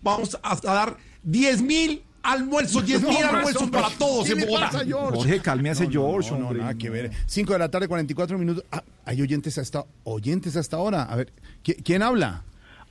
[0.02, 4.32] vamos a, a dar 10 mil almuerzos, 10 mil No, almuerzos hombre, para todos ¿qué
[4.32, 4.70] en Bogotá.
[4.70, 5.16] pasa, George?
[5.16, 6.60] Jorge, cálmese, No, no, George, no, no, hombre.
[6.62, 7.10] nada que ver.
[7.26, 8.64] 5 de la tarde, 44 minutos.
[8.72, 11.02] Ah, hay oyentes hasta oyentes hasta ahora.
[11.04, 11.32] A ver,
[11.64, 12.44] ¿qui- ¿quién habla?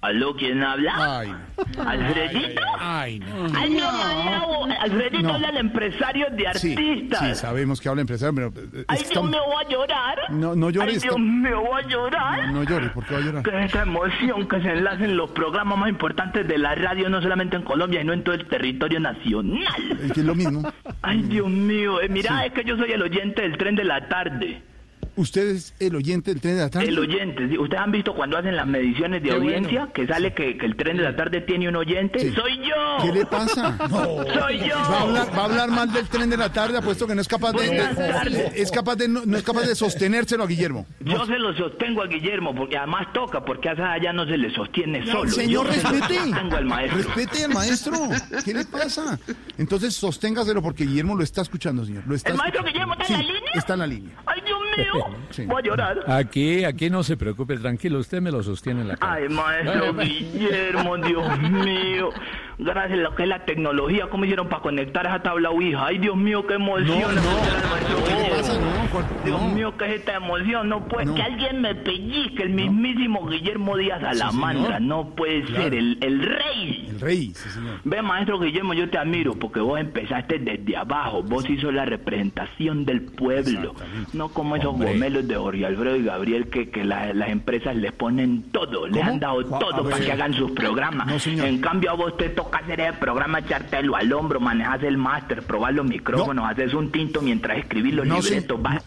[0.04, 0.36] ¿Aló?
[0.36, 1.20] ¿Quién habla?
[1.20, 1.34] Ay,
[1.86, 2.62] ¿Alfredito?
[2.80, 3.47] ay, no.
[3.56, 4.76] Ay, no, no, no.
[4.82, 5.34] Alfredito No.
[5.36, 7.20] habla el empresario de Sí, artistas.
[7.20, 10.18] sí, sabemos que habla empresario, pero eh, Ay, que Dios estamos- mío, voy a llorar.
[10.32, 12.47] No, no llores, Ay, Dios está- mío, voy a llorar.
[12.47, 13.43] No, no llore, ¿por qué va a llorar?
[13.43, 17.56] Que esa emoción que se enlacen los programas más importantes de la radio, no solamente
[17.56, 19.64] en Colombia, sino en todo el territorio nacional.
[20.04, 20.70] Es que es lo mismo.
[21.01, 22.01] Ay, Dios mío.
[22.01, 24.62] eh, mira, es que yo soy el oyente del tren de la tarde.
[25.16, 26.88] ¿Usted es el oyente del tren de la tarde?
[26.89, 27.47] El oyente.
[27.49, 27.57] ¿sí?
[27.57, 29.57] ¿Ustedes han visto cuando hacen las mediciones de Qué bueno.
[29.57, 32.20] audiencia que sale que, que el tren de la tarde tiene un oyente?
[32.34, 33.03] ¡Soy yo!
[33.03, 33.78] ¿Qué le pasa?
[33.89, 34.76] ¡Soy yo!
[34.76, 37.22] Va a, hablar, va a hablar mal del tren de la tarde, apuesto que no
[37.22, 40.86] es capaz de, de- es capaz de no, no es capaz de sostenérselo a Guillermo.
[41.01, 44.38] Yo se lo sostengo a Guillermo, porque además toca, porque a esa allá no se
[44.38, 45.30] le sostiene solo.
[45.30, 46.16] Señor, Yo se lo respete.
[46.32, 46.97] sostengo al maestro.
[47.03, 47.93] Respete al maestro.
[48.43, 49.20] ¿Qué le pasa?
[49.57, 52.03] Entonces sosténgaselo porque Guillermo lo está escuchando, señor.
[52.07, 52.72] Lo está ¿El maestro escuchando.
[52.88, 53.51] Guillermo está en Sí, la línea?
[53.53, 54.11] Está en la línea.
[54.26, 55.06] ¡Ay, Dios mío!
[55.30, 55.46] Sí.
[55.46, 56.00] Voy a llorar.
[56.08, 59.14] Aquí, aquí no se preocupe, tranquilo, usted me lo sostiene en la cara.
[59.14, 62.10] Ay, maestro Guillermo, Dios mío.
[62.60, 65.86] Gracias a lo que es la tecnología, ¿cómo hicieron para conectar esa tabla Ouija?
[65.88, 67.16] Ay, Dios mío, qué emoción.
[67.16, 67.22] No.
[67.22, 69.50] No, ¿cuál- Dios no.
[69.50, 70.70] mío, ¿qué es esta emoción?
[70.70, 74.78] No puede, que alguien me pellizque, el mismísimo Guillermo Díaz Alamandra.
[74.78, 74.82] señor.
[74.84, 75.64] no puede Claro.
[75.64, 76.88] ser, el, el rey.
[76.89, 77.80] El rey, sí, señor.
[77.84, 81.22] Ve, maestro Guillermo, yo te admiro porque vos empezaste desde abajo.
[81.24, 83.74] Vos hizo la representación del pueblo.
[84.14, 84.94] No como esos Hombre.
[84.94, 89.04] gomelos de Jorge Alfredo y Gabriel que, que la- las empresas les ponen todo, les
[89.04, 91.26] han dado todo para que hagan sus programas.
[91.28, 95.41] en cambio, a vos te toca hacer el programa, echártelo al hombro, manejas el máster,
[95.44, 98.83] probar los micrófonos, haces un tinto mientras escribís los No, libretos, vas.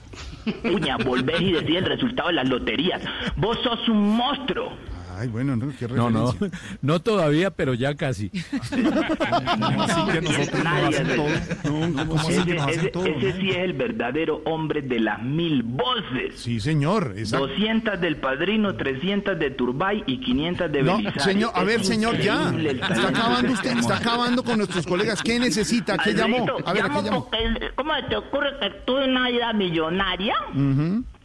[0.64, 3.03] Uña, volvés y decís el resultado de las loterías.
[3.36, 4.72] Vos sos un monstruo.
[5.16, 6.60] Ay, bueno, no, qué No, no, referencia.
[6.82, 8.30] no todavía, pero ya casi.
[8.60, 11.88] Así que nosotros nos Nadie hacen hace- todo.
[11.88, 13.06] No, ¿cómo así que Ese, nos hacen ese- todo?
[13.06, 16.34] ese sí es el verdadero hombre de las mil voces.
[16.40, 17.14] Sí, señor.
[17.16, 17.46] exacto.
[17.48, 21.22] 200 del Padrino, 300 de Turbay y 500 de No, Belisario.
[21.22, 22.52] señor, a ver, señor, ya.
[22.56, 25.22] Está acabando usted, está acabando con nuestros colegas.
[25.22, 25.96] ¿Qué necesita?
[25.98, 26.46] ¿Qué llamó?
[26.64, 27.24] A ver, ¿a llamo qué llamó?
[27.30, 30.34] porque, ¿Cómo te ocurre que tú en una idea millonaria?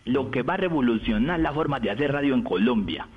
[0.06, 3.08] Lo que va a revolucionar la forma de hacer radio en Colombia.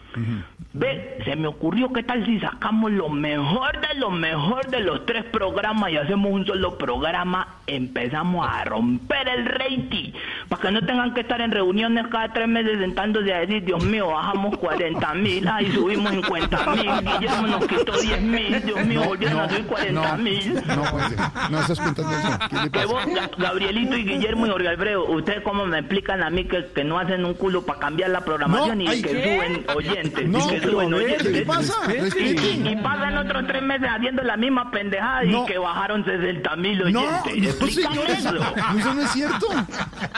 [0.72, 5.06] Ve, se me ocurrió qué tal si sacamos lo mejor de lo mejor de los
[5.06, 10.12] tres programas y hacemos un solo programa, empezamos a romper el rating,
[10.48, 13.84] para que no tengan que estar en reuniones cada tres meses sentándose a decir, Dios
[13.84, 19.02] mío, bajamos 40 mil, ay, subimos 50 mil, Guillermo nos quitó 10 mil, Dios mío,
[19.04, 20.54] volvieron a subir 40 mil.
[20.54, 21.18] No, puede ser.
[21.50, 22.38] no esas cuentas de eso.
[22.50, 23.04] ¿Qué le Que vos,
[23.38, 26.98] Gabrielito y Guillermo y Jorge Alfredo, ¿ustedes cómo me explican a mí que, que no
[26.98, 29.36] hacen un culo para cambiar la programación No, y que ¿qué?
[29.36, 30.03] suben oyentes?
[30.26, 31.28] No, y que oyentes.
[31.28, 31.74] ¿qué pasa?
[32.18, 35.42] Y, y pasan otros tres meses haciendo la misma pendejada No.
[35.44, 37.36] y que bajaron 60 mil No, oyentes.
[37.36, 38.36] no, Explícame eso.
[38.78, 39.46] eso, no es cierto.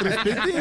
[0.01, 0.55] Respete.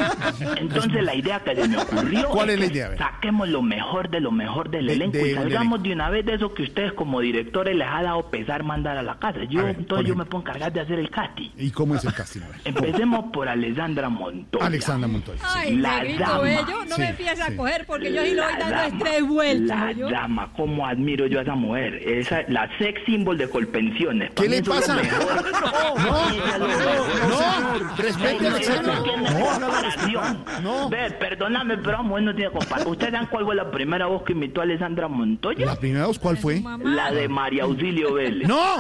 [0.58, 2.90] Entonces la idea que se me ocurrió ¿Cuál es la que idea?
[2.90, 2.98] Ver.
[2.98, 6.26] saquemos lo mejor de lo mejor del De- elenco y del salgamos de una vez
[6.26, 9.40] de eso que ustedes como directores les ha dado pesar mandar a la casa.
[9.50, 11.50] Yo ver, entonces yo me puedo encargar de hacer el casting.
[11.58, 12.42] ¿Y cómo es el casting?
[12.64, 14.66] Empecemos por Alessandra Montoya.
[14.66, 15.40] Alexandra Montoya.
[15.40, 15.46] sí.
[15.56, 16.40] Ay, La dama.
[16.40, 17.54] bello, no Sí, me empieces sí.
[17.54, 18.76] a coger porque yo sí lo voy La dando
[19.22, 20.10] La yo?
[20.10, 21.96] dama, cómo admiro yo a esa mujer.
[21.96, 24.32] Esa, la sex symbol de Colpensiones.
[24.36, 24.98] ¿Qué le pasa?
[25.96, 30.90] No, no, no, respete al no No.
[30.90, 32.92] Ve, perdóname, pero la mujer no tiene comparación.
[32.92, 35.66] ¿Ustedes saben cuál fue la primera voz que imitó a Alessandra Montoya?
[35.66, 36.62] ¿La primera voz cuál fue?
[36.84, 38.48] La de María Auxilio Vélez.
[38.48, 38.78] ¡No!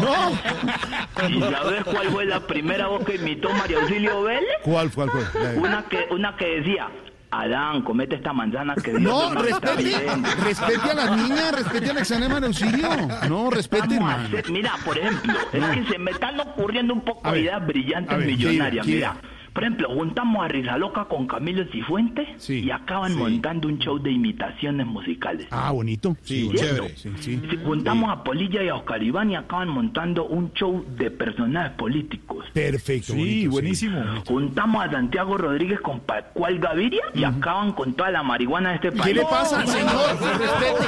[0.00, 1.28] ¡No!
[1.28, 4.48] ¿Y sabes cuál fue la primera voz que imitó María Auxilio Vélez?
[4.62, 5.22] ¿Cuál, cuál fue?
[5.56, 6.88] Una que, una que decía,
[7.30, 9.98] Adán, comete esta manzana que Dios No, respete,
[10.44, 12.88] respete a las niñas, respete al examen de auxilio.
[13.28, 14.28] No, respete, Vamos a hermano.
[14.38, 17.44] hacer- mira, por ejemplo, es que se me están ocurriendo un poco A de ver,
[17.44, 18.86] ideas brillantes a ver, millonarias.
[18.86, 23.68] ¿qué idea, Mira, por ejemplo, juntamos a Risa Loca con Camilo Cifuentes y acaban montando
[23.68, 25.46] un show de imitaciones musicales.
[25.50, 26.14] Ah, bonito.
[26.24, 26.94] Sí, chévere.
[26.94, 27.40] Sí, sí.
[27.48, 31.72] Si juntamos a Polilla y a Oscar Iván y acaban montando un show de personajes
[31.72, 32.44] políticos.
[32.52, 33.14] Perfecto.
[33.14, 33.98] Sí, buenísimo.
[34.26, 38.92] Juntamos a Santiago Rodríguez con Pascual Gaviria y acaban con toda la marihuana de este
[38.92, 39.14] país.
[39.14, 40.18] ¿Qué le pasa, señor?
[40.38, 40.84] Respete.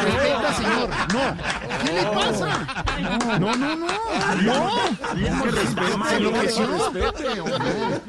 [0.00, 0.88] Respeta, señor.
[1.12, 1.36] No.
[1.84, 2.84] ¿Qué le pasa?
[3.40, 3.86] No, no, no.
[4.44, 4.70] No.
[5.10, 6.30] Hablemos del Se tamaño.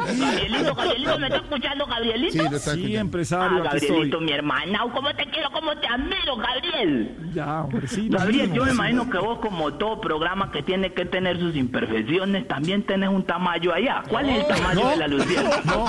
[0.06, 2.32] Gabrielito, Gabrielito, ¿me está escuchando, Gabrielito?
[2.34, 4.26] Sí, lo está Sí, empresario, Ah, aquí Gabrielito, estoy.
[4.26, 7.16] mi hermana, ¿cómo te quiero, cómo te admiro, Gabriel?
[7.34, 8.08] Ya, hombre, sí.
[8.10, 8.76] Gabriel, mismo, yo me sí.
[8.76, 13.24] imagino que vos, como todo programa que tiene que tener sus imperfecciones, también tenés un
[13.24, 14.04] tamaño allá.
[14.08, 14.90] ¿Cuál es el tamaño No.
[14.90, 15.50] de la Luciana?
[15.66, 15.86] No,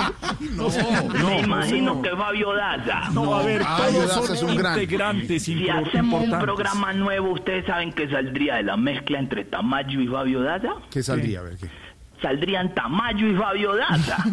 [0.55, 0.69] no,
[1.27, 2.01] me imagino no.
[2.01, 3.09] que Fabio Daza.
[3.13, 4.73] No, a ver, Ah, todos son es un gran.
[4.79, 10.01] integrantes Si hacemos un programa nuevo, ¿ustedes saben que saldría de la mezcla entre Tamayo
[10.01, 10.69] y Fabio Daza?
[10.89, 11.39] ¿Qué saldría?
[11.39, 11.67] A ver, ¿qué?
[12.21, 14.17] Saldrían Tamayo y Fabio Daza.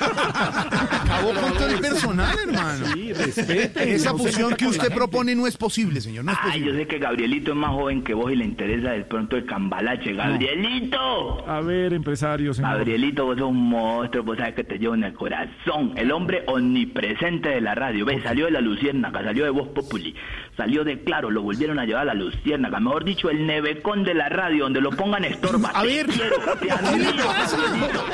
[0.00, 2.86] Acabó con todo el personal, hermano.
[2.94, 3.94] Sí, respete.
[3.94, 6.24] Esa fusión que usted propone no es posible, señor.
[6.24, 6.82] No es Ay, yo posible.
[6.82, 10.14] sé que Gabrielito es más joven que vos y le interesa de pronto el cambalache.
[10.14, 11.48] ¡Gabrielito!
[11.48, 12.72] A ver, empresario, señor.
[12.78, 15.92] Gabrielito, vos sos un monstruo, vos sabes que te llevo en el corazón.
[15.96, 18.04] El hombre omnipresente de la radio.
[18.06, 18.22] ¿Ves?
[18.22, 20.14] Salió de la Luciérnaga, salió de Voz Populi,
[20.56, 22.80] salió de Claro, lo volvieron a llevar a la Luciérnaga.
[22.80, 25.70] Mejor dicho, el nevecón de la radio, donde lo pongan estorba.
[25.70, 26.70] A ver, quiero, te
[27.20, 27.56] ¿qué le pasa?
[27.56, 28.04] Gabrielito.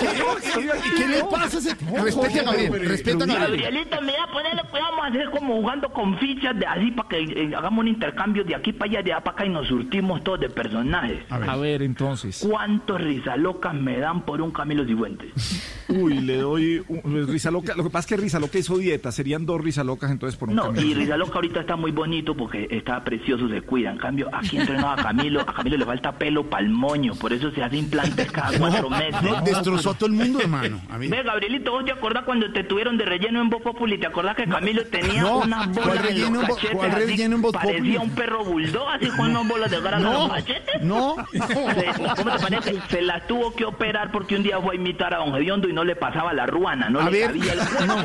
[0.00, 1.56] ¿Qué, qué le pasa?
[1.56, 2.88] a ese- Respete a Gabriel.
[2.88, 3.62] Respeta a Gabriel.
[3.62, 7.18] Gabrielito, mira, ponele cuidado, vamos a hacer como jugando con fichas de así para que
[7.20, 10.22] eh, hagamos un intercambio de aquí para allá, de allá para acá y nos surtimos
[10.24, 11.20] todos de personajes.
[11.30, 12.44] A ver, entonces.
[12.48, 15.30] ¿Cuántos risalocas me dan por un Camilo Cifuentes?
[15.88, 17.74] Uy, le doy un, risa loca.
[17.76, 19.10] Lo que pasa es que risa loca hizo dieta.
[19.12, 20.86] Serían dos risa locas entonces por un No, camino.
[20.86, 23.90] y Rizaloca ahorita está muy bonito porque está precioso, se cuida.
[23.90, 27.50] En cambio, aquí entrenó a Camilo, a Camilo le falta pelo pa'l moño, por eso
[27.52, 29.22] se hace implantes cada cuatro meses.
[29.22, 30.80] No, destrozó a todo el mundo, hermano.
[30.90, 31.08] A mí.
[31.08, 33.98] Ve, Gabrielito, ¿vos te acordás cuando te tuvieron de relleno en Voz Populi?
[33.98, 36.70] ¿Te acordás que Camilo tenía No, unas ¿cuál bolas en los cachetes?
[36.72, 37.00] cuál así?
[37.00, 37.72] relleno en Voz Populi?
[37.78, 40.82] Parecía un perro bulldog, así con unas bolas de grasa en No, los cachetes.
[40.82, 41.16] no.
[41.32, 42.80] Se- ¿Cómo te parece?
[42.90, 45.72] Se las tuvo que operar porque un día fue a imitar a Don Gediondo y
[45.72, 47.96] no le pasaba la ruana, no A le ver, cabía el no.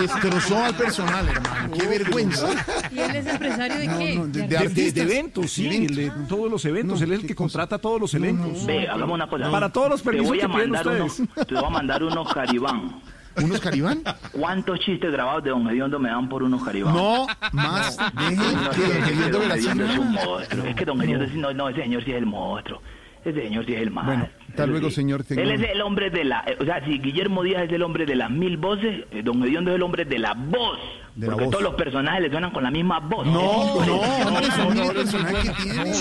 [0.00, 1.70] Destrozó al personal, hermano.
[1.74, 2.48] Qué vergüenza.
[2.90, 4.14] ¿Y él es empresario de No, qué?
[4.14, 5.96] no, de- De de De, de- de eventos, sí, De eventos.
[5.96, 6.98] de todos los eventos.
[7.00, 8.66] No, él es el que contrata todos los elencos.
[8.66, 9.50] Ve, hagamos una cosa.
[9.50, 12.32] Para todos los Te permisos voy a que mandar unos, te voy a mandar unos
[12.32, 13.00] caribán.
[13.42, 14.02] ¿Unos caribán?
[14.32, 16.94] ¿Cuántos chistes grabados de Don Gediondo me dan por unos caribán?
[16.94, 17.96] No, más.
[17.96, 20.64] Deje No, que Don la Gediondo es un monstruo.
[20.66, 22.82] Es que Don Gediondo sí- no, no, ese señor sí es el monstruo.
[23.24, 24.04] Ese señor sí es el más.
[24.04, 24.96] Bueno, hasta luego, sí.
[24.96, 26.44] señor, tengo- Él es el hombre de la...
[26.46, 29.40] eh, O sea, si Guillermo Díaz es el hombre de las mil voces, eh, Don
[29.42, 30.78] Gediondo es el hombre de la voz.
[31.14, 33.26] De porque todos los personajes le suenan con la misma voz.
[33.26, 35.92] No, no, hombre, son mil personajes que tiene.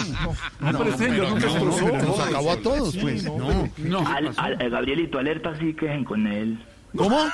[0.62, 3.24] No, pero este señor nunca pero nos acabó a todos, pues.
[3.78, 4.00] No.
[4.60, 6.58] Eh, Gabrielito, alerta sí quejen con él.
[6.96, 7.20] ¿Cómo?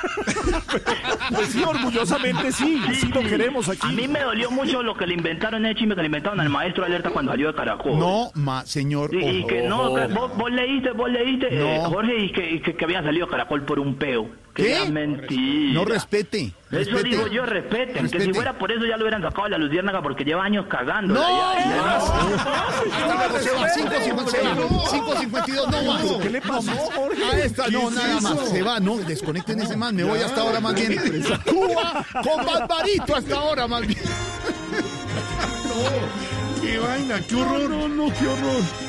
[1.34, 2.80] Pues sí, orgullosamente sí.
[2.94, 3.86] Sí lo queremos aquí.
[3.86, 6.48] A mí me dolió mucho lo que le inventaron, el chisme que le inventaron al
[6.48, 7.98] maestro Alerta cuando salió de Caracol.
[7.98, 9.14] No, ma, señor.
[9.14, 11.66] Y, y que no, que vos, vos leíste, vos leíste, No.
[11.66, 14.28] eh, Jorge, y que, y que, que había salido Caracol por un peo.
[14.58, 14.74] Que ¿Qué?
[14.82, 15.72] era mentira.
[15.72, 16.46] No respete.
[16.46, 17.08] Eso respete.
[17.10, 17.94] digo yo, respeten.
[17.94, 18.24] Que Respete.
[18.24, 21.14] si fuera por eso ya lo hubieran sacado de la Luciérnaga porque lleva años cagando.
[21.14, 21.54] ¡No!
[21.54, 22.00] Ya,
[23.40, 26.02] Se va, 552, no más.
[26.20, 27.24] ¿Qué le pasó, Jorge?
[27.24, 28.48] A esta, no, ¿Qué es nada más.
[28.48, 29.94] Se va, no, desconecten ese man.
[29.94, 30.98] Me voy hasta ahora más bien.
[31.44, 34.00] Cuba con Barbarito hasta ahora más bien.
[35.68, 37.70] No, qué vaina, qué horror.
[37.70, 38.87] No, no, qué horror.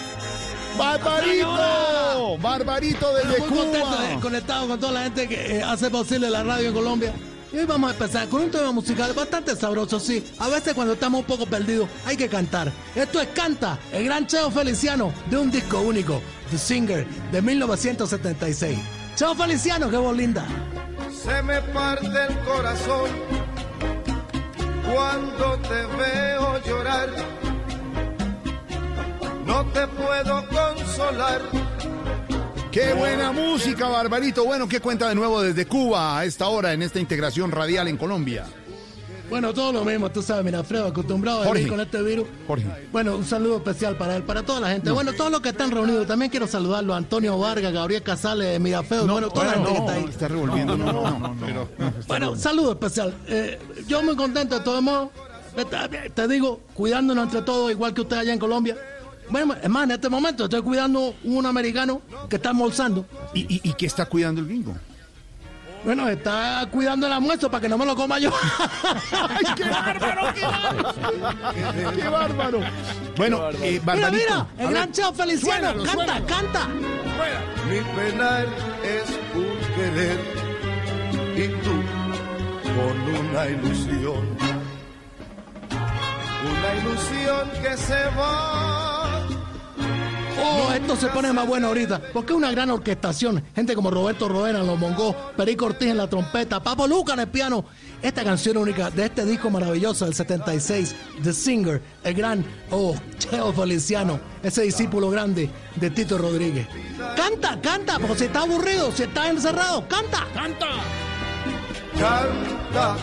[0.79, 4.21] Barbarito, Barbarito desde Muy contento de Cuba.
[4.21, 7.13] conectado con toda la gente que eh, hace posible la radio en Colombia.
[7.51, 10.23] Y hoy vamos a empezar con un tema musical bastante sabroso, sí.
[10.39, 12.71] A veces cuando estamos un poco perdidos hay que cantar.
[12.95, 18.79] Esto es Canta, el gran Cheo Feliciano, de un disco único, The Singer, de 1976.
[19.15, 20.45] Cheo Feliciano, qué voz linda.
[21.11, 23.09] Se me parte el corazón
[24.89, 27.38] cuando te veo llorar.
[29.49, 31.41] No te puedo consolar
[32.71, 34.45] Qué buena música, Barbarito.
[34.45, 37.97] Bueno, ¿qué cuenta de nuevo desde Cuba a esta hora en esta integración radial en
[37.97, 38.45] Colombia?
[39.27, 42.27] Bueno, todo lo mismo, tú sabes, mira, acostumbrado a vivir con este virus.
[42.45, 42.67] Jorge.
[42.91, 44.91] Bueno, un saludo especial para él, para toda la gente.
[44.91, 49.29] Bueno, todos los que están reunidos, también quiero saludarlo, Antonio Vargas, Gabriel Casales, Mirafeo, bueno,
[49.29, 50.05] toda la gente que está ahí.
[50.07, 51.67] Está revolviendo, no, no, no, pero-
[52.07, 53.15] Bueno, saludo especial.
[53.27, 55.09] Eh, yo muy contento de todos modos.
[55.55, 58.77] Te, te digo, cuidándonos entre todos, igual que usted allá en Colombia.
[59.29, 63.05] Bueno, es más, en este momento estoy cuidando un americano que está almorzando.
[63.33, 64.75] ¿Y, y, y qué está cuidando el gringo?
[65.83, 68.31] Bueno, está cuidando el almuerzo para que no me lo coma yo.
[69.11, 70.33] ¡Ay, qué bárbaro!
[70.33, 71.91] ¡Qué bárbaro!
[71.95, 72.59] ¡Qué bárbaro!
[73.15, 76.25] Bueno, eh, Mira, mira, el a gran Cheo Feliciano, suénalo, canta, suénalo.
[76.25, 76.67] canta.
[77.69, 78.47] Mi penal
[78.83, 80.19] es un querer
[81.37, 81.71] y tú
[82.75, 84.37] con una ilusión.
[86.41, 88.98] Una ilusión que se va.
[90.41, 93.43] Oh, esto se pone más bueno ahorita, porque es una gran orquestación.
[93.55, 97.19] Gente como Roberto Rodena en los mongos, Perico Ortiz en la trompeta, Papo Luca en
[97.21, 97.65] el piano.
[98.01, 103.51] Esta canción única de este disco maravilloso del 76, The Singer, el gran, oh, Cheo
[103.53, 106.67] Feliciano, ese discípulo grande de Tito Rodríguez.
[107.15, 110.25] Canta, canta, porque si está aburrido, si está encerrado, canta.
[110.33, 110.67] ¡Canta!
[111.99, 112.95] Canta.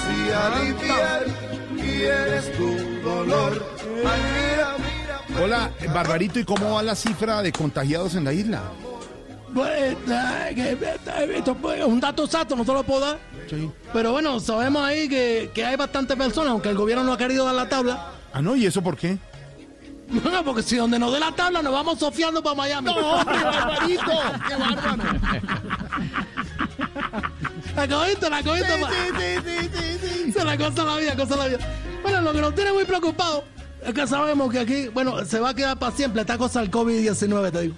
[0.00, 1.26] Si aliviar
[1.76, 3.62] quieres tu dolor.
[3.96, 4.97] Mira.
[5.42, 8.62] Hola, Barbarito, ¿y cómo va la cifra de contagiados en la isla?
[9.54, 9.96] Pues, eh,
[10.56, 13.18] eh, un dato exacto, no se lo puedo dar.
[13.48, 13.70] Sí.
[13.92, 17.44] Pero bueno, sabemos ahí que, que hay bastantes personas, aunque el gobierno no ha querido
[17.44, 18.12] dar la tabla.
[18.32, 19.16] Ah, no, ¿y eso por qué?
[20.08, 22.86] No, porque si donde nos dé la tabla nos vamos sofiando para Miami.
[22.86, 24.12] ¡No, hombre, Barbarito!
[24.48, 25.02] ¡Qué bárbaro!
[27.76, 28.78] La cogiste, la cogiste.
[28.80, 31.58] pa- Se la cosa la vida, cosa la vida.
[32.02, 33.44] Bueno, lo que nos tiene muy preocupados
[33.84, 36.70] es que sabemos que aquí, bueno, se va a quedar para siempre esta cosa del
[36.70, 37.74] COVID-19, te digo.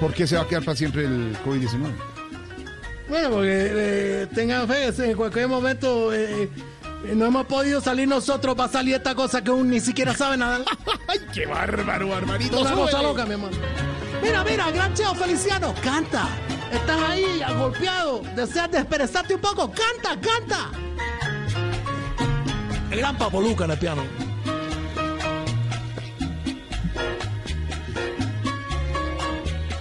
[0.00, 2.14] ¿Por qué se va a quedar para siempre el COVID-19?
[3.08, 6.50] Bueno, porque eh, tengan fe, en cualquier momento eh,
[7.04, 10.36] eh, no hemos podido salir nosotros para salir esta cosa que aún ni siquiera sabe
[10.36, 10.64] nada.
[11.08, 12.60] ¡Ay, qué bárbaro, Barbarito!
[12.60, 13.56] Una cosa loca, mi hermano.
[14.22, 16.28] Mira, mira, gran Cheo Feliciano, canta.
[16.74, 18.20] Estás ahí, golpeado.
[18.34, 19.70] Deseas desperezarte un poco.
[19.70, 20.70] Canta, canta.
[22.90, 24.02] El gran Papo Luca en el piano.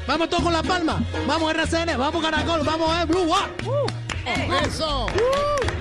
[0.08, 1.02] Vamos todos con la palma.
[1.26, 3.54] Vamos RCN, vamos Caracol, vamos a Blue One.
[4.66, 5.08] ¡Eso!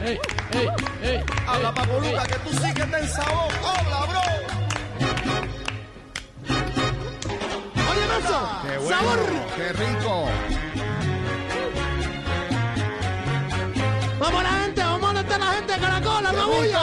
[0.05, 0.19] ¡Ey,
[0.53, 0.69] ey,
[1.03, 1.25] ey!
[1.47, 3.53] Habla Papo Luca, que tú sí que ten sabor.
[3.63, 4.21] Habla, bro.
[7.91, 8.49] Oye, eso.
[8.63, 8.97] ¡Qué bueno!
[8.97, 9.19] Sabor.
[9.57, 10.62] ¡Qué rico!
[14.23, 16.83] Vamos la gente, vamos a estar la gente de Caracol, la bulla.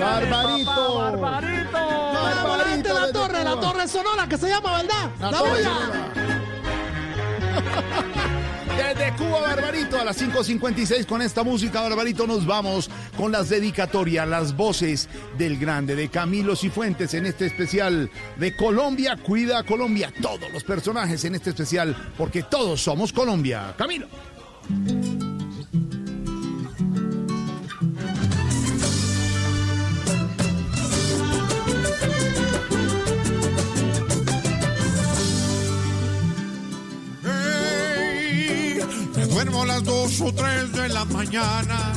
[0.00, 0.98] ¡Barbarito!
[0.98, 1.72] Barbarito.
[1.72, 5.10] Vamos la gente de la torre, la torre sonora que se llama, ¿verdad?
[5.18, 5.70] La La bulla.
[8.76, 14.28] Desde Cuba, Barbarito, a las 5.56 con esta música, Barbarito, nos vamos con las dedicatorias,
[14.28, 15.08] las voces
[15.38, 20.64] del grande, de Camilo Cifuentes en este especial de Colombia, cuida a Colombia, todos los
[20.64, 23.74] personajes en este especial, porque todos somos Colombia.
[23.78, 24.06] Camilo.
[39.30, 41.92] Duermo a las dos o tres de la mañana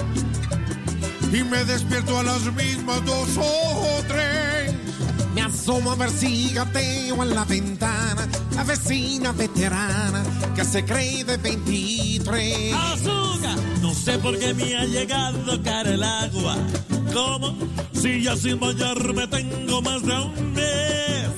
[1.31, 4.73] y me despierto a las mismas dos o tres.
[5.63, 10.21] Me asomo a ver si gateo en la ventana, la vecina veterana
[10.53, 12.73] que se cree de 23.
[12.73, 16.57] Azúcar, no sé por qué me ha llegado cara el agua.
[17.13, 17.55] ¿Cómo?
[17.93, 21.29] Si ya sin bañarme tengo más de un mes.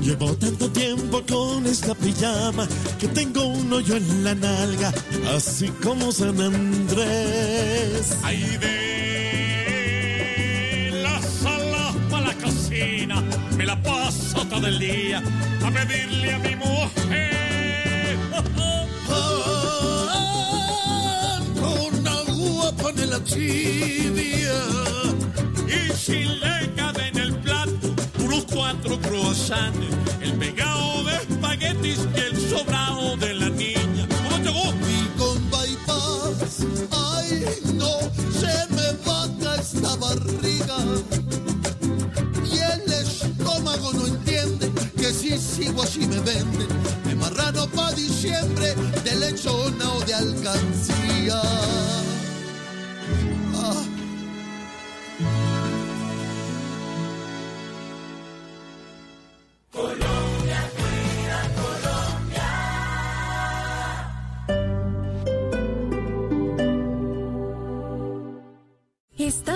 [0.00, 2.68] Llevo tanto tiempo con esta pijama
[3.00, 4.94] que tengo un hoyo en la nalga,
[5.34, 8.18] así como San Andrés.
[8.22, 9.72] Ahí de
[11.02, 13.31] la sala para la cocina
[14.48, 15.22] todo el día
[15.64, 18.18] a pedirle a mi mujer.
[21.60, 24.58] Con agua panela tibia.
[25.68, 29.86] Y si le cabe en el plato unos cuatro croissants,
[30.20, 34.06] el pegado de espaguetis y el sobrado de la niña.
[34.24, 34.86] ¿Cómo te gusta?
[34.90, 38.00] Y con bypass, ay no,
[38.40, 40.41] se me baja esta barriga.
[45.42, 46.68] sigo así me venden
[47.04, 48.74] de marrano pa' diciembre,
[49.04, 51.42] de lechona o de alcancía.
[53.54, 53.82] Ah.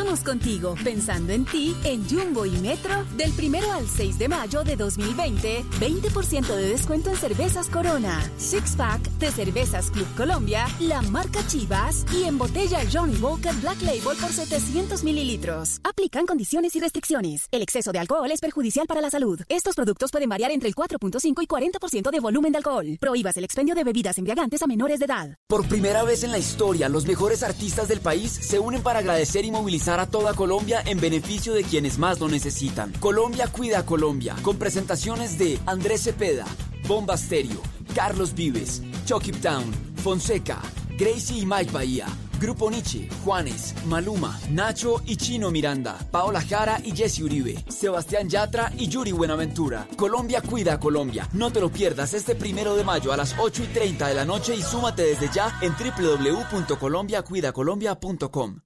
[0.07, 4.63] Vamos contigo, pensando en ti, en Jumbo y Metro, del primero al 6 de mayo
[4.63, 11.03] de 2020, 20% de descuento en cervezas Corona, Six Pack de Cervezas Club Colombia, la
[11.03, 15.81] marca Chivas y en botella Johnny Walker Black Label por 700 mililitros.
[15.83, 17.49] Aplican condiciones y restricciones.
[17.51, 19.41] El exceso de alcohol es perjudicial para la salud.
[19.49, 22.97] Estos productos pueden variar entre el 4.5 y 40% de volumen de alcohol.
[23.01, 25.37] Prohíbas el expendio de bebidas embriagantes a menores de edad.
[25.49, 29.45] Por primera vez en la historia, los mejores artistas del país se unen para agradecer
[29.45, 32.93] y a toda Colombia en beneficio de quienes más lo necesitan.
[33.01, 36.47] Colombia cuida a Colombia, con presentaciones de Andrés Cepeda,
[36.87, 37.61] Bomba Stereo,
[37.93, 39.65] Carlos Vives, Chucky Town,
[39.97, 40.63] Fonseca,
[40.97, 42.07] Gracie y Mike Bahía.
[42.41, 48.71] Grupo Nietzsche, Juanes, Maluma, Nacho y Chino Miranda, Paola Jara y Jesse Uribe, Sebastián Yatra
[48.77, 49.89] y Yuri Buenaventura.
[49.97, 51.27] Colombia cuida a Colombia.
[51.33, 54.27] No te lo pierdas este primero de mayo a las 8 y 30 de la
[54.27, 58.66] noche y súmate desde ya en www.colombiacuidacolombia.com.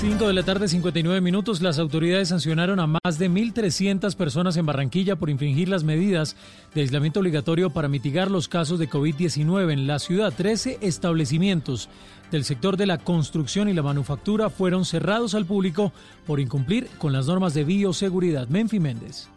[0.00, 1.60] 5 de la tarde, 59 minutos.
[1.60, 6.36] Las autoridades sancionaron a más de 1.300 personas en Barranquilla por infringir las medidas
[6.72, 10.32] de aislamiento obligatorio para mitigar los casos de COVID-19 en la ciudad.
[10.32, 11.88] 13 establecimientos
[12.30, 15.92] del sector de la construcción y la manufactura fueron cerrados al público
[16.28, 18.46] por incumplir con las normas de bioseguridad.
[18.46, 19.28] Menfi Méndez.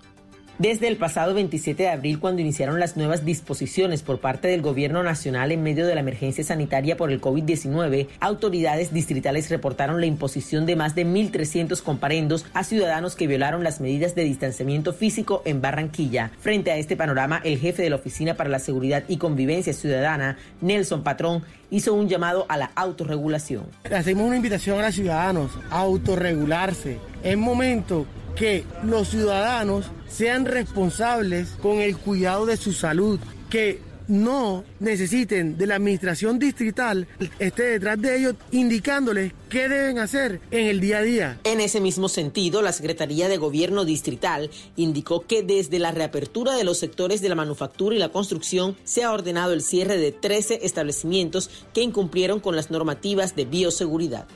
[0.62, 5.01] Desde el pasado 27 de abril, cuando iniciaron las nuevas disposiciones por parte del Gobierno
[5.01, 10.68] Nacional en medio de la emergencia sanitaria por el COVID-19, autoridades distritales reportaron la imposición
[10.68, 15.62] de más de 1.300 comparendos a ciudadanos que violaron las medidas de distanciamiento físico en
[15.62, 16.30] Barranquilla.
[16.39, 20.38] Frente a este panorama, el jefe de la Oficina para la Seguridad y Convivencia Ciudadana,
[20.62, 21.41] Nelson Patrón,
[21.72, 23.66] hizo un llamado a la autorregulación.
[23.91, 26.99] Hacemos una invitación a los ciudadanos a autorregularse.
[27.24, 28.05] Es momento
[28.36, 33.19] que los ciudadanos sean responsables con el cuidado de su salud,
[33.49, 33.79] que
[34.11, 37.07] no necesiten de la administración distrital
[37.39, 41.39] esté detrás de ellos indicándoles qué deben hacer en el día a día.
[41.43, 46.63] En ese mismo sentido, la Secretaría de Gobierno Distrital indicó que desde la reapertura de
[46.63, 50.59] los sectores de la manufactura y la construcción se ha ordenado el cierre de 13
[50.63, 54.27] establecimientos que incumplieron con las normativas de bioseguridad.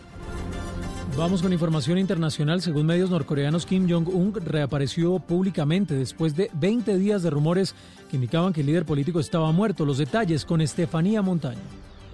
[1.18, 2.62] Vamos con información internacional.
[2.62, 7.74] Según medios norcoreanos, Kim Jong-un reapareció públicamente después de 20 días de rumores
[8.10, 9.86] que indicaban que el líder político estaba muerto.
[9.86, 11.62] Los detalles con Estefanía Montaño.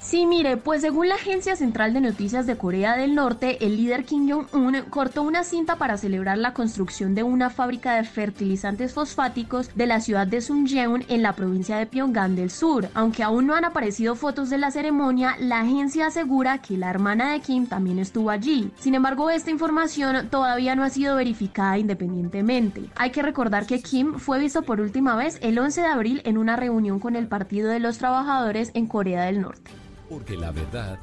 [0.01, 4.03] Sí, mire, pues según la Agencia Central de Noticias de Corea del Norte, el líder
[4.03, 9.69] Kim Jong-un cortó una cinta para celebrar la construcción de una fábrica de fertilizantes fosfáticos
[9.75, 12.89] de la ciudad de Suncheon en la provincia de Pyongyang del Sur.
[12.95, 17.31] Aunque aún no han aparecido fotos de la ceremonia, la agencia asegura que la hermana
[17.31, 18.71] de Kim también estuvo allí.
[18.79, 22.89] Sin embargo, esta información todavía no ha sido verificada independientemente.
[22.95, 26.39] Hay que recordar que Kim fue visto por última vez el 11 de abril en
[26.39, 29.71] una reunión con el Partido de los Trabajadores en Corea del Norte.
[30.12, 30.99] Porque la verdad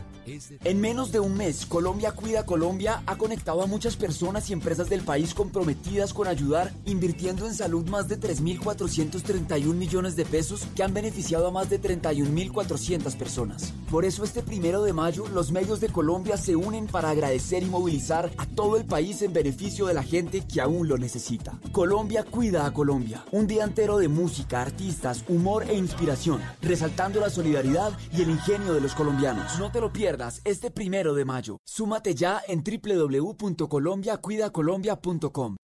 [0.64, 4.90] En menos de un mes, Colombia Cuida Colombia ha conectado a muchas personas y empresas
[4.90, 10.82] del país comprometidas con ayudar, invirtiendo en salud más de 3.431 millones de pesos que
[10.82, 13.72] han beneficiado a más de 31.400 personas.
[13.90, 17.66] Por eso este primero de mayo, los medios de Colombia se unen para agradecer y
[17.66, 21.58] movilizar a todo el país en beneficio de la gente que aún lo necesita.
[21.72, 23.24] Colombia Cuida a Colombia.
[23.32, 28.74] Un día entero de música, artistas, humor e inspiración, resaltando la solidaridad y el ingenio
[28.74, 29.58] de los colombianos.
[29.58, 31.58] No te lo pierdas este primero de mayo.
[31.64, 35.56] Súmate ya en www.colombiacuidacolombia.com.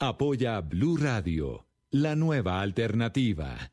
[0.00, 3.72] Apoya Blue Radio, la nueva alternativa.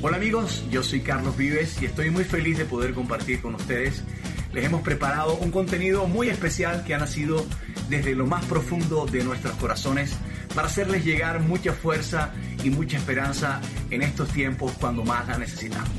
[0.00, 4.04] Hola amigos, yo soy Carlos Vives y estoy muy feliz de poder compartir con ustedes.
[4.52, 7.44] Les hemos preparado un contenido muy especial que ha nacido
[7.88, 10.16] desde lo más profundo de nuestros corazones
[10.54, 13.60] para hacerles llegar mucha fuerza y mucha esperanza
[13.90, 15.90] en estos tiempos cuando más la necesitamos.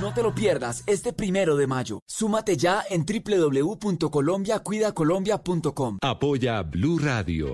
[0.00, 2.00] No te lo pierdas este primero de mayo.
[2.06, 5.98] Súmate ya en www.colombiacuidacolombia.com.
[6.00, 7.52] Apoya Blue Radio.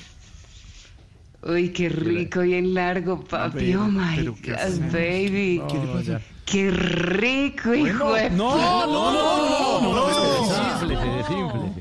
[1.47, 3.73] Uy, qué rico, bien largo, papi.
[3.75, 5.61] Oh my pero ¿qué God, baby.
[5.69, 6.21] ¿Qué le pasa?
[6.45, 11.71] Qué rico, hijo de no, no, no, no, no, Desínflese, desínflese.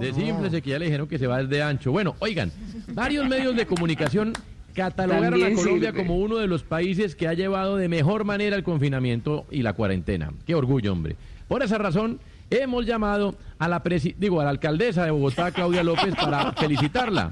[0.00, 1.90] Desínflese, que ya le dijeron que se va desde ancho.
[1.90, 2.52] Bueno, oigan,
[2.92, 4.34] varios medios de comunicación
[4.74, 5.94] catalogaron a Colombia sirve.
[5.94, 9.72] como uno de los países que ha llevado de mejor manera el confinamiento y la
[9.72, 10.32] cuarentena.
[10.46, 11.16] Qué orgullo, hombre.
[11.48, 15.82] Por esa razón, hemos llamado a la presi digo, a la alcaldesa de Bogotá, Claudia
[15.82, 17.30] López, para felicitarla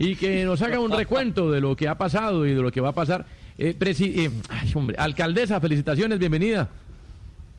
[0.00, 2.80] y que nos haga un recuento de lo que ha pasado y de lo que
[2.80, 3.26] va a pasar.
[3.58, 6.68] Eh, presi- eh, ay, hombre, alcaldesa, felicitaciones, bienvenida.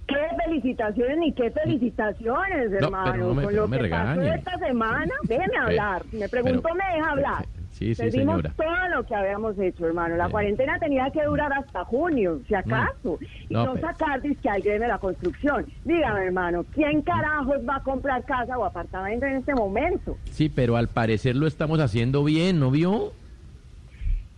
[0.07, 3.27] ¿Qué felicitaciones ni qué felicitaciones, No, hermano?
[3.27, 6.01] no me- Con pero lo no me que pasó esta semana, déjeme hablar.
[6.11, 7.45] Me preguntó, pero- me deja hablar.
[7.81, 8.53] Sí, sí, Perdimos señora.
[8.55, 10.15] todo lo que habíamos hecho, hermano.
[10.15, 13.17] La cuarentena tenía que durar hasta junio, si acaso.
[13.49, 15.65] Y No, no, pero- sacar disque al gremio de la construcción.
[15.83, 20.15] Dígame, hermano, ¿quién carajos va a comprar casa o apartamento en este momento?
[20.25, 23.13] Sí, pero al parecer lo estamos haciendo bien, ¿no vio?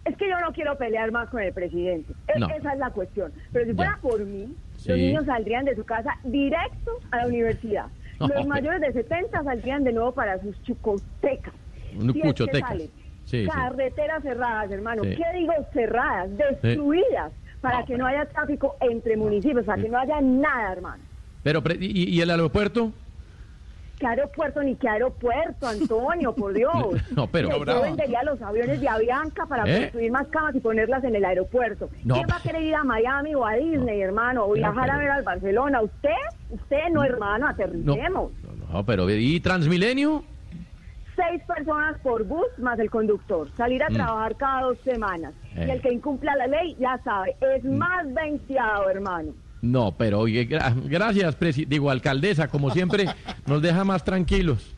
[0.05, 2.13] Es que yo no quiero pelear más con el presidente.
[2.39, 2.47] No.
[2.49, 3.33] Esa es la cuestión.
[3.51, 4.91] Pero si fuera por mí, los Sí.
[4.93, 7.87] niños saldrían de su casa directo a la universidad.
[8.21, 11.53] No, Los mayores de 70 saldrían de nuevo para sus chucotecas.
[11.99, 12.89] Un Si es que salen.
[13.25, 13.49] Sí, sí.
[13.49, 15.03] Carreteras cerradas, hermano.
[15.03, 15.15] Sí.
[15.15, 16.29] ¿Qué digo cerradas?
[16.37, 17.31] Destruidas.
[17.61, 21.01] Para que no haya tráfico entre municipios, para que no haya nada, hermano.
[21.43, 22.91] Pero, ¿y, y el aeropuerto?
[23.99, 26.33] ¿Qué aeropuerto ni qué aeropuerto, Antonio?
[26.35, 26.73] Por Dios.
[27.15, 29.81] No, pero- yo vendería los aviones de Avianca para ¿Eh?
[29.83, 31.89] construir más camas y ponerlas en el aeropuerto.
[32.03, 32.15] No.
[32.15, 34.45] ¿Quién va a querer ir a Miami o a Disney, hermano?
[34.45, 35.81] O viajar a pero- ver al Barcelona.
[35.81, 36.09] ¿Usted?
[36.49, 38.31] Usted no, hermano, aterricemos.
[38.73, 40.23] No, pero ¿y Transmilenio?
[41.29, 43.47] Seis personas por bus más el conductor.
[43.55, 43.93] Salir a Mm.
[43.93, 45.33] trabajar cada dos semanas.
[45.55, 45.65] Eh.
[45.67, 49.31] Y el que incumpla la ley, ya sabe, es más venciado, hermano.
[49.61, 51.37] No, pero oye, gra- gracias,
[51.69, 53.05] digo, alcaldesa, como siempre,
[53.47, 54.75] nos deja más tranquilos.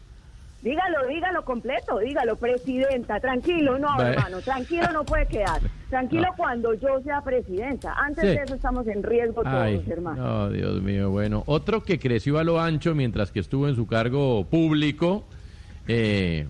[0.62, 4.10] Dígalo, dígalo completo, dígalo, presidenta, tranquilo, no, Vale.
[4.16, 5.62] hermano, tranquilo no puede quedar.
[5.90, 6.34] Tranquilo No.
[6.38, 7.94] cuando yo sea presidenta.
[7.94, 8.30] Antes Sí.
[8.38, 10.24] de eso estamos en riesgo todos, Ay, hermano.
[10.24, 11.44] no, Dios mío, bueno.
[11.46, 15.26] Otro que creció a lo ancho mientras que estuvo en su cargo público
[15.88, 16.48] eh,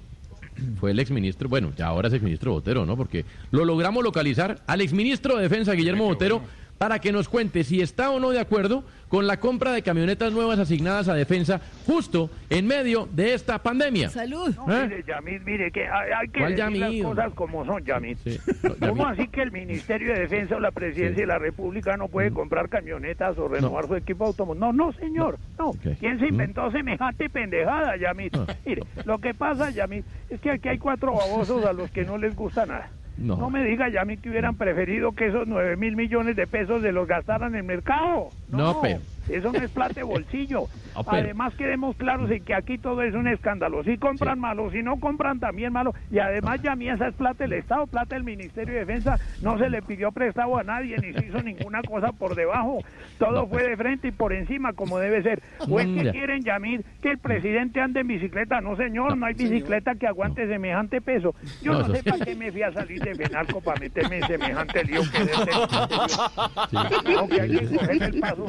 [0.80, 2.96] fue el exministro, bueno, ya ahora es exministro Botero, ¿no?
[2.96, 6.42] Porque lo logramos localizar al exministro de Defensa, Guillermo Botero,
[6.78, 8.84] para que nos cuente si está o no de acuerdo
[9.16, 14.10] con la compra de camionetas nuevas asignadas a Defensa justo en medio de esta pandemia.
[14.10, 14.54] Salud.
[14.68, 16.82] Mire, Yamil, mire que hay, hay que ¿Cuál decir Yamil?
[16.82, 18.18] las cosas como son, Yamil.
[18.18, 18.76] Sí, ¿Cómo
[19.06, 19.06] Yamil.
[19.06, 22.68] así que el Ministerio de Defensa o la Presidencia de la República no puede comprar
[22.68, 24.60] camionetas o renovar su equipo automóvil?
[24.60, 25.40] No, no, señor.
[25.58, 25.72] No.
[25.98, 28.32] ¿Quién se inventó semejante pendejada, Yamil?
[28.66, 32.18] Mire, lo que pasa, Yamil, es que aquí hay cuatro babosos a los que no
[32.18, 32.90] les gusta nada.
[33.18, 33.38] No.
[33.38, 36.92] No me diga, Yamil, que hubieran preferido que esos nueve mil millones de pesos se
[36.92, 38.30] los gastaran en el mercado.
[38.50, 40.68] No, pero- Eso no es plata de bolsillo.
[40.96, 43.84] No, pero- Además quedemos claros en que aquí todo es un escándalo.
[43.84, 45.94] Si compran malo, si no compran también malo.
[46.12, 49.18] Y además ya mí esa es plata del Estado, plata del Ministerio de Defensa.
[49.42, 52.80] No se le pidió prestado a nadie ni se hizo ninguna cosa por debajo.
[53.20, 55.42] Todo fue de frente y por encima como debe ser.
[55.70, 58.62] ¿O es que quieren, Yamir, que el presidente ande en bicicleta?
[58.62, 61.34] No, señor, no hay bicicleta que aguante semejante peso.
[61.62, 62.10] Yo No, sé sí.
[62.10, 65.18] para qué me fui a salir de Fenalco para meterme en semejante lío que
[66.78, 68.46] hay que cogerle el paso,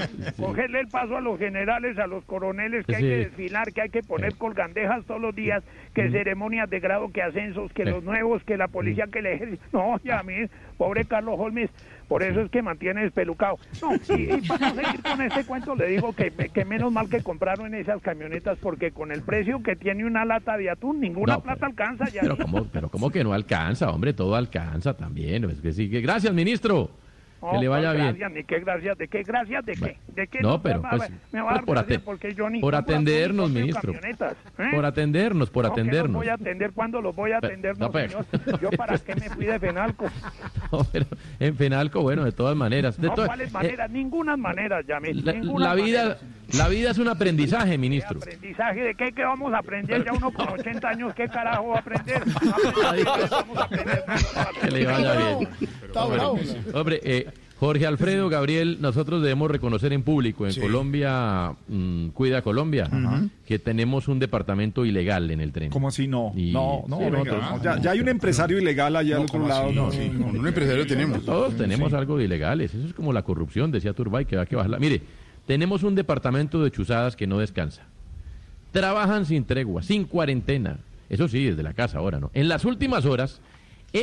[0.66, 3.90] cogerle el paso a los generales, a los coroneles, que hay que desfilar, que hay
[3.90, 5.62] que poner colgandejas todos los días,
[5.94, 9.62] que ceremonias de grado, que ascensos, que los nuevos, que la policía, que el ejército.
[9.72, 10.34] No, ya a mí,
[10.76, 11.70] pobre Carlos Holmes,
[12.09, 13.59] por eso es que mantiene despelucado.
[13.80, 17.09] No, y, y para no seguir con este cuento, le digo que, que menos mal
[17.09, 21.34] que compraron esas camionetas, porque con el precio que tiene una lata de atún, ninguna
[21.34, 22.22] No, plata alcanza ya.
[22.22, 25.44] Pero cómo, pero cómo que no alcanza, hombre, todo alcanza también.
[25.44, 26.90] Es que sí, que gracias, ministro.
[27.40, 28.06] Que No, le vaya ¿cuál bien.
[28.08, 31.40] Gracias, ni qué gracias, de qué gracias, de qué, de qué No, pero pues, me
[31.42, 33.92] va a dar por porque yo ni por atendernos, ministro.
[33.92, 34.70] ¿eh?
[34.72, 36.16] Por atendernos, por No, que los atendernos.
[36.16, 38.60] voy a atender cuando los voy a atender, no, no, pero- señor.
[38.60, 40.06] Yo para qué me fui de Fenalco.
[40.72, 41.06] No, pero
[41.38, 43.00] en Fenalco, bueno, de todas maneras.
[43.00, 43.88] De No, todas- ¿cuáles eh, maneras?
[43.90, 45.24] Ninguna manera, Yamil.
[45.24, 46.18] la, la vida, manera.
[46.54, 48.18] la vida es un aprendizaje, ministro.
[48.18, 51.76] Aprendizaje de qué, qué vamos a aprender ya uno con 80 años, qué carajo va
[51.76, 52.22] a aprender.
[52.84, 54.04] Aprender, vamos a aprender.
[54.60, 55.48] Que le vaya bien.
[56.05, 56.23] Hombre,
[56.74, 57.27] hombre, eh,
[57.59, 60.60] Jorge Alfredo, Gabriel, nosotros debemos reconocer en público, en Sí.
[60.60, 62.89] Colombia, mm, Cuida Colombia,
[63.47, 65.70] que tenemos un departamento ilegal en el tren.
[65.70, 66.06] ¿Cómo así?
[66.06, 69.23] No, Y- no, no, Sí, venga, no, ya, ya hay un empresario ilegal allá al
[69.23, 69.73] otro lado.
[69.73, 70.39] No, no, no.
[70.40, 71.24] un empresario tenemos.
[71.24, 71.97] Todos tenemos Sí.
[71.97, 72.74] algo de ilegales.
[72.74, 74.78] Eso es como la corrupción, decía Turbay, que va que bajarla.
[74.78, 75.01] Mire,
[75.47, 77.85] tenemos un departamento de chuzadas que no descansa.
[78.73, 80.77] Trabajan sin tregua, sin cuarentena.
[81.09, 82.31] Eso sí, desde la casa ahora, ¿no?
[82.35, 83.40] En las últimas horas,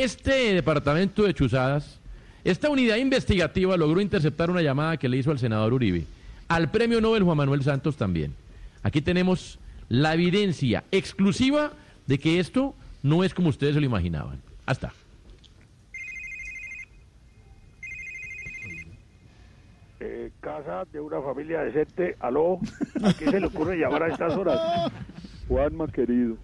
[0.02, 2.00] este departamento de chuzadas,
[2.44, 6.06] esta unidad investigativa logró interceptar una llamada que le hizo al senador Uribe,
[6.48, 8.34] al premio Nobel Juan Manuel Santos también.
[8.82, 9.60] Aquí tenemos
[9.90, 11.74] la evidencia exclusiva
[12.08, 14.42] de que esto no es como ustedes se lo imaginaban.
[14.66, 14.92] Hasta.
[20.00, 22.60] Eh, casa de una familia decente, aló,
[23.04, 24.92] ¿a qué se le ocurre llamar a estas horas?
[25.48, 26.36] Juanma, querido,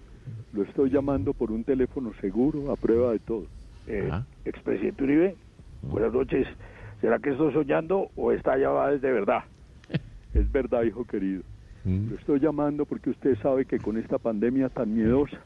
[0.54, 3.46] lo estoy llamando por un teléfono seguro a prueba de todo.
[3.88, 4.10] Eh,
[4.46, 5.36] expresidente Uribe,
[5.82, 6.48] buenas noches.
[7.02, 9.44] ¿Será que estoy soñando o esta llamada es de verdad?
[10.34, 11.42] Es verdad, hijo querido.
[11.86, 15.40] Lo estoy llamando porque usted sabe que con esta pandemia tan miedosa,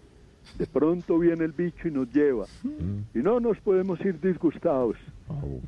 [0.57, 2.45] de pronto viene el bicho y nos lleva.
[3.13, 4.97] Y no nos podemos ir disgustados.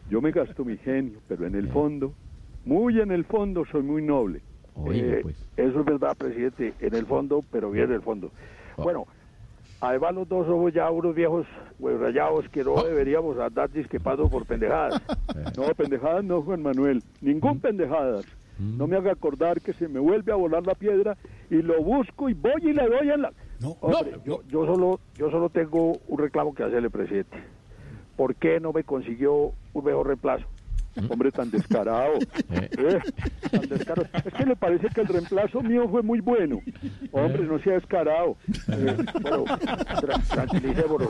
[0.10, 2.14] Yo me gasto mi genio, pero en el fondo,
[2.66, 4.42] muy en el fondo, soy muy noble.
[5.00, 5.24] Eh,
[5.56, 8.32] Eso es verdad, presidente, en el fondo, pero bien en el fondo.
[8.78, 9.06] Bueno,
[9.82, 11.46] además los dos somos ya unos viejos
[11.80, 15.02] pues, rayados que no deberíamos andar disquepando por pendejadas.
[15.58, 17.02] No, pendejadas no, Juan Manuel.
[17.22, 18.26] Ningún pendejadas.
[18.58, 21.18] No me haga acordar que se me vuelve a volar la piedra
[21.50, 23.34] y lo busco y voy y le doy en la...
[23.82, 27.38] Hombre, yo, yo solo yo solo tengo un reclamo que hacerle, presidente.
[28.16, 30.46] ¿Por qué no me consiguió un mejor reemplazo?
[31.10, 32.14] Hombre, tan descarado.
[32.52, 32.70] Eh,
[33.52, 34.08] tan descarado.
[34.26, 36.62] Es que le parece que el reemplazo mío fue muy bueno.
[37.12, 38.38] Hombre, no sea descarado.
[38.70, 41.10] Eh, tra- tranquilicémonos.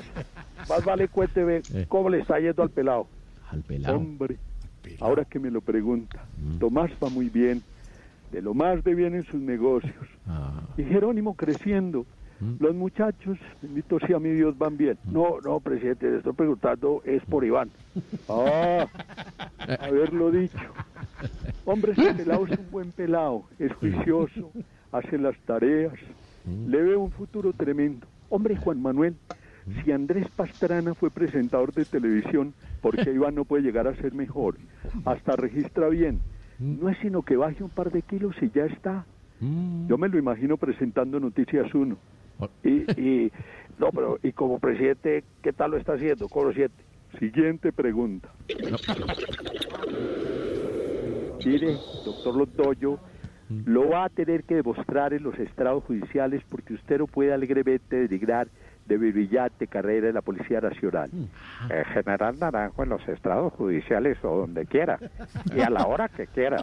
[0.69, 3.07] Más vale cuénteme cómo le está yendo al pelado.
[3.51, 3.97] Al pelado.
[3.97, 4.37] Hombre,
[4.99, 6.25] ahora que me lo pregunta,
[6.59, 7.61] Tomás va muy bien,
[8.31, 9.93] de lo más de bien en sus negocios.
[10.77, 12.05] Y Jerónimo creciendo.
[12.59, 14.97] Los muchachos, bendito sea mi Dios, van bien.
[15.05, 17.69] No, no, presidente, le estoy preguntando, es por Iván.
[18.29, 18.87] Ah,
[19.79, 20.57] haberlo dicho.
[21.65, 24.51] Hombre, ese pelado es un buen pelado, es juicioso,
[24.91, 25.93] hace las tareas,
[26.67, 28.05] le veo un futuro tremendo.
[28.29, 29.15] Hombre, Juan Manuel,
[29.83, 34.13] si Andrés Pastrana fue presentador de televisión, ¿por qué Iván no puede llegar a ser
[34.13, 34.57] mejor?
[35.05, 36.19] Hasta registra bien.
[36.59, 39.05] No es sino que baje un par de kilos y ya está.
[39.87, 41.97] Yo me lo imagino presentando Noticias 1.
[42.63, 43.31] Y, y,
[43.77, 46.27] no, pero, y como presidente, ¿qué tal lo está haciendo?
[46.27, 46.73] Coro 7.
[47.19, 48.29] Siguiente pregunta.
[51.45, 52.99] Mire, doctor Londoño,
[53.49, 58.07] lo va a tener que demostrar en los estrados judiciales porque usted no puede alegremente
[58.07, 58.47] denigrar
[58.85, 61.09] de brillante carrera en la Policía Nacional.
[61.69, 64.99] Eh, General Naranjo en los estrados judiciales o donde quiera
[65.55, 66.57] y a la hora que quiera.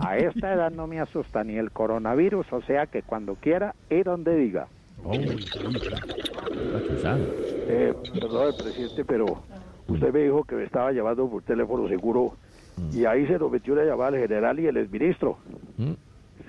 [0.00, 4.02] A esta edad no me asusta ni el coronavirus, o sea que cuando quiera y
[4.02, 4.68] donde diga.
[7.68, 9.42] Eh, perdón, presidente, pero
[9.88, 12.36] usted me dijo que me estaba llamando por teléfono seguro
[12.92, 15.38] y ahí se nos metió una llamada al general y el exministro.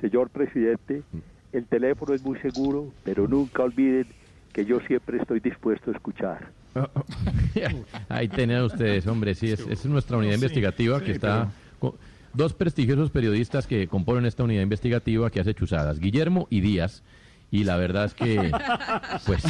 [0.01, 1.03] Señor presidente,
[1.51, 4.07] el teléfono es muy seguro, pero nunca olviden
[4.51, 6.49] que yo siempre estoy dispuesto a escuchar.
[8.09, 11.51] Ahí tenían ustedes, hombre, sí, es, es nuestra unidad Sí, investigativa sí, que está...
[11.79, 11.93] con-
[12.33, 17.01] Dos prestigiosos periodistas que componen esta unidad investigativa que hace chuzadas, Guillermo y Díaz,
[17.51, 18.51] y la verdad es que,
[19.25, 19.43] pues,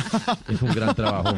[0.47, 1.35] es un gran trabajo,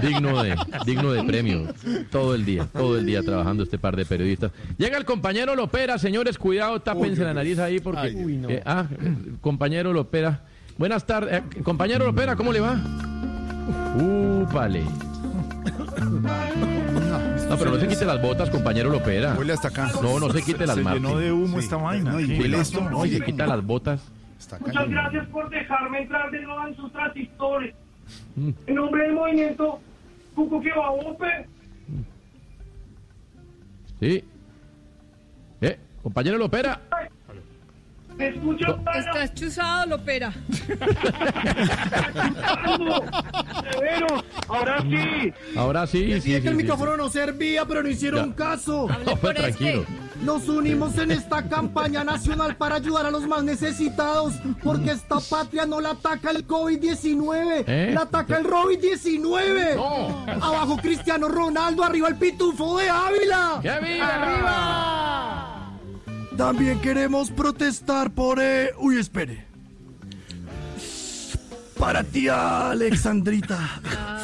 [0.00, 0.56] digno de,
[0.86, 1.64] digno de premio,
[2.10, 4.52] todo el día, todo el día trabajando este par de periodistas.
[4.78, 8.00] Llega el compañero Lopera, señores, cuidado, tápense la nariz ahí porque...
[8.00, 8.48] Ay, uy, no.
[8.48, 8.86] eh, ah,
[9.40, 10.42] compañero Lopera.
[10.78, 12.80] Buenas tardes, eh, compañero Lopera, ¿cómo le va?
[13.96, 14.82] Uh, vale.
[17.48, 19.34] No, pero no se quite las botas, compañero Lopera.
[19.36, 19.90] Huele hasta acá.
[20.02, 21.02] No, no se quite las Se Martín.
[21.04, 21.64] llenó de humo Sí.
[21.64, 22.12] esta vaina.
[22.12, 24.00] No, y ¿Qué huele esto, No, se quita las botas.
[24.60, 27.74] Muchas gracias por dejarme entrar de nuevo en sus transistores.
[28.36, 28.50] Mm.
[28.66, 29.80] En nombre del movimiento
[30.34, 30.92] Cuco que va
[34.00, 34.24] Sí.
[35.60, 36.80] Eh, compañero Lopera.
[38.16, 38.84] ¿me escuchan?
[38.96, 40.32] Estás chuzado, Lopera.
[43.72, 45.32] Severos, ahora sí.
[45.56, 48.36] Ahora sí, sí, Decía sí, que el sí, micrófono no servía, pero no hicieron Ya.
[48.36, 48.88] caso.
[49.04, 49.84] No, fue tranquilo.
[50.22, 54.34] Nos unimos en esta campaña nacional para ayudar a los más necesitados,
[54.64, 57.90] porque esta patria no la ataca el COVID-19, ¿Eh?
[57.94, 59.78] la ataca el COVID-19.
[60.42, 63.60] Abajo Cristiano Ronaldo, arriba el pitufo de Ávila.
[63.62, 64.06] ¡Que viva!
[64.14, 65.70] ¡Arriba!
[66.36, 68.38] También queremos protestar por...
[68.40, 69.47] eh, Uy, espere.
[71.78, 73.58] Para ti, Alexandrita.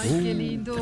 [0.03, 0.75] Ay, qué lindo.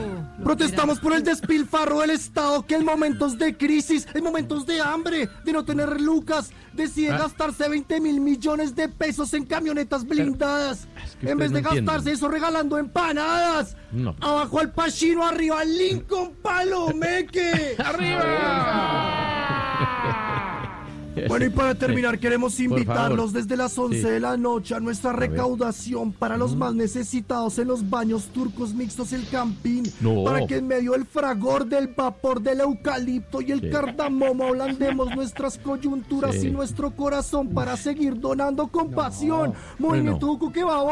[0.42, 5.28] Protestamos por el despilfarro del Estado que en momentos de crisis, en momentos de hambre,
[5.44, 7.18] de no tener lucas, decide Ah.
[7.18, 10.88] gastarse 20 mil millones de pesos en camionetas blindadas.
[11.20, 13.76] que en vez de no gastarse eso regalando empanadas.
[13.92, 14.16] No.
[14.20, 17.76] Abajo al Pachino, arriba al Lincoln Palomeque.
[21.28, 24.04] Bueno, y para terminar, queremos invitarlos desde las 11 Sí.
[24.08, 29.12] de la noche a nuestra recaudación para los más necesitados en los baños turcos mixtos
[29.12, 29.84] El Campín.
[30.00, 30.24] No.
[30.24, 33.70] Para que en medio del fragor, del vapor, del eucalipto y el Sí.
[33.70, 36.48] cardamomo ablandemos nuestras coyunturas Sí.
[36.48, 39.52] y nuestro corazón para seguir donando con pasión.
[39.78, 40.82] Movimiento Jucu que va,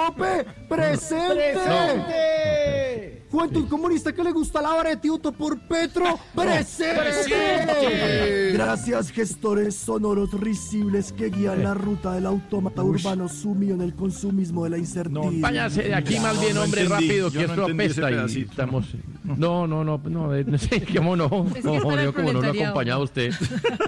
[0.68, 1.54] presente.
[1.54, 3.26] Presente.
[3.30, 7.00] Juventud comunista que le gusta la varetiuto por Petro, presente.
[7.00, 8.50] Presente.
[8.52, 14.64] Gracias, gestores sonoros risibles que guían la ruta del autómata urbano sumido en el consumismo
[14.64, 15.40] de la incertidumbre.
[15.40, 18.86] Váyase de aquí más bien, no hombre, entendí, rápido, que no esto apesta y estamos...
[19.24, 22.40] No, no, no, no, eh, no sé, cómo no, que para el yo, como no
[22.42, 23.32] lo acompañado usted.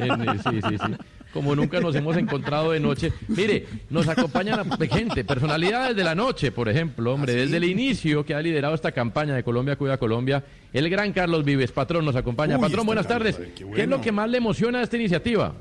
[0.01, 0.93] En, eh, sí, sí, sí.
[1.33, 3.13] Como nunca nos hemos encontrado de noche.
[3.29, 8.25] Mire, nos acompañan a- gente, personalidades de la noche, por ejemplo, hombre, desde el inicio
[8.25, 12.15] que ha liderado esta campaña de Colombia Cuida Colombia, el gran Carlos Vives, patrón, nos
[12.17, 12.57] acompaña.
[12.57, 13.37] Uy, patrón, este buenas tardes.
[13.37, 13.97] qué ¿Qué es bueno.
[13.97, 15.55] lo que más le emociona de esta iniciativa?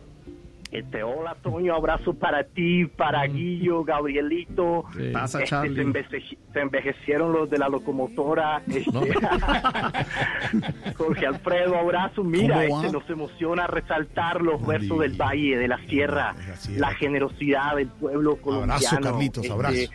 [0.71, 4.85] Este, hola Toño, abrazo para ti, para Guillo, Gabrielito.
[4.95, 5.09] Sí.
[5.11, 5.75] Pasa, Este, Charlie.
[5.75, 8.61] se, envejeci- se envejecieron los de la locomotora.
[8.67, 9.01] Este, No.
[10.97, 12.23] Jorge Alfredo, abrazo.
[12.23, 16.35] Mira, este, nos emociona resaltar los versos del valle, de la sierra,
[16.77, 18.73] la generosidad del pueblo colombiano.
[18.75, 19.91] Abrazo, Carlitos, este, abrazo.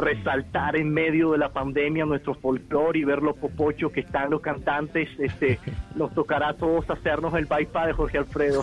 [0.00, 4.40] Resaltar en medio de la pandemia nuestro folclore y ver los popochos que están los
[4.40, 5.58] cantantes, este,
[5.94, 8.62] nos tocará a todos hacernos el bypass de Jorge Alfredo.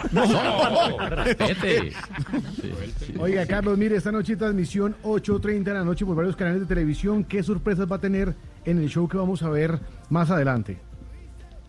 [1.10, 1.94] Respete.
[3.20, 7.24] Oiga, Carlos, mire, esta noche transmisión 8.30 de la noche por varios canales de televisión.
[7.24, 8.36] ¿Qué sorpresas va a tener
[8.66, 10.78] en el show que vamos a ver más adelante?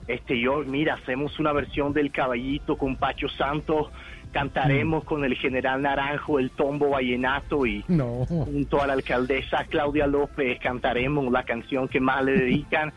[0.09, 3.89] Este, yo, mira, hacemos una versión del caballito con Pacho Santos,
[4.33, 8.25] cantaremos con el general Naranjo el tombo vallenato y No.
[8.27, 12.93] junto a la alcaldesa Claudia López cantaremos la canción que más le dedican.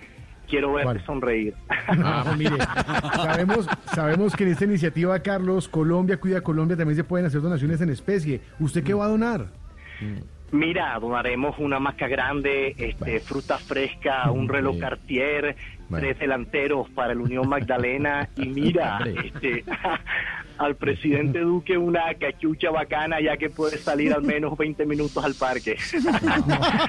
[0.48, 1.06] Quiero verte ¿Cuál?
[1.06, 1.54] sonreír.
[1.88, 2.58] Ah, mire,
[3.16, 7.80] sabemos, sabemos que en esta iniciativa, Carlos, Colombia Cuida Colombia, también se pueden hacer donaciones
[7.80, 8.42] en especie.
[8.60, 9.46] ¿Usted qué va a donar?
[10.52, 15.56] Mira, donaremos una maca grande, este, fruta fresca, un reloj Cartier,
[15.88, 16.06] Bueno.
[16.06, 19.64] tres delanteros para el Unión Magdalena y mira, este,
[20.62, 25.34] al presidente Duque una cachucha bacana ya que puede salir al menos 20 minutos al
[25.36, 25.78] parque.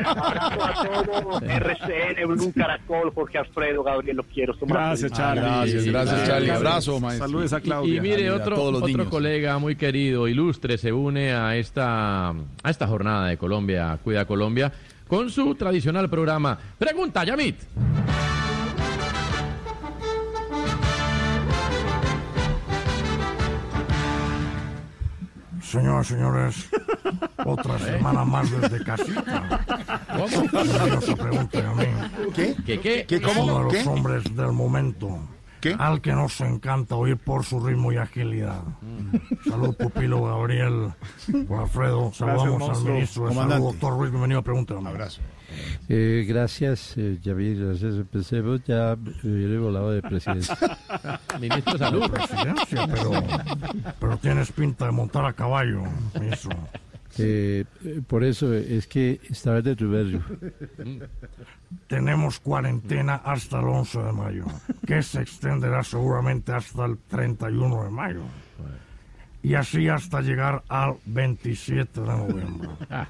[0.06, 4.54] Abrazo a todos, RCN, Blue Caracol, Jorge Alfredo, Gabriel, los quiero.
[4.54, 5.12] Somos Gracias.
[5.12, 5.42] Charlie.
[5.42, 6.50] Gracias, gracias, Charlie.
[6.50, 7.28] Abrazo, maestro.
[7.28, 7.96] Saludos a Claudia.
[7.96, 9.08] Y mire, a otro, otro niños.
[9.08, 14.72] colega muy querido, ilustre, se une a esta, a esta jornada de Colombia, Cuida Colombia,
[15.08, 17.56] con su tradicional programa Pregunta, Yamit.
[25.72, 26.68] Señoras y señores,
[27.46, 29.64] otra semana más desde casita.
[30.06, 30.64] ¿Cómo?
[30.86, 31.84] No se pregunten a mí.
[32.34, 32.54] ¿Qué?
[32.66, 33.06] ¿Qué, qué?
[33.06, 33.44] ¿Qué, cómo?
[33.44, 33.88] Uno de los ¿Qué?
[33.88, 35.18] hombres del momento.
[35.62, 35.74] ¿Qué?
[35.78, 38.62] Al que nos encanta oír por su ritmo y agilidad.
[39.48, 40.92] Salud, Pupilo, Gabriel,
[41.48, 42.12] Juan Alfredo.
[42.12, 42.92] Saludamos al monstruo.
[42.94, 43.54] ministro de Comandante.
[43.62, 44.10] Salud, doctor Ruiz.
[44.10, 44.88] Bienvenido a Pregúntame.
[44.90, 45.22] Abrazo.
[45.88, 47.94] Eh, gracias, eh, Javier, gracias.
[47.94, 50.56] Empecemos ya, me hubiera volado de presidencia.
[51.40, 52.10] Ministro de Salud.
[52.10, 53.10] Presidencia, pero,
[54.00, 55.82] pero tienes pinta de montar a caballo,
[56.18, 56.56] ministro.
[57.18, 60.22] Eh, eh, por eso eh, es que estaba en el Ruberio.
[61.86, 64.44] Tenemos cuarentena hasta el 11 de mayo,
[64.86, 68.22] que se extenderá seguramente hasta el 31 de mayo.
[69.42, 72.68] Y así hasta llegar al 27 de noviembre.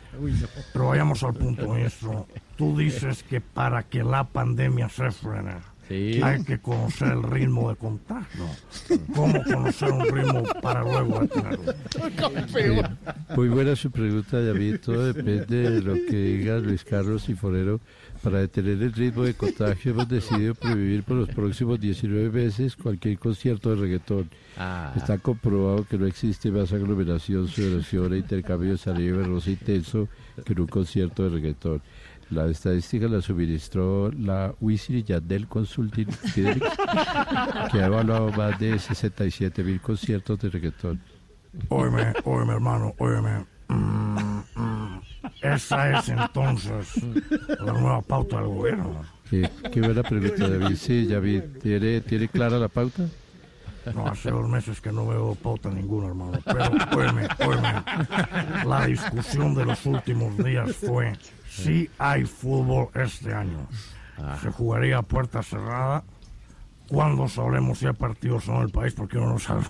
[0.73, 2.27] Pero vayamos al punto, ministro.
[2.57, 5.57] Tú dices que para que la pandemia se frene,
[5.89, 6.21] Sí.
[6.23, 8.47] hay que conocer el ritmo de contagio.
[9.15, 11.75] ¿Cómo conocer un ritmo para luego detenerlo?
[12.55, 12.83] Eh,
[13.37, 14.79] muy buena su pregunta, David.
[14.85, 17.81] Todo depende de lo que diga Luis Carlos y Forero.
[18.23, 23.19] Para detener el ritmo de contagio hemos decidido prohibir por los próximos 19 meses cualquier
[23.19, 24.31] concierto de reggaetón.
[24.57, 24.93] Ah.
[24.97, 30.09] Está comprobado que no existe más aglomeración, sudoración e intercambio de saliva verdosa intenso
[30.44, 31.82] que en un concierto de reggaetón.
[32.31, 39.81] La estadística la suministró la Wisin Yandel Consulting que ha evaluado más de 67 mil
[39.81, 41.01] conciertos de reggaetón.
[41.69, 43.44] Óyeme, óyeme, hermano, óyeme.
[43.69, 45.12] Mm, mm.
[45.41, 46.95] Esa es entonces
[47.61, 49.03] la nueva pauta del gobierno.
[49.29, 50.77] Qué, qué buena pregunta, David.
[50.77, 53.05] Sí, David, ¿tiene, ¿tiene clara la pauta?
[53.95, 56.39] No, hace dos meses que no veo pauta ninguna, hermano.
[56.45, 57.83] Pero, óyeme, óyeme.
[58.65, 61.13] La discusión de los últimos días fue
[61.49, 63.67] si hay fútbol este año.
[64.41, 66.05] Se jugaría a puerta cerrada.
[66.89, 68.93] ¿Cuándo sabremos si hay partidos o no en el país?
[68.93, 69.65] Porque uno no sabe.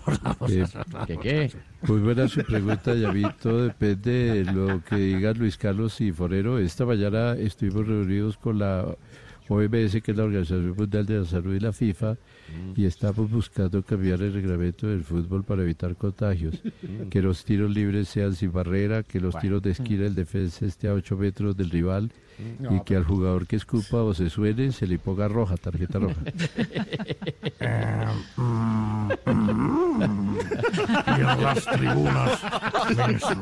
[0.46, 0.66] ¿Qué,
[1.06, 1.52] ¿Qué, qué?
[1.88, 3.26] Muy buena su pregunta, David.
[3.42, 6.58] Todo depende de lo que digan Luis Carlos y Forero.
[6.58, 8.96] Esta mañana estuvimos reunidos con la
[9.48, 12.16] OMS, que es la Organización Mundial de la Salud y la FIFA,
[12.76, 16.62] y estamos buscando cambiar el reglamento del fútbol para evitar contagios.
[17.10, 20.88] Que los tiros libres sean sin barrera, que los tiros de esquina el defensa esté
[20.88, 24.86] a 8 metros del rival y que al jugador que escupa o se suene se
[24.86, 26.20] le ponga roja, tarjeta roja.
[27.64, 28.06] Eh,
[28.36, 30.36] mm, mm.
[31.06, 32.40] y en las tribunas,
[32.88, 33.36] ministro,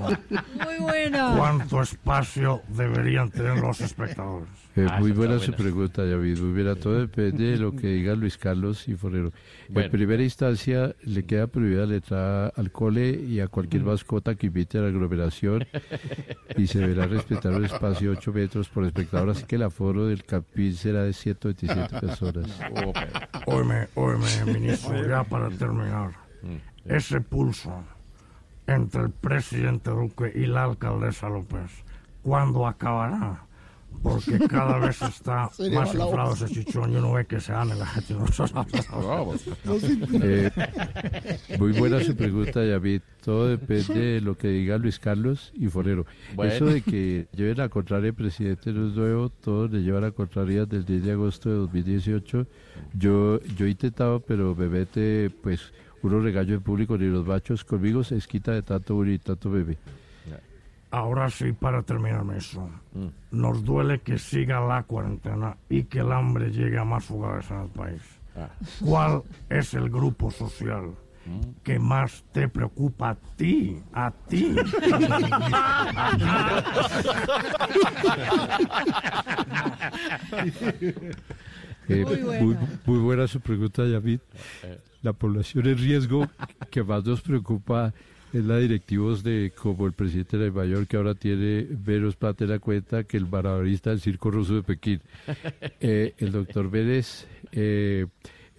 [0.54, 1.34] Muy buena.
[1.36, 4.59] ¿cuánto espacio deberían tener los espectadores?
[4.76, 6.38] Eh, Ah, muy buena su pregunta, David.
[6.38, 6.76] Muy buena.
[6.76, 9.32] Todo depende de lo que diga Luis Carlos y Forero.
[9.68, 9.86] Bueno.
[9.86, 14.46] En primera instancia, le queda prohibida la entrada al cole y a cualquier mascota que
[14.46, 15.66] invite a la aglomeración
[16.56, 20.06] y se deberá respetar un espacio de 8 metros por espectador, así que el aforo
[20.06, 22.46] del campín será de 127 personas.
[23.46, 26.12] Óyeme, óyeme, ministro, ya para terminar.
[26.84, 27.82] Ese pulso
[28.66, 31.70] entre el presidente Duque y la alcaldesa López,
[32.22, 33.44] ¿cuándo acabará?
[34.02, 37.74] Porque cada vez está más la inflado ese chichón y uno ve que se ane
[37.74, 38.14] la gente.
[40.22, 40.50] Eh,
[41.58, 43.02] muy buena su pregunta, David.
[43.22, 46.06] Todo depende de lo que diga Luis Carlos y Forero.
[46.34, 46.52] Bueno.
[46.52, 50.10] Eso de que lleven a contraria el presidente no es nuevo, todos le llevan a
[50.12, 52.46] contraria del 10 de agosto de 2018.
[52.94, 55.72] Yo, yo he intentado, pero me mete, pues,
[56.02, 59.76] uno regaño en público ni los machos conmigo se esquita de tanto y tanto bebé.
[60.90, 62.68] Ahora sí, para terminar eso,
[63.30, 67.60] nos duele que siga la cuarentena y que el hambre llegue a más hogares en
[67.60, 68.02] el país.
[68.84, 70.90] ¿Cuál es el grupo social
[71.62, 73.80] que más te preocupa a ti?
[73.92, 74.56] A ti.
[81.88, 82.44] Eh, Muy buena.
[82.44, 82.56] muy,
[82.86, 84.20] muy buena su pregunta, David.
[85.02, 86.28] La población en riesgo
[86.70, 87.92] que más nos preocupa
[88.32, 92.44] es la directivos de como el presidente de Nueva York que ahora tiene menos plata
[92.44, 95.00] en la cuenta que el malabarista del circo ruso de Pekín.
[95.82, 98.06] Eh, el doctor Vélez eh,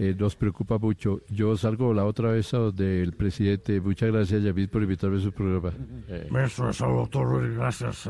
[0.03, 1.21] eh, nos preocupa mucho.
[1.29, 3.79] Yo salgo la otra vez a donde el presidente.
[3.79, 5.73] Muchas gracias, David, por invitarme a su programa.
[6.43, 7.53] Eso es doctor.
[7.53, 8.09] Gracias eh,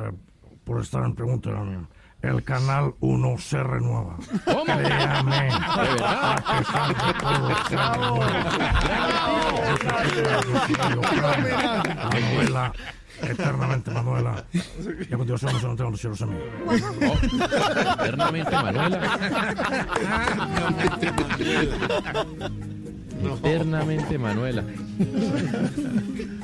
[0.63, 1.85] por estar en Pregunta a mí.
[2.21, 4.17] El Canal 1 se renueva.
[4.45, 4.63] ¿Cómo?
[4.65, 5.43] Créame.
[5.43, 6.35] ¿De verdad?
[6.37, 8.27] A pesar de todo, se renueva.
[11.95, 12.73] La novela
[13.21, 14.43] Eternamente Manuela.
[14.53, 16.47] Y a continuación nos encontramos los cielos amigos.
[17.99, 19.19] Eternamente Manuela.
[23.43, 24.63] Eternamente Manuela.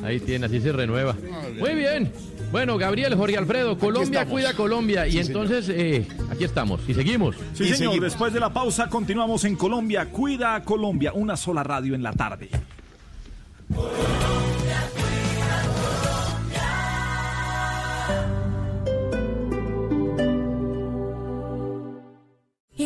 [0.03, 1.15] Ahí tiene, así se renueva.
[1.59, 2.11] Muy bien.
[2.51, 5.05] Bueno, Gabriel, Jorge Alfredo, Colombia cuida a Colombia.
[5.07, 6.79] Y Sí, entonces, eh, aquí estamos.
[6.87, 7.35] Y seguimos.
[7.53, 7.99] Sí, señor.
[7.99, 10.05] Después de la pausa, continuamos en Colombia.
[10.09, 11.11] Cuida a Colombia.
[11.13, 12.49] Una sola radio en la tarde.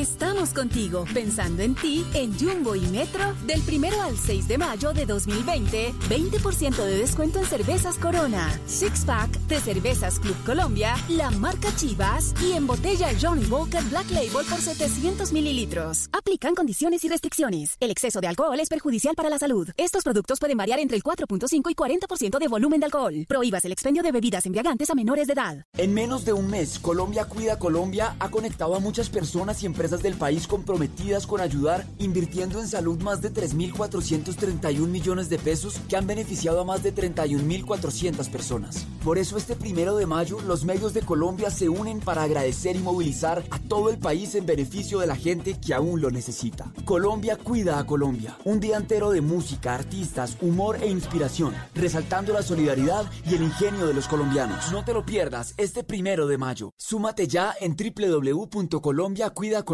[0.02, 4.94] Estamos contigo, pensando en ti, en Jumbo y Metro, del primero al 6 de mayo
[4.94, 11.30] de 2020, 20% de descuento en cervezas Corona, Six Pack de Cervezas Club Colombia, la
[11.30, 16.10] marca Chivas y en botella Johnny Walker Black Label por 700 mililitros.
[16.14, 17.78] Aplican condiciones y restricciones.
[17.80, 19.70] El exceso de alcohol es perjudicial para la salud.
[19.78, 23.26] Estos productos pueden variar entre el 4.5 y 40% de volumen de alcohol.
[23.28, 25.64] Prohíbas el expendio de bebidas embriagantes a menores de edad.
[25.78, 29.91] En menos de un mes, Colombia Cuida Colombia ha conectado a muchas personas y empresas
[30.00, 35.98] del país comprometidas con ayudar, invirtiendo en salud más de 3.431 millones de pesos que
[35.98, 38.86] han beneficiado a más de 31.400 personas.
[39.04, 42.80] Por eso este primero de mayo, los medios de Colombia se unen para agradecer y
[42.80, 46.72] movilizar a todo el país en beneficio de la gente que aún lo necesita.
[46.86, 48.38] Colombia Cuida a Colombia.
[48.46, 53.88] Un día entero de música, artistas, humor e inspiración, resaltando la solidaridad y el ingenio
[53.88, 54.72] de los colombianos.
[54.72, 56.74] No te lo pierdas este primero de mayo.
[56.78, 57.76] Súmate ya en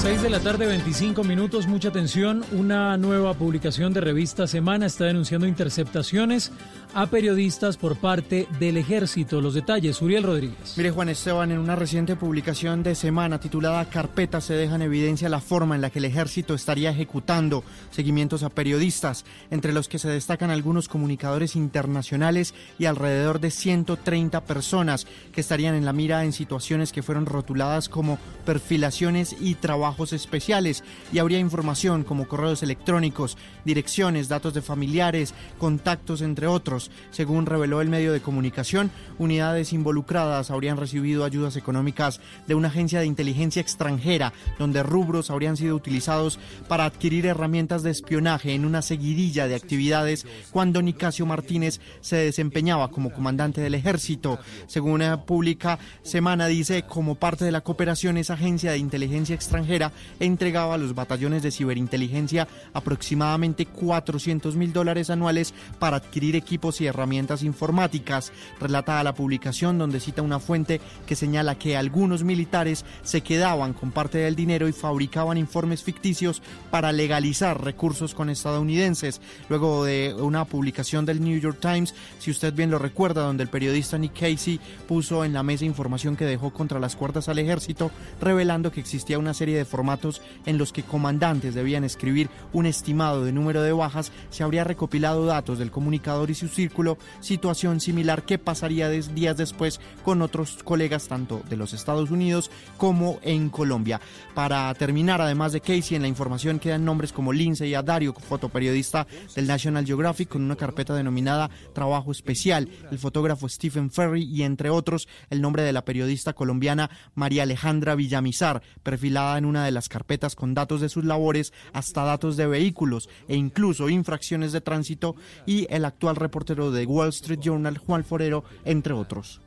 [0.00, 2.44] 6 de la tarde, 25 minutos, mucha atención.
[2.52, 6.52] Una nueva publicación de revista Semana está denunciando interceptaciones
[6.98, 9.40] a periodistas por parte del ejército.
[9.40, 10.74] Los detalles, Uriel Rodríguez.
[10.76, 15.28] Mire Juan Esteban, en una reciente publicación de semana titulada Carpeta se deja en evidencia
[15.28, 17.62] la forma en la que el ejército estaría ejecutando
[17.92, 24.40] seguimientos a periodistas, entre los que se destacan algunos comunicadores internacionales y alrededor de 130
[24.42, 30.12] personas que estarían en la mira en situaciones que fueron rotuladas como perfilaciones y trabajos
[30.12, 30.82] especiales.
[31.12, 36.87] Y habría información como correos electrónicos, direcciones, datos de familiares, contactos, entre otros.
[37.10, 43.00] Según reveló el medio de comunicación, unidades involucradas habrían recibido ayudas económicas de una agencia
[43.00, 46.38] de inteligencia extranjera, donde rubros habrían sido utilizados
[46.68, 52.90] para adquirir herramientas de espionaje en una seguidilla de actividades cuando Nicasio Martínez se desempeñaba
[52.90, 54.38] como comandante del ejército.
[54.66, 59.92] Según una pública semana dice, como parte de la cooperación, esa agencia de inteligencia extranjera
[60.20, 66.86] entregaba a los batallones de ciberinteligencia aproximadamente 400 mil dólares anuales para adquirir equipos y
[66.86, 68.32] herramientas informáticas.
[68.60, 73.90] Relata la publicación donde cita una fuente que señala que algunos militares se quedaban con
[73.90, 79.20] parte del dinero y fabricaban informes ficticios para legalizar recursos con estadounidenses.
[79.48, 83.48] Luego de una publicación del New York Times, si usted bien lo recuerda, donde el
[83.48, 87.90] periodista Nick Casey puso en la mesa información que dejó contra las cuerdas al ejército,
[88.20, 93.24] revelando que existía una serie de formatos en los que comandantes debían escribir un estimado
[93.24, 98.24] de número de bajas, se habría recopilado datos del comunicador y su círculo, situación similar
[98.24, 104.00] que pasaría días después con otros colegas tanto de los Estados Unidos como en Colombia.
[104.34, 109.06] Para terminar, además de Casey, en la información quedan nombres como Lindsay Adario, fotoperiodista
[109.36, 114.68] del National Geographic, con una carpeta denominada Trabajo Especial, el fotógrafo Stephen Ferry y entre
[114.68, 119.88] otros el nombre de la periodista colombiana María Alejandra Villamizar, perfilada en una de las
[119.88, 125.14] carpetas con datos de sus labores hasta datos de vehículos e incluso infracciones de tránsito
[125.46, 129.40] y el actual reportero de Wall Street Journal Juan Forero, entre otros.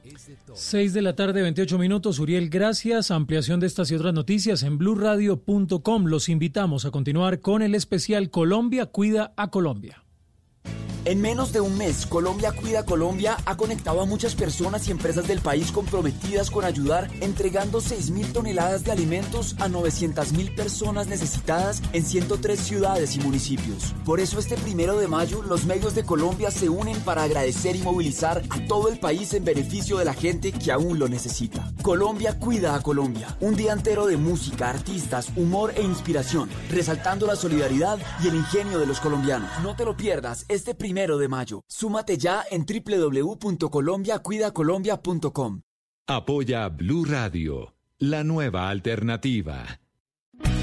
[0.54, 2.20] 6 de la tarde, 28 minutos.
[2.20, 3.12] Uriel, gracias.
[3.12, 6.06] Ampliación de estas y otras noticias en blurradio.com.
[6.06, 10.04] Los invitamos a continuar con el especial Colombia Cuida a Colombia.
[11.04, 15.28] En menos de un mes, Colombia Cuida Colombia ha conectado a muchas personas y empresas
[15.28, 22.06] del país comprometidas con ayudar, entregando 6.000 toneladas de alimentos a 900.000 personas necesitadas en
[22.06, 23.96] 103 ciudades y municipios.
[24.06, 27.82] Por eso este primero de mayo, los medios de Colombia se unen para agradecer y
[27.82, 31.74] movilizar a todo el país en beneficio de la gente que aún lo necesita.
[31.82, 33.36] Colombia Cuida a Colombia.
[33.40, 38.78] Un día entero de música, artistas, humor e inspiración, resaltando la solidaridad y el ingenio
[38.78, 39.50] de los colombianos.
[39.64, 41.64] No te lo pierdas este primero de mayo.
[41.68, 45.62] Súmate ya en www.colombiacuidacolombia.com.
[46.08, 49.80] Apoya Blue Radio, la nueva alternativa.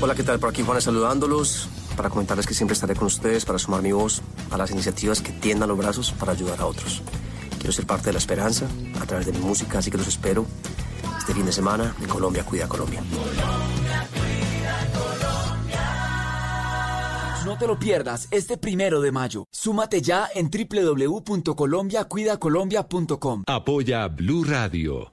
[0.01, 0.39] Hola, ¿qué tal?
[0.39, 4.23] Por aquí Juanes saludándolos para comentarles que siempre estaré con ustedes para sumar mi voz
[4.51, 7.03] a las iniciativas que tiendan los brazos para ayudar a otros.
[7.59, 8.69] Quiero ser parte de la esperanza
[9.01, 10.47] a través de mi música, así que los espero
[11.19, 13.03] este fin de semana en Colombia Cuida Colombia.
[17.45, 19.45] No te lo pierdas este primero de mayo.
[19.53, 23.45] Súmate ya en www.colombiacuidacolombia.com.
[23.47, 25.13] Apoya Blue Radio.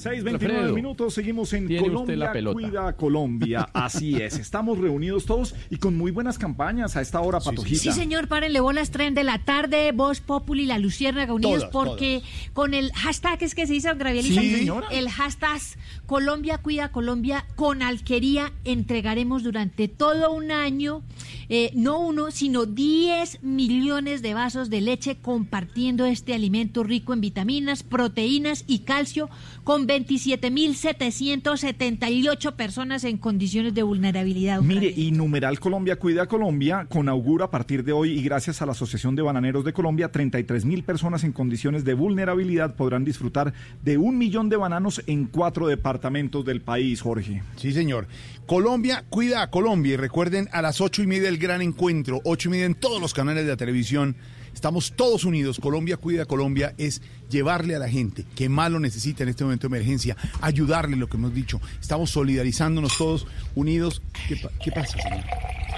[0.00, 2.52] 6.29 Alfredo, minutos, seguimos en tiene usted Colombia la pelota.
[2.54, 3.68] Cuida Colombia.
[3.74, 7.80] Así es, estamos reunidos todos y con muy buenas campañas a esta hora, Patojita.
[7.80, 12.22] Sí, señor, párenle bolas, tren de la tarde, Voz Populi, La Luciérnaga Unidos, porque
[12.54, 14.86] con el hashtag es que se dice, Gravielita, Sí, señora.
[14.90, 15.60] el hashtag
[16.06, 21.02] Colombia Cuida Colombia con alquería entregaremos durante todo un año,
[21.48, 27.20] eh, no uno, sino 10 millones de vasos de leche compartiendo este alimento rico en
[27.20, 29.28] vitaminas, proteínas y calcio
[29.64, 34.62] con 27.778 personas en condiciones de vulnerabilidad.
[34.62, 38.66] Mire, y numeral Colombia Cuida Colombia, con augura a partir de hoy y gracias a
[38.66, 43.52] la Asociación de Bananeros de Colombia, 33 mil personas en condiciones de vulnerabilidad podrán disfrutar
[43.82, 47.42] de un millón de bananos en cuatro departamentos del país, Jorge.
[47.56, 48.06] Sí, señor.
[48.46, 52.48] Colombia cuida a Colombia y recuerden a las ocho y media el gran encuentro, ocho
[52.48, 54.14] y media en todos los canales de la televisión.
[54.54, 55.58] Estamos todos unidos.
[55.58, 57.00] Colombia cuida a Colombia es
[57.30, 61.08] llevarle a la gente que más lo necesita en este momento de emergencia, ayudarle lo
[61.08, 61.60] que hemos dicho.
[61.80, 64.02] Estamos solidarizándonos todos unidos.
[64.28, 65.24] ¿Qué, pa- qué pasa, señor?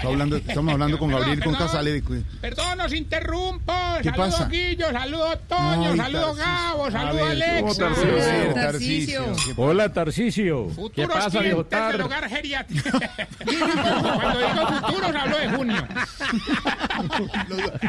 [0.03, 1.91] Hablando- estamos hablando con Gabriel y con Perdón, Casale.
[1.93, 2.01] De,
[2.41, 3.73] Perdón, os interrumpo.
[4.01, 4.47] ¿Qué saludo pasa?
[4.49, 6.35] Guillo, saludo Toño, Ay, saludo.
[6.35, 7.61] Gabo, saludo Alex.
[7.61, 8.53] ¿cómo Tarcisio?
[8.53, 9.35] Tarcisio.
[9.55, 10.67] Hola, Tarcisio.
[10.67, 12.89] ¿Qué Futuros pasa, viejo clientes del hogar geriátrico.
[12.91, 15.87] Cuando digo futuros hablo de junio.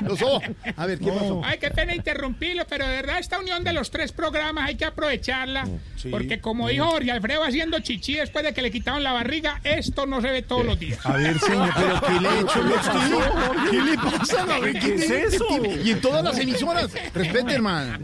[0.07, 0.43] Los ojos.
[0.77, 1.41] A ver, ¿qué pasó?
[1.45, 4.85] Ay, qué pena interrumpirlo, pero de verdad esta unión de los tres programas hay que
[4.86, 5.68] aprovecharla.
[5.97, 6.09] Sí.
[6.10, 10.06] Porque como dijo Jorge Alfredo haciendo chichi después de que le quitaron la barriga, esto
[10.06, 11.05] no se ve todos los días.
[11.06, 13.70] A ver, señor, pero ¿qué le he hecho a?
[13.70, 14.78] ¿Qué le pasa, Gabriel?
[14.81, 15.47] ¿Qué es eso?
[15.85, 16.90] Y en todas las emisoras.
[17.14, 17.98] Respete, hermano.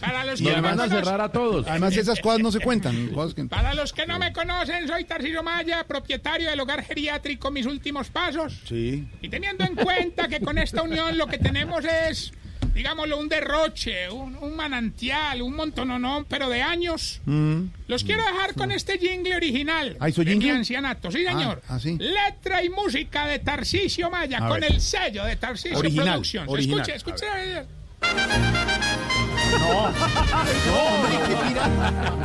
[0.00, 1.66] Para los Y que me a cerrar a todos.
[1.66, 3.10] Además, esas cosas no se cuentan.
[3.34, 7.66] que- Para los que no me conocen, soy Tarcillo Maya, propietario del hogar geriátrico Mis
[7.66, 8.60] Últimos Pasos.
[8.68, 9.06] Sí.
[9.20, 12.32] Y teniendo en cuenta que con esta unión lo que tenemos es,
[12.74, 17.20] digámoslo, un derroche, un, un manantial, un montononón, pero de años.
[17.24, 17.64] Mm.
[17.88, 19.96] Los quiero dejar con este jingle original.
[20.00, 20.58] Ah, ¿hizo de mi jingle?
[20.58, 21.62] ancianato, sí, señor.
[21.68, 21.96] Ah, ah, sí.
[21.98, 24.72] Letra y música de Tarcisio Maya, A con ver.
[24.72, 26.48] el sello de Tarcisio Original, Productions.
[26.48, 26.80] original.
[26.90, 27.66] Escuche, escuche.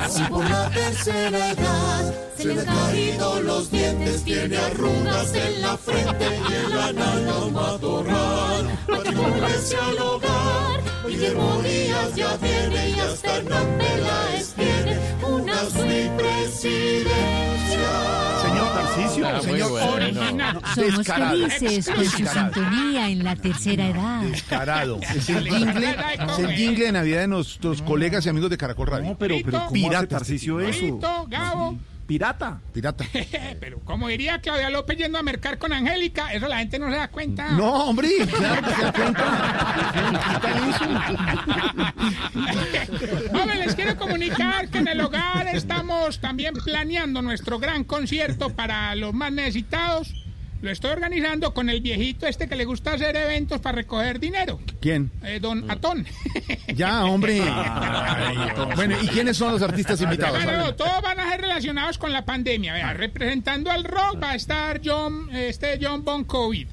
[0.09, 5.77] Si por la tercera edad se le han caído los dientes, tiene arrugas en la
[5.77, 8.79] frente y en la nalga un matorral.
[8.87, 18.46] Al hogar, Guillermo Díaz ya tiene y hasta Hernán Peláez tiene una suite presidencial.
[18.77, 19.91] Señor Tarcisio, Ah, señor bueno.
[19.93, 20.61] Original.
[20.75, 21.49] Somos Descarado.
[21.49, 24.21] felices con su sintonía en la tercera edad.
[24.23, 24.99] Descarado.
[25.15, 25.95] Es el jingle,
[26.29, 29.09] es el jingle de Navidad de nuestros colegas y amigos de Caracol Radio.
[29.11, 29.97] No, pero, pero ¿cómo Pirata.
[29.99, 30.99] hace Tarcisio eso?
[31.27, 31.77] Gabo.
[32.07, 32.61] Pirata.
[32.73, 33.03] Pirata.
[33.59, 36.95] Pero como diría Claudia López yendo a mercar con Angélica, eso la gente no se
[36.95, 37.49] da cuenta.
[37.51, 38.93] No, hombre, claro que se da
[43.33, 48.95] Joven, les quiero comunicar que en el hogar estamos también planeando nuestro gran concierto para
[48.95, 50.13] los más necesitados.
[50.61, 54.59] Lo estoy organizando con el viejito este que le gusta hacer eventos para recoger dinero,
[54.81, 55.11] ¿Quién?
[55.23, 56.05] eh, don Atón.
[56.75, 57.41] Ya, hombre.
[58.75, 60.43] Bueno, ¿y quiénes son los artistas invitados?
[60.43, 62.73] Bueno, todos van a ser relacionados con la pandemia.
[62.73, 66.67] Vea, representando al rock va a estar John, este John Bon COVID.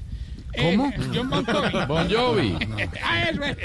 [0.57, 0.93] ¿Cómo?
[1.13, 1.87] John Bon COVID.
[1.87, 2.57] Bon Jovi.
[3.03, 3.57] Ah, eso es.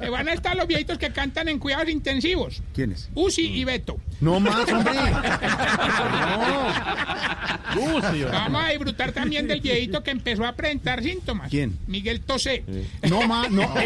[0.00, 2.62] Eh, Van a estar los viejitos que cantan en cuidados intensivos.
[2.74, 3.08] ¿Quiénes?
[3.14, 3.98] Uzi y Beto.
[4.20, 4.94] No más, hombre.
[8.32, 11.50] Vamos a disfrutar también del viejito que empezó a presentar síntomas.
[11.50, 11.78] ¿Quién?
[11.86, 12.64] Miguel Tosé.
[13.08, 13.62] No más, no.
[13.68, 13.80] Va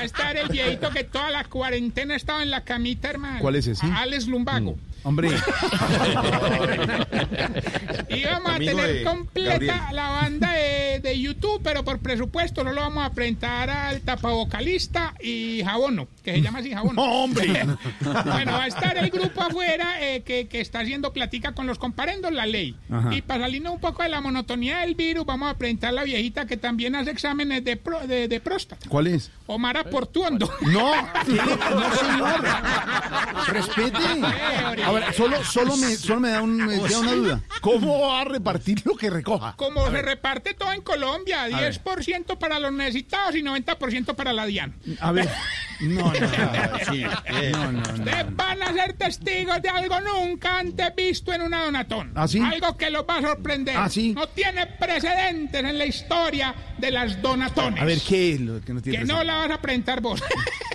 [0.00, 3.38] a estar el viejito que toda la cuarentena estaba en la camita, hermano.
[3.40, 3.86] ¿Cuál es ese?
[3.86, 4.76] Alex Lumbago.
[5.06, 5.30] Hombre.
[8.08, 9.76] Y vamos a Amigo tener de completa Gabriel.
[9.92, 15.14] la banda de, de YouTube, pero por presupuesto no lo vamos a presentar al tapavocalista
[15.20, 17.02] y Jabono, que se llama así Jabono.
[17.02, 17.46] ¡Hombre!
[18.00, 21.78] bueno, va a estar el grupo afuera eh, que, que está haciendo platica con los
[21.78, 22.76] comparendos, la ley.
[22.90, 23.14] Ajá.
[23.14, 26.46] Y para salirnos un poco de la monotonía del virus, vamos a presentar la viejita
[26.46, 28.88] que también hace exámenes de, pro- de, de próstata.
[28.88, 29.30] ¿Cuál es?
[29.46, 30.50] Omara Portuondo.
[30.62, 30.92] No,
[31.26, 32.44] ¿qué le- no, señor.
[33.48, 33.96] Respete.
[34.84, 37.40] A ver, solo, solo, me, solo me da, un- me queda una duda.
[37.60, 39.54] ¿Cómo va a repartir lo que recoja?
[39.56, 41.72] Como se reparte todo en Colombia, A ver.
[41.84, 44.74] 10% para los necesitados y 90% para la DIAN.
[45.00, 45.28] A ver.
[45.80, 46.12] No, no,
[46.90, 47.04] sí.
[47.52, 47.92] No, no, no.
[47.94, 52.12] Ustedes van a ser testigos de algo nunca antes visto en una donatón.
[52.14, 52.40] ¿Ah, sí?
[52.40, 53.76] Algo que los va a sorprender.
[53.76, 54.12] ¿Ah, sí?
[54.14, 57.80] No tiene precedentes en la historia de las donatones.
[57.80, 60.22] A ver, ¿qué es lo que no tiene Que no la vas a presentar vos.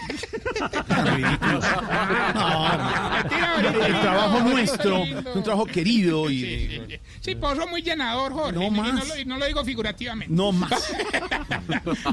[3.86, 8.54] El trabajo nuestro es un trabajo querido y Sí, pues sos muy llenador, Jorge.
[8.54, 8.94] No y, más.
[8.94, 10.34] no lo, y no lo digo figurativamente.
[10.34, 10.72] no más.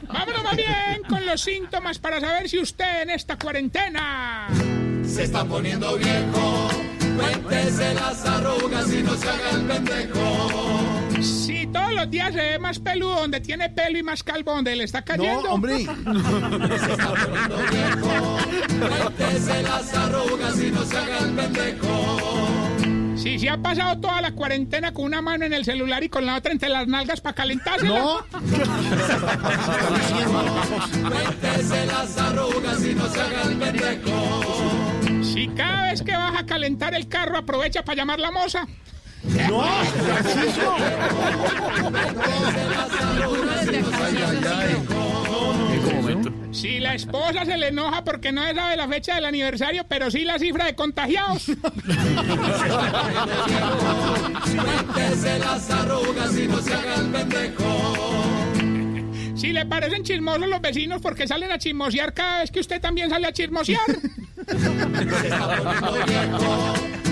[0.08, 4.48] Vámonos más bien con los síntomas para saber si usted en esta cuarentena
[5.04, 6.68] Se está poniendo viejo.
[7.16, 10.67] Cuéntese las arrugas y no se haga el pendejo.
[11.22, 14.76] Si todos los días se ve más peludo donde tiene pelo y más calvo donde
[14.76, 15.42] le está cayendo.
[15.42, 15.78] No, hombre.
[15.78, 18.38] Se está poniendo viejo.
[18.78, 22.28] Cuéntese las arrugas y no se haga el pendejo.
[23.16, 26.24] Si se ha pasado toda la cuarentena con una mano en el celular y con
[26.24, 27.86] la otra entre las nalgas para calentarse.
[27.86, 28.24] No.
[31.08, 34.94] Cuéntese las arrugas y no se haga el pendejo.
[35.24, 38.68] Si cada vez que vas a calentar el carro aprovecha para llamar la moza.
[39.48, 40.76] No, Francisco.
[46.50, 50.24] Si la esposa se le enoja porque no sabe la fecha del aniversario, pero sí
[50.24, 51.48] la cifra de contagiados.
[55.38, 58.24] Las arrugas y no se haga el pendejo.
[59.36, 63.08] Si le parecen chismosos los vecinos porque salen a chismosear cada vez que usted también
[63.10, 63.80] sale a chismosear.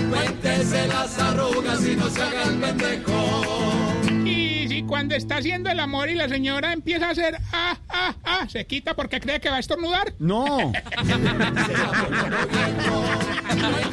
[0.09, 3.93] Cuéntese las arrugas y no se haga el pendejo.
[4.25, 8.15] Y si cuando está haciendo el amor y la señora empieza a hacer ah, ah,
[8.23, 10.13] ah, se quita porque cree que va a estornudar.
[10.19, 10.71] No.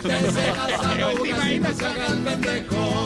[0.03, 3.05] Cuéntese las arrugas y no se haga el pendejo.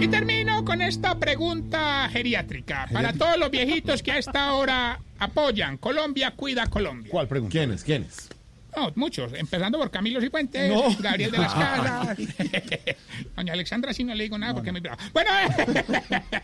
[0.00, 5.76] Y termino con esta pregunta geriátrica para todos los viejitos que a esta hora apoyan.
[5.76, 7.10] Colombia cuida a Colombia.
[7.10, 7.52] ¿Cuál pregunta?
[7.52, 7.84] ¿Quiénes?
[7.84, 8.30] ¿Quiénes?
[8.76, 10.94] No, muchos, empezando por Camilo Cifuentes, No.
[10.98, 12.18] Gabriel de las Casas.
[13.36, 14.98] Doña Alexandra sí no le digo nada porque brava.
[15.12, 15.30] Bueno,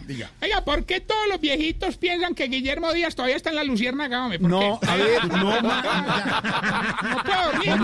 [0.08, 3.62] eh, oiga, ¿por qué todos los viejitos piensan que Guillermo Díaz todavía está en la?
[4.38, 5.60] ¿Por No, a ver, no.
[7.06, 7.74] No puedo dormir.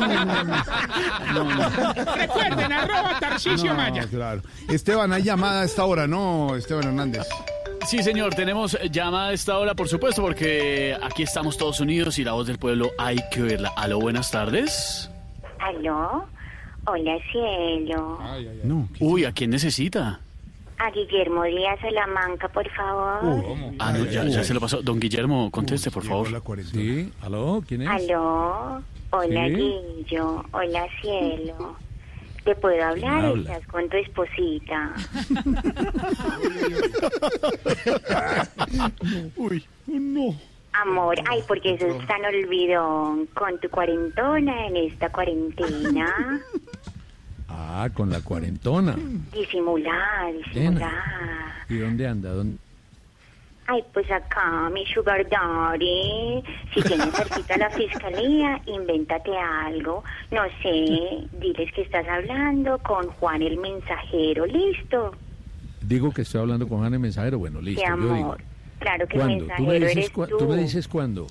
[2.17, 4.03] Recuerden, arroba Tarcisio Maya.
[4.03, 4.43] No, claro.
[4.69, 7.27] Esteban, hay llamada a esta hora, ¿no, Esteban Hernández?
[7.87, 12.25] Sí, señor, tenemos llamada a esta hora, por supuesto, porque aquí estamos todos unidos y
[12.25, 13.73] la voz del pueblo hay que oírla.
[13.77, 15.11] Aló, buenas tardes.
[15.59, 16.25] ¿Aló?
[16.87, 18.19] Hola, cielo.
[18.65, 18.89] No.
[19.01, 20.21] Uy, ¿a quién necesita?
[20.79, 23.45] A Guillermo Díaz Salamanca, por favor.
[23.79, 24.81] Ah, no, ya, ya se lo pasó.
[24.83, 26.29] Don Guillermo, conteste, por favor.
[26.73, 27.89] Sí, aló, ¿quién es?
[27.89, 28.83] ¿Aló?
[29.11, 29.55] Hola, Sí.
[30.07, 30.45] Guillo.
[30.53, 31.77] Hola, cielo.
[32.45, 33.25] ¿Te puedo hablar?
[33.25, 33.53] habla?
[33.53, 34.93] Estás con tu esposita.
[39.37, 40.35] Uy, no.
[40.73, 43.27] Amor, ay, porque eso es tan olvidón.
[43.35, 46.41] Con tu cuarentona en esta cuarentena.
[47.49, 48.97] Ah, con la cuarentona.
[49.33, 50.93] Disimular, disimular.
[51.69, 52.31] ¿Y dónde anda?
[52.31, 52.57] ¿Dónde?
[53.67, 56.43] Ay, pues acá, mi sugar daddy.
[56.75, 60.03] Si tienes cerquita la fiscalía, invéntate algo.
[60.31, 64.47] No sé, diles que estás hablando con Juan el mensajero.
[64.47, 65.15] ¿Listo?
[65.81, 67.39] Digo que estoy hablando con Juan el Mensajero.
[67.39, 68.15] Bueno, listo, yo digo.
[68.15, 68.41] amor.
[68.79, 69.45] Claro que el ¿Cuándo?
[69.57, 70.39] ¿Tú me, mensajero dices eres tú.
[70.39, 71.27] tú me dices cuándo?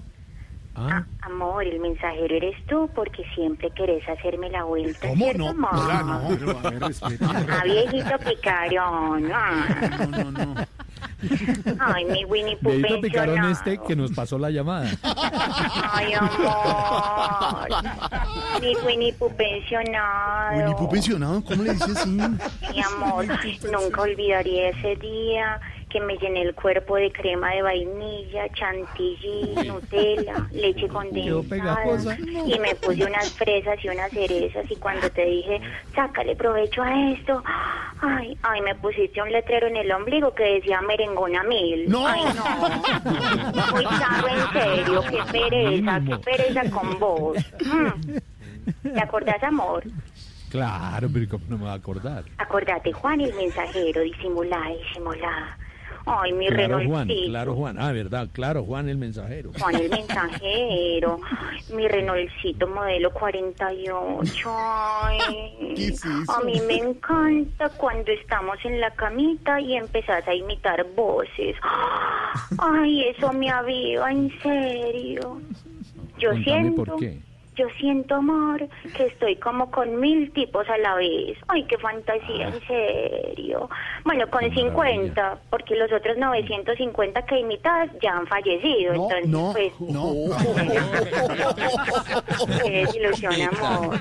[0.74, 5.06] Ah, Amor, el mensajero eres tú porque siempre querés hacerme la vuelta.
[5.06, 5.50] ¿Cómo ¿cierto, no?
[5.50, 5.70] amor?
[5.74, 6.28] Hola, no.
[6.40, 7.26] Pero, a ver, respete.
[7.26, 9.32] Ah, viejito picarón.
[9.34, 10.08] Ah.
[10.10, 10.56] No, no, no.
[11.80, 14.90] Ay, mi Winnie Pooh Viejito picarón este que nos pasó la llamada.
[15.92, 17.68] Ay, amor.
[18.62, 20.58] Mi Winnie Pooh pensionado.
[20.58, 22.10] Winnie Pooh pensionado, ¿cómo le dices así?
[22.10, 23.26] Mi amor,
[23.72, 25.60] nunca olvidaría ese día
[25.92, 32.76] que me llené el cuerpo de crema de vainilla, chantilly, Nutella, leche condensada y me
[32.76, 35.62] puse unas fresas y unas cerezas y cuando te dije,
[35.94, 37.44] sácale provecho a esto,
[38.02, 41.90] ay, ay, me pusiste un letrero en el ombligo que decía merengona mil.
[41.90, 42.08] No.
[42.08, 43.72] Ay, no.
[43.72, 47.38] Muy charro, en serio, qué pereza, qué pereza con vos.
[47.66, 48.94] Mm.
[48.94, 49.84] ¿Te acordás, amor?
[50.50, 52.26] Claro, pero ¿cómo no me va a acordar?
[52.38, 55.58] Acordate, Juan el mensajero, disimulá, disimulá.
[56.06, 57.30] Ay, mi Claro, Juan, Renaultito.
[57.30, 57.76] claro, Juan.
[57.80, 59.52] Ah, verdad, claro, Juan el mensajero.
[59.60, 61.20] Juan el mensajero,
[61.74, 64.50] mi Renaultcito modelo 48.
[64.50, 66.32] Ay, ¿Qué es eso?
[66.32, 71.56] a mí me encanta cuando estamos en la camita y empezás a imitar voces.
[72.58, 75.42] Ay, eso me aviva, en serio.
[76.18, 77.20] Yo Contame siento, por qué.
[77.56, 81.38] Yo siento amor, que estoy como con mil tipos a la vez.
[81.50, 83.70] Ay, qué fantasía, en serio.
[84.06, 88.94] Bueno, con 50, porque los otros 950 que imitas ya han fallecido.
[88.94, 90.14] No, entonces, no, pues, no.
[92.64, 94.00] qué desilusión, amor.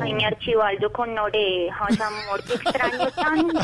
[0.00, 3.60] Ay, mi archivaldo con orejas, amor, te extraño tanto,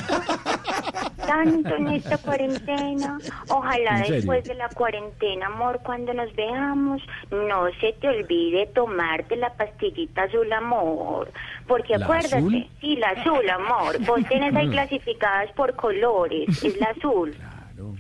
[1.26, 3.18] tanto en esta cuarentena.
[3.48, 9.52] Ojalá después de la cuarentena, amor, cuando nos veamos, no se te olvide tomarte la
[9.54, 11.30] pastillita azul, amor.
[11.66, 12.66] Porque ¿La acuérdate, azul?
[12.80, 13.98] sí, la azul, amor.
[14.04, 17.34] Vos tenés ahí clasificadas por colores, es la azul.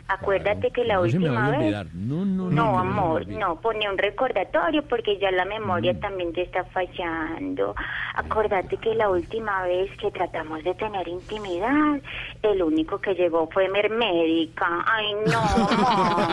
[0.08, 1.86] Acuérdate que la No última vez...
[1.92, 2.50] No, no, no.
[2.50, 7.74] No, amor, no, pone un recordatorio porque ya la memoria también te está fallando.
[8.14, 12.00] Acordate que la última vez que tratamos de tener intimidad,
[12.42, 14.66] el único que llegó fue Mermédica.
[14.86, 16.28] Ay, no, amor.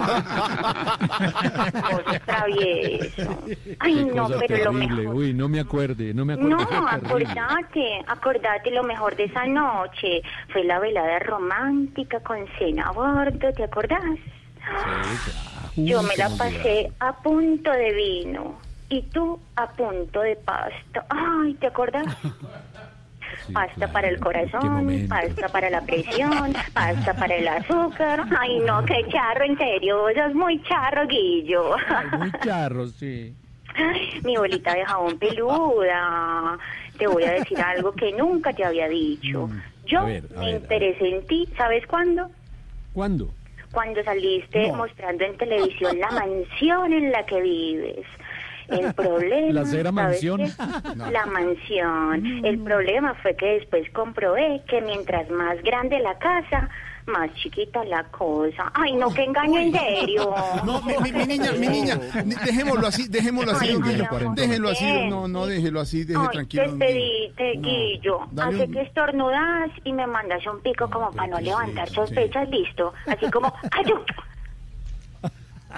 [2.26, 3.38] Travieso.
[3.80, 5.02] Ay, no, pero lo terrible.
[5.02, 5.16] mejor.
[5.16, 6.50] Uy, no me acuerde, no me acuerde.
[6.50, 10.22] No, acordate, acordate lo mejor de esa noche.
[10.54, 14.02] Fue la velada romántica con cena a bordo, ¿te acordás?
[15.76, 18.56] Yo me la pasé a punto de vino
[18.90, 21.06] y tú a punto de pasta.
[21.10, 22.06] Ay, ¿te acordás?
[23.54, 28.26] pasta para el corazón, pasta para la presión, pasta para el azúcar.
[28.40, 31.76] Ay, no, qué charro, en serio, sos muy charro, Guillo.
[32.18, 33.34] Muy charro, sí.
[33.76, 36.58] Ay, mi bolita de jabón peluda.
[36.98, 39.50] Te voy a decir algo que nunca te había dicho.
[39.86, 42.30] Yo A ver, a me ver, interesé en ti, ¿sabes cuándo?
[42.94, 43.30] ¿Cuándo?
[43.76, 48.06] Cuando saliste mostrando en televisión la mansión en la que vives.
[48.70, 49.52] El problema.
[49.52, 50.42] La cera ¿sabes mansión.
[51.12, 52.46] La mansión.
[52.46, 56.70] El problema fue que después comprobé que mientras más grande la casa,
[57.08, 58.72] más chiquita la cosa.
[58.74, 60.34] Ay, no, que engaño en serio.
[60.66, 62.00] No, mi, mi- mi niña, mi niña,
[62.46, 64.34] dejémoslo así, dejémoslo así, Ay, Guillo.
[64.36, 66.64] Déjelo así, no, no, déjelo así, deje Ay, tranquilo.
[66.64, 66.78] Guillo.
[66.78, 68.20] despedite, Guillo.
[68.42, 72.94] Hace un- que estornudas y me mandas un pico como para no levantar sospechas, listo.
[73.08, 73.96] Así como, ¡ayú!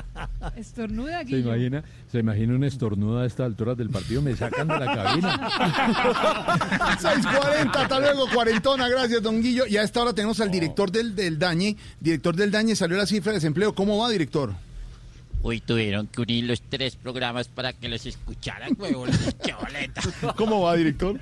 [0.56, 1.54] Estornuda, ¿Se Guillo.
[1.56, 5.50] imagina, se imagina un estornudo a estas alturas del partido, me sacan de la cabina.
[7.00, 9.66] 640, hasta luego, cuarentona, gracias, don Guillo.
[9.68, 11.76] Y a esta hora tenemos al director del, del Dañe.
[12.00, 13.74] Director del Dañe, salió la cifra de desempleo.
[13.76, 14.54] ¿Cómo va, director?
[15.44, 19.10] Hoy tuvieron que unir los tres programas para que los escucharan, huevón.
[19.44, 20.02] ¡Qué boleta!
[20.36, 21.20] ¿Cómo va, director?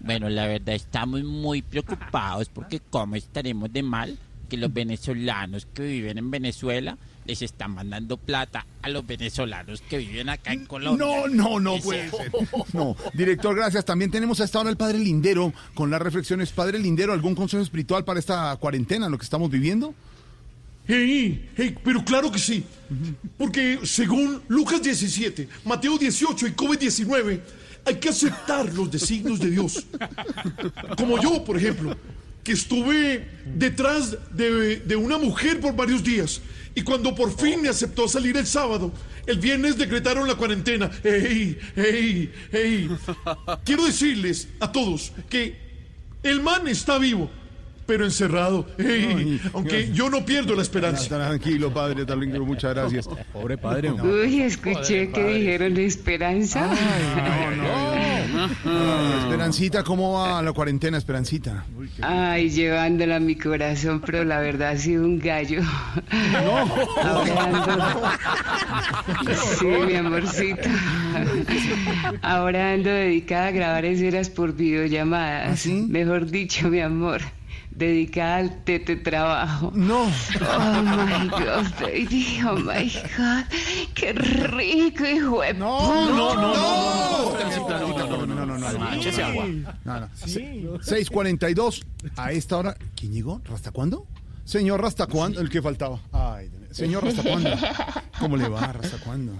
[0.00, 4.18] Bueno, la verdad estamos muy preocupados porque cómo estaremos de mal
[4.48, 6.96] que los venezolanos que viven en Venezuela
[7.26, 11.06] les están mandando plata a los venezolanos que viven acá en Colombia.
[11.06, 12.32] No, no, no Eso- puede ser.
[12.72, 13.84] No, director, gracias.
[13.84, 16.50] También tenemos a esta hora el Padre Lindero con las reflexiones.
[16.52, 19.94] Padre Lindero, ¿algún consejo espiritual para esta cuarentena, lo que estamos viviendo?
[20.88, 22.64] Hey, hey, pero claro que sí.
[23.36, 27.40] Porque según Lucas 17, Mateo 18 y COVID-19,
[27.86, 29.84] hay que aceptar los designios de Dios.
[30.96, 31.96] Como yo, por ejemplo,
[32.44, 36.40] que estuve detrás de, de una mujer por varios días.
[36.76, 38.92] Y cuando por fin me aceptó salir el sábado,
[39.26, 40.90] el viernes decretaron la cuarentena.
[41.02, 42.90] ¡Ey, ey, ey!
[43.64, 45.56] Quiero decirles a todos que
[46.22, 47.30] el man está vivo,
[47.86, 48.66] pero encerrado.
[48.78, 49.40] ¡Ey!
[49.52, 51.08] Aunque yo no pierdo la esperanza.
[51.08, 53.08] Tranquilo, padre, Talingro, muchas gracias.
[53.32, 53.92] Pobre padre.
[53.92, 56.70] Uy, escuché que dijeron esperanza.
[58.64, 61.64] Ah, Esperancita, ¿cómo va la cuarentena, Esperancita?
[62.02, 65.62] Ay, llevándola a mi corazón, pero la verdad ha sido un gallo.
[67.02, 68.02] Ahora ando...
[69.58, 70.68] Sí, mi amorcito.
[72.22, 75.66] Ahora ando dedicada a grabar escenas por videollamadas.
[75.66, 77.22] Mejor dicho, mi amor.
[77.76, 79.70] Dedicada al tete trabajo.
[79.74, 80.04] No.
[80.04, 82.40] Oh my God, baby.
[82.48, 83.44] Oh my God.
[83.94, 88.70] Qué rico, hijo de No, no, no, no, no, no, no.
[89.84, 90.08] No, no.
[90.14, 91.84] Se- 6:42.
[92.16, 93.42] A esta hora, ¿quién llegó?
[93.44, 94.06] ¿Rasta cuándo?
[94.44, 96.00] Señor Rasta cuándo, el que faltaba.
[96.12, 97.50] Ay, señor Rasta cuándo.
[98.18, 99.32] ¿Cómo le va, Rasta cuándo?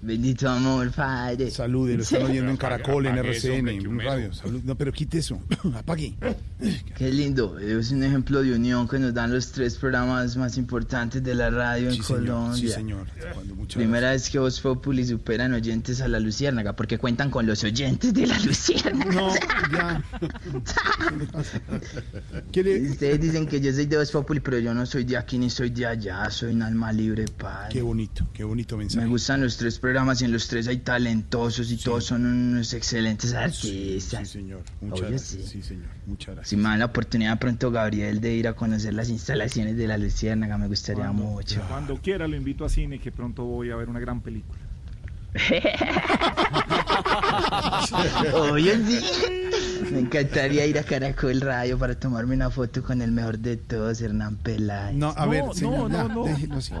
[0.00, 1.50] Bendito amor, padre.
[1.50, 3.98] Salude, lo están oyendo en Caracol, en RCN, en.
[3.98, 4.32] Radio.
[4.32, 4.60] Salud.
[4.64, 5.40] No, pero quite eso.
[5.74, 6.14] Apague.
[6.96, 11.22] Qué lindo, es un ejemplo de unión que nos dan los tres programas más importantes
[11.22, 12.56] de la radio en señor, Colombia.
[12.56, 13.06] sí, señor.
[13.74, 18.14] Primera vez que Voz Populi superan oyentes a la Luciérnaga, porque cuentan con los oyentes
[18.14, 19.12] de la Luciérnaga.
[19.12, 19.32] No,
[19.72, 20.04] ya.
[22.90, 25.50] Ustedes dicen que yo soy de Voz Populi, pero yo no soy de aquí ni
[25.50, 27.70] soy de allá, soy un alma libre, padre.
[27.72, 29.04] Qué bonito, qué bonito mensaje.
[29.04, 29.87] Me gustan los tres programas
[30.20, 34.28] y en los tres hay talentosos y todos son unos excelentes artistas.
[34.28, 34.62] Sí, señor.
[34.80, 35.42] Muchas Oye, gracias.
[35.42, 35.46] sí.
[35.46, 35.86] Sí, señor.
[36.06, 36.48] Muchas gracias.
[36.48, 39.98] Si me dan la oportunidad pronto, Gabriel, de ir a conocer las instalaciones de la
[39.98, 41.62] Luciérnaga, me gustaría mucho.
[41.68, 44.58] Cuando quiera lo invito a cine, que pronto voy a ver una gran película.
[48.50, 49.00] Oye, sí.
[49.92, 54.00] Me encantaría ir a Caracol Radio para tomarme una foto con el mejor de todos,
[54.00, 54.96] Hernán Peláez.
[54.96, 56.74] No, a ver, señor, ya, déjelo así.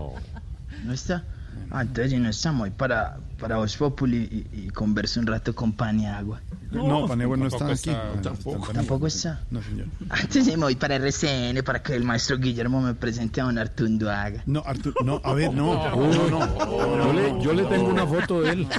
[0.84, 1.24] ¿No está?
[1.70, 5.54] Ah, entonces no está, me voy para, para Voz Populi y, y converso un rato
[5.54, 6.40] con Paniagua.
[6.70, 7.90] No, Paniagua no está tampoco aquí.
[7.90, 8.72] está, No, tampoco.
[8.72, 9.40] ¿Tampoco está?
[9.50, 9.86] No, señor.
[10.10, 14.42] Antes me voy para RCN para que el maestro Guillermo me presente a don Artunduaga.
[14.46, 15.74] No, Artur, no, a ver, no.
[15.96, 17.06] No, no.
[17.06, 18.66] Yo le, yo le tengo una foto de él.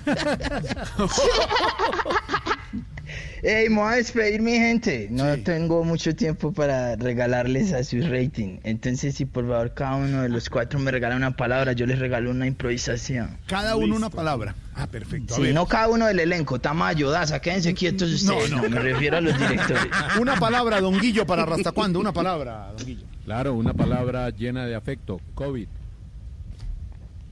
[3.42, 5.08] Ey, me voy a despedir, mi gente.
[5.10, 8.60] No tengo mucho tiempo para regalarles a su rating.
[8.64, 12.00] Entonces, si por favor cada uno de los cuatro me regala una palabra, yo les
[12.00, 13.38] regalo una improvisación.
[13.48, 14.56] Cada uno una palabra.
[14.76, 15.34] Ah, perfecto.
[15.34, 15.54] A Sí, ver.
[15.54, 16.60] no cada uno del elenco.
[16.60, 18.52] Tamayo, Daza, quédense quietos ustedes.
[18.52, 19.84] No, me refiero a los directores.
[20.20, 22.00] Una palabra, don Guillo, para ¿hasta cuándo?
[22.00, 23.06] Una palabra, don Guillo.
[23.26, 25.22] Claro, una palabra llena de afecto.
[25.36, 25.68] COVID.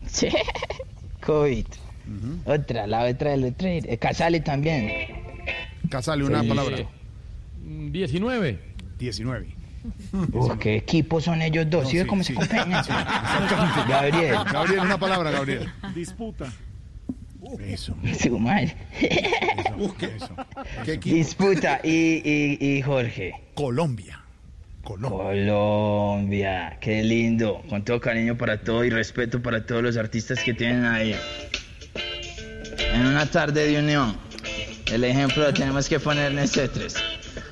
[0.07, 0.29] Sí.
[1.25, 1.65] COVID.
[2.45, 3.67] Otra, la otra del otro.
[3.67, 5.26] Eh, Casale también.
[5.89, 6.47] Casale, una Sí.
[6.49, 6.77] palabra.
[7.91, 8.59] 19.
[8.99, 9.47] 19.
[10.34, 11.84] Uf, ¿Qué equipos son ellos dos?
[11.85, 12.34] No, ¿Sí cómo sí.
[12.34, 12.84] se acompañan?
[12.85, 12.91] Sí.
[13.89, 14.35] Gabriel.
[14.51, 15.68] Gabriel, una palabra, Gabriel.
[15.95, 16.51] Disputa.
[17.61, 17.95] Eso.
[18.22, 18.76] Su madre.
[18.99, 20.30] Eso.
[20.84, 21.15] ¿Qué equipo?
[21.15, 23.34] Disputa y, y, y Jorge.
[23.53, 24.19] Colombia.
[24.84, 26.77] Colombia.
[26.81, 27.61] Qué lindo.
[27.69, 31.15] Con todo cariño para todo y respeto para todos los artistas que tienen ahí.
[32.93, 34.18] En una tarde de unión.
[34.91, 36.95] El ejemplo lo tenemos que poner en ese tres.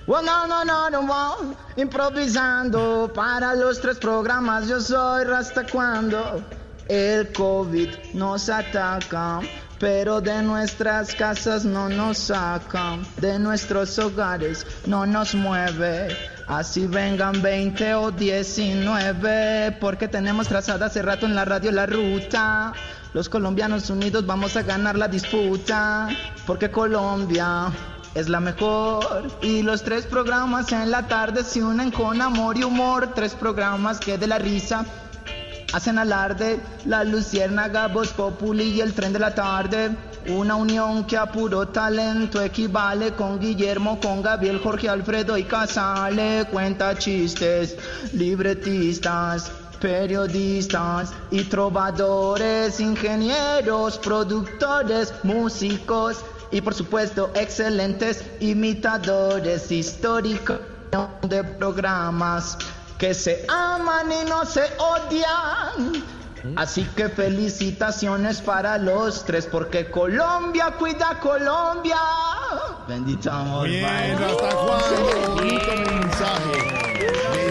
[0.07, 4.67] Bueno, no, no, no, no, improvisando para los tres programas.
[4.67, 6.43] Yo soy Rasta cuando
[6.87, 9.41] el COVID nos ataca,
[9.79, 16.15] pero de nuestras casas no nos sacan, de nuestros hogares no nos mueve.
[16.47, 22.73] Así vengan 20 o 19, porque tenemos trazada hace rato en la radio la ruta.
[23.15, 26.09] Los colombianos unidos vamos a ganar la disputa,
[26.45, 27.71] porque Colombia
[28.13, 29.31] es la mejor.
[29.41, 33.13] Y los tres programas en la tarde se unen con amor y humor.
[33.15, 34.85] Tres programas que de la risa
[35.71, 36.59] hacen alarde.
[36.83, 39.91] La Luciérnaga, Voz Populi y el tren de la tarde.
[40.27, 46.47] Una unión que a puro talento equivale con Guillermo, con Gabriel, Jorge Alfredo y Casale.
[46.51, 47.77] Cuenta chistes,
[48.11, 49.49] libretistas.
[49.79, 60.59] Periodistas y trovadores, ingenieros, productores, músicos y por supuesto excelentes imitadores históricos
[61.23, 62.57] de programas
[62.97, 66.24] que se aman y no se odian.
[66.55, 71.97] Así que felicitaciones para los tres porque Colombia cuida Colombia.
[72.87, 73.67] Bendito amor.
[73.67, 75.35] Bien, hasta cuándo.
[75.35, 76.85] Bonito mensaje.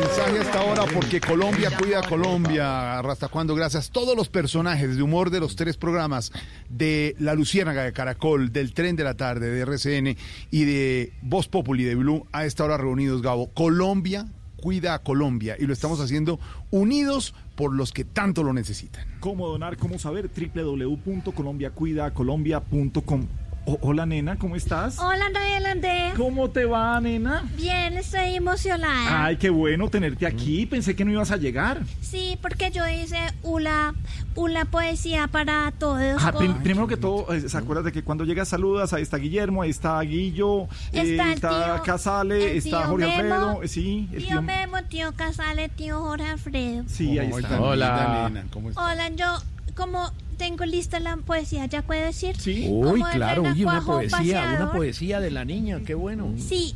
[0.00, 2.98] Mensaje hasta ahora porque Colombia cuida a Colombia.
[3.00, 3.90] Hasta cuándo, gracias.
[3.90, 6.32] Todos los personajes de humor de los tres programas
[6.68, 10.16] de La Luciérnaga de Caracol, del Tren de la Tarde, de RCN
[10.50, 13.50] y de Voz Populi de Blue, a esta hora reunidos, Gabo.
[13.52, 14.26] Colombia
[14.64, 16.40] cuida a Colombia y lo estamos haciendo
[16.70, 19.06] unidos por los que tanto lo necesitan.
[19.20, 19.76] ¿Cómo donar?
[19.76, 20.28] ¿Cómo saber?
[20.28, 23.26] www.colombiacuidacolombia.com.
[23.66, 24.98] Hola, nena, ¿cómo estás?
[24.98, 26.12] Hola, Daniel Andé.
[26.18, 27.44] ¿Cómo te va, nena?
[27.56, 29.24] Bien, estoy emocionada.
[29.24, 30.66] Ay, qué bueno tenerte aquí.
[30.66, 31.80] Pensé que no ibas a llegar.
[32.02, 33.94] Sí, porque yo hice una,
[34.34, 36.22] una poesía para todos.
[36.22, 38.92] Ah, con- primero que todo, eh, ¿se acuerdas de que cuando llegas saludas?
[38.92, 42.88] Ahí está Guillermo, ahí está Guillo, eh, Está el está tío- Casale, el está tío
[42.90, 43.62] Jorge Memo, Alfredo.
[43.62, 44.42] eh, Sí, el Tío tío.
[44.42, 46.84] Memo, tío Casale, tío Jorge Alfredo.
[46.86, 47.60] Sí, ahí está.
[47.62, 48.30] Hola.
[48.76, 49.26] Hola, yo
[49.74, 52.36] como tengo lista la poesía, ¿ya puedo decir?
[52.38, 52.66] Sí.
[52.68, 54.72] Uy, Como el claro, oye, una renacuajo poesía, una paseador.
[54.72, 56.32] poesía de la niña, qué bueno.
[56.38, 56.74] Sí,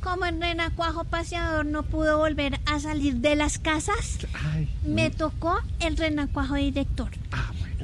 [0.00, 4.18] como el renacuajo paseador no pudo volver a salir de las casas,
[4.86, 7.10] me tocó el renacuajo director.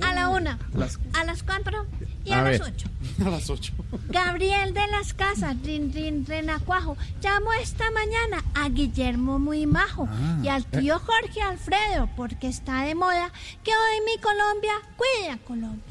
[0.02, 1.86] A la una, Las- a las cuatro
[2.24, 2.88] y a, A las ocho.
[3.24, 3.72] A las 8.
[4.08, 10.38] Gabriel de las Casas, Rin Rin Renacuajo, llamó esta mañana a Guillermo Muy Majo Ah,
[10.42, 13.30] y al tío Jorge Alfredo, porque está de moda
[13.62, 15.84] que hoy mi Colombia cuida a Colombia.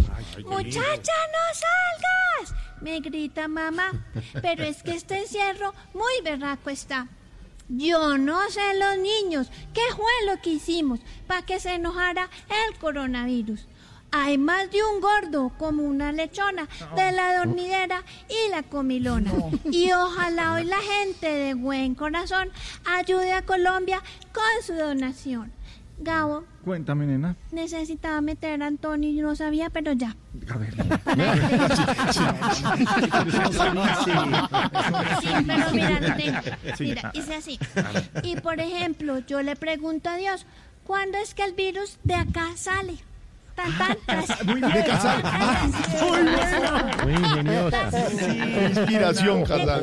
[0.45, 2.55] Muchacha, no salgas.
[2.81, 3.91] Me grita mamá.
[4.41, 7.07] Pero es que este encierro muy berraco está.
[7.67, 12.29] Yo no sé los niños qué fue lo que hicimos para que se enojara
[12.67, 13.67] el coronavirus.
[14.11, 19.31] Hay más de un gordo como una lechona de la dormidera y la comilona.
[19.71, 22.49] Y ojalá hoy la gente de buen corazón
[22.85, 24.01] ayude a Colombia
[24.33, 25.51] con su donación.
[26.01, 27.35] Gabo, Cuéntame, nena.
[27.51, 30.15] necesitaba meter a Antonio y yo no sabía, pero ya.
[30.49, 30.73] A ver.
[35.21, 36.39] Sí, pero mira, no tengo.
[36.79, 37.59] Mira, hice así.
[38.23, 40.45] Y por ejemplo, yo le pregunto a Dios,
[40.85, 42.97] ¿cuándo es que el virus de acá sale?
[43.59, 44.71] Tan, tan, tras- Muy bien.
[44.73, 45.23] De Casal.
[46.01, 46.93] Muy bueno.
[47.03, 47.89] Muy ingeniosa.
[48.69, 49.81] Inspiración, Casal.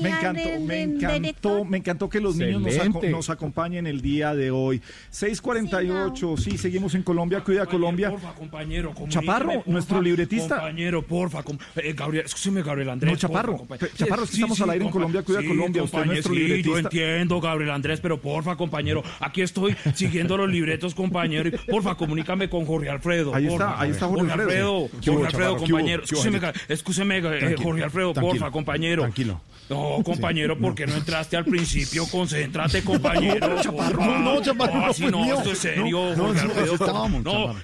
[0.00, 1.64] Me encantó, me encantó, director.
[1.66, 3.10] me encantó que los niños nos, aco- Excelente.
[3.10, 4.80] nos acompañen el día de hoy.
[5.10, 8.10] 648, sí, seguimos en Colombia, cuida Colombia.
[8.10, 10.56] Porfa, compañero, Chaparro, porfa, nuestro libretista.
[10.56, 13.12] Compañero, porfa, com- eh, Gabriel, escúcheme, Gabriel Andrés.
[13.12, 15.84] No, Chaparro, porfa, Chaparro, es que estamos al aire en Colombia, cuida sí, Colombia, usted
[15.84, 16.70] es compañero, nuestro sí, libretista.
[16.70, 21.48] yo entiendo, Gabriel Andrés, pero porfa, compañero, aquí estoy siguiendo los libretos, compañero.
[21.48, 23.34] y Porfa, comunícame con Jorge Alfredo.
[23.34, 24.84] Ahí está, ahí está Jorge Alfredo.
[24.84, 26.02] Alfredo, ¿Qué hubo, Jorge Alfredo, compañero.
[26.02, 26.60] ¿Qué hubo, Escúcheme, Jorge?
[26.68, 29.02] Escúcheme, eh, Jorge Alfredo, porfa, compañero.
[29.02, 29.40] tranquilo.
[29.70, 32.06] No, compañero, ¿por qué no entraste al principio?
[32.06, 33.48] Concéntrate, compañero.
[33.48, 34.18] No, Chaparro, porfa.
[34.18, 37.20] no, Chaparro, no así no, esto es serio, No, no, Jorge sí, Alfredo.
[37.22, 37.54] No,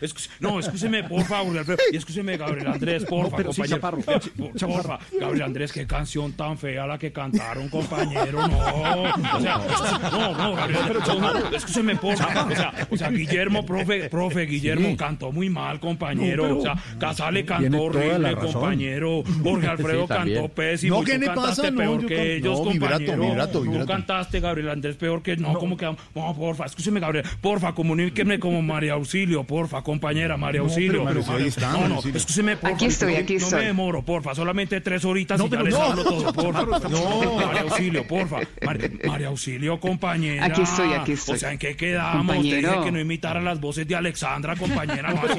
[0.41, 1.79] no, escúcheme, porfa, Jorge Alfredo.
[1.93, 4.03] Y escúcheme, Gabriel Andrés, porfa, No, pero sí, compañero.
[4.23, 4.83] Sí, Chaparro.
[4.83, 8.49] Porfa, Gabriel Andrés, qué canción tan fea la que cantaron, compañero.
[8.49, 9.59] No, o sea,
[10.11, 12.47] no, no, Gabriel, no, no, escúcheme, porfa.
[12.47, 14.97] O sea, o sea, Guillermo, profe, profe, Guillermo Sí.
[15.01, 16.43] Cantó muy mal, compañero.
[16.49, 19.23] No, pero- o sea, Casale cantó horrible, compañero.
[19.43, 20.99] Jorge Alfredo Sí, cantó pésimo.
[20.99, 21.71] No, ¿qué tú le cantaste pasa?
[21.71, 23.23] No, peor que can- ellos, no, vibrato, compañero.
[23.31, 23.87] vibrato, Tú vibrato.
[23.87, 28.61] cantaste, Gabriel Andrés, peor que no, como que no, porfa, escúcheme, Gabriel, porfa, comuníqueme como
[28.63, 31.47] María Auxilio, porfa, compañera, María No, pero Auxilio.
[31.47, 32.75] Está, no, no, escúcheme, porfa.
[32.77, 33.61] Aquí estoy, no- aquí No estoy.
[33.61, 35.83] me demoro, porfa, solamente tres horitas No, y ya pero les no.
[35.83, 36.89] hablo todo, porfa.
[36.89, 37.37] No.
[37.47, 38.39] María Auxilio, porfa.
[38.65, 40.45] Mar- María Auxilio, compañera.
[40.45, 41.37] Aquí estoy, aquí estoy.
[41.37, 42.37] O sea, ¿en qué quedamos?
[42.37, 42.85] Usted dice Compañero.
[42.85, 44.57] que no imitara las voces de Alexandra,
[44.97, 45.11] compañera.
[45.13, 45.21] No,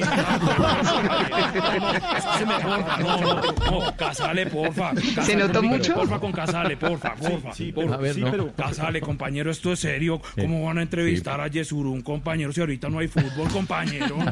[2.62, 3.42] porfa, no, no,
[3.80, 4.92] no, Casale, porfa.
[5.14, 5.94] Casale, notó mucho?
[5.94, 7.52] Porfa, con Casale, porfa, porfa.
[7.52, 7.90] sí, porfa.
[7.90, 8.30] pero- A ver, sí, no.
[8.30, 10.20] pero- Casale, compañero, esto es serio.
[10.40, 14.16] ¿Cómo van a entrevistar a Yesurún, compañero, si ahorita no hay fútbol, compañero?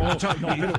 [0.00, 0.14] No,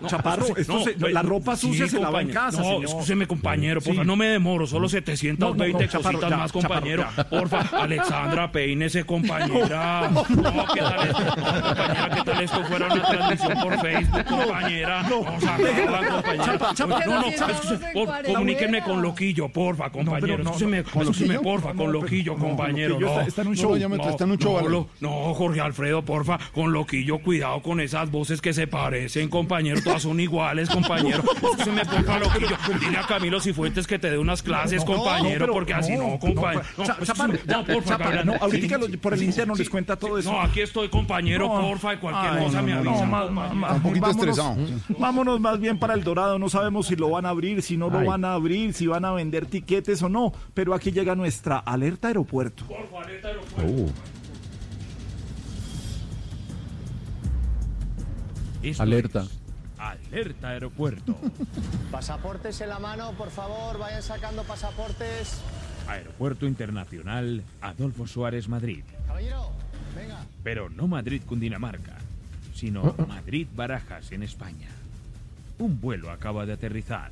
[0.08, 4.08] Chaparro, se- la ropa sucia se lava en casa, No, escúcheme, compañero, porfa, Sí.
[4.08, 7.06] no me demoro, solo 720 No, no, no, Chaparro, cositas más, compañero.
[7.30, 10.10] Porfa, Alexandra, peínese, compañera.
[10.42, 11.26] No, ¿qué tal esto?
[11.36, 15.04] Compañera, ¿qué tal esto fuera una transmisión por Facebook, compañera?
[15.10, 16.46] Vamos a acabarla, compañera.
[16.46, 20.38] Chapa, chapa, no, no, comuníquenme con Loquillo, porfa, compañero.
[20.38, 21.42] no, no, Escúcheme, ¿con escúcheme, Loquillo?
[21.52, 23.00] porfa, No, con Loquillo, no, compañero.
[23.00, 23.70] No, está- en un No, show.
[23.72, 27.80] lo llame, está en un show, no, no, Jorge Alfredo, porfa, con Loquillo, cuidado con
[27.80, 29.82] esas voces que se parecen, compañero.
[29.84, 31.24] Todas son iguales, compañero.
[31.36, 32.58] Escúcheme, porfa, Loquillo.
[32.80, 36.62] Dile a Camilo Cifuentes que te dé unas clases, No, compañero, porque así no, compañero.
[36.78, 40.32] no, No, porfa, no, ahorita por el interno les cuenta todo eso.
[40.32, 41.62] No, aquí estoy, compañero, No.
[41.62, 43.06] porfa, y cualquier cosa no, me no, avisa.
[43.50, 44.56] Un poquito vámonos- estresado.
[45.00, 46.38] Vámonos más bien para el Dorado.
[46.40, 48.08] No sabemos si lo van a abrir, si no lo Ay.
[48.08, 50.32] van a abrir, si van a vender tiquetes o no.
[50.54, 52.66] Pero aquí llega nuestra alerta aeropuerto.
[58.64, 59.22] Esto Alerta.
[59.24, 59.40] es
[60.12, 61.16] Alerta aeropuerto.
[61.92, 65.42] Pasaportes en la mano, por favor, vayan sacando pasaportes.
[65.88, 68.84] Aeropuerto Internacional Adolfo Suárez Madrid.
[69.08, 69.50] Caballero,
[69.96, 70.24] venga.
[70.44, 71.98] Pero no Madrid Cundinamarca,
[72.54, 74.70] sino Madrid Barajas en España.
[75.60, 77.12] Un vuelo acaba de aterrizar.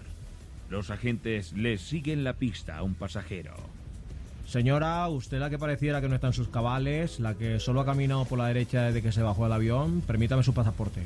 [0.70, 3.56] Los agentes le siguen la pista a un pasajero.
[4.48, 7.86] Señora, usted la que pareciera que no está en sus cabales, la que solo ha
[7.86, 11.02] caminado por la derecha desde que se bajó del avión, permítame su pasaporte.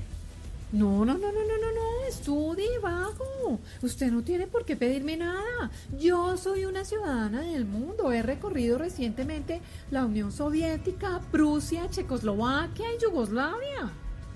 [0.71, 3.59] No, no, no, no, no, no, no, estudie, vago.
[3.81, 5.69] Usted no tiene por qué pedirme nada.
[5.99, 8.11] Yo soy una ciudadana del mundo.
[8.11, 9.61] He recorrido recientemente
[9.91, 13.91] la Unión Soviética, Prusia, Checoslovaquia y Yugoslavia.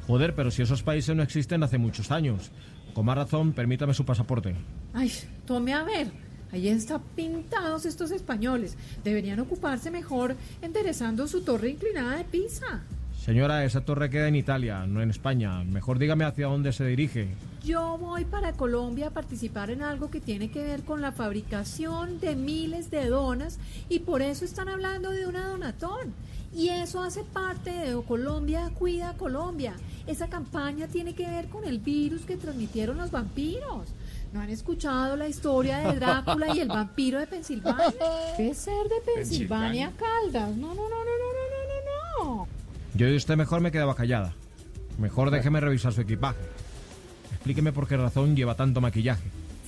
[0.07, 2.49] Joder, pero si esos países no existen hace muchos años.
[2.93, 4.55] Con más razón, permítame su pasaporte.
[4.93, 5.11] Ay,
[5.45, 6.07] tome a ver.
[6.51, 8.77] Ahí están pintados estos españoles.
[9.03, 12.83] Deberían ocuparse mejor enderezando su torre inclinada de Pisa.
[13.27, 15.61] Señora, esa torre queda en Italia, no en España.
[15.65, 17.27] Mejor dígame hacia dónde se dirige.
[17.65, 22.21] Yo voy para Colombia a participar en algo que tiene que ver con la fabricación
[22.21, 23.59] de miles de donas
[23.89, 26.13] y por eso están hablando de una donatón.
[26.55, 29.75] Y eso hace parte de Colombia Cuida Colombia.
[30.07, 33.89] Esa campaña tiene que ver con el virus que transmitieron los vampiros.
[34.31, 37.93] ¿No han escuchado la historia de Drácula y el vampiro de Pensilvania?
[38.37, 40.55] Debe ser de Pensilvania, Caldas.
[40.55, 42.47] No, no, no, no, no, no, no, no.
[42.93, 44.33] Yo de usted mejor me quedaba callada.
[44.97, 46.39] Mejor déjeme revisar su equipaje.
[47.33, 49.23] Explíqueme por qué razón lleva tanto maquillaje.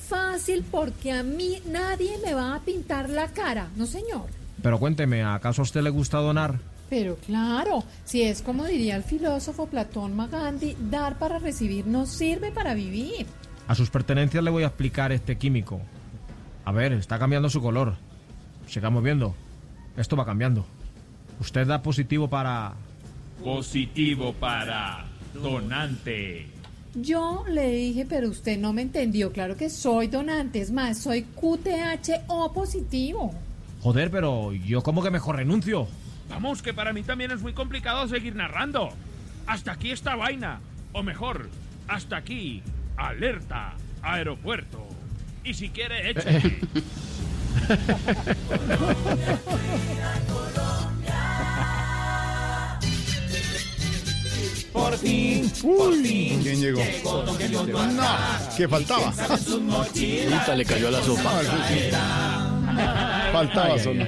[0.07, 4.27] Fácil, porque a mí nadie me va a pintar la cara, ¿no, señor?
[4.63, 6.59] Pero cuénteme, ¿acaso a usted le gusta donar?
[6.89, 12.51] Pero claro, si es como diría el filósofo Platón Magandhi, dar para recibir no sirve
[12.51, 13.27] para vivir.
[13.67, 15.79] A sus pertenencias le voy a explicar este químico.
[16.65, 17.95] A ver, está cambiando su color.
[18.67, 19.35] Sigamos viendo.
[19.95, 20.65] Esto va cambiando.
[21.39, 22.73] Usted da positivo para...
[23.43, 26.47] Positivo para donante.
[26.95, 29.31] Yo le dije, pero usted no me entendió.
[29.31, 33.31] Claro que soy donante, es más, soy QTHO positivo.
[33.81, 35.87] Joder, pero yo como que mejor renuncio.
[36.29, 38.89] Vamos, que para mí también es muy complicado seguir narrando.
[39.47, 40.61] Hasta aquí esta vaina.
[40.93, 41.49] O mejor,
[41.87, 42.61] hasta aquí.
[42.97, 44.87] Alerta, aeropuerto.
[45.43, 46.59] Y si quiere, échale.
[54.73, 56.41] Por fin, por fin.
[56.41, 56.81] ¿Quién llegó?
[57.03, 58.05] No,
[58.55, 59.13] que faltaba.
[60.55, 61.41] Le cayó a la sopa.
[63.31, 64.05] Faltaba solo.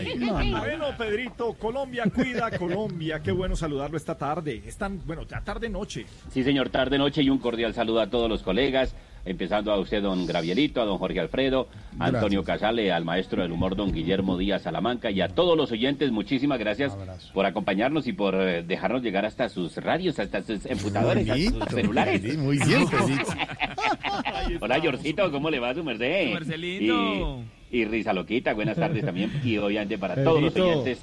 [0.59, 3.21] Bueno, Pedrito, Colombia cuida Colombia.
[3.21, 4.63] Qué bueno saludarlo esta tarde.
[4.65, 6.05] Es tan, bueno, ya tarde noche.
[6.29, 8.95] Sí, señor, tarde noche y un cordial saludo a todos los colegas,
[9.25, 11.67] empezando a usted, don Gravielito, a don Jorge Alfredo,
[11.99, 15.71] a Antonio Casale, al maestro del humor, don Guillermo Díaz Salamanca, y a todos los
[15.71, 16.97] oyentes, muchísimas gracias
[17.33, 21.75] por acompañarnos y por eh, dejarnos llegar hasta sus radios, hasta sus computadores, hasta sus
[21.75, 22.37] celulares.
[22.37, 22.87] muy bien.
[24.61, 26.27] Hola, Yorcito, ¿cómo le va su merced?
[26.27, 27.43] Su merced lindo.
[27.57, 31.01] Y, y Risa Loquita, buenas tardes también, y obviamente para todos los oyentes.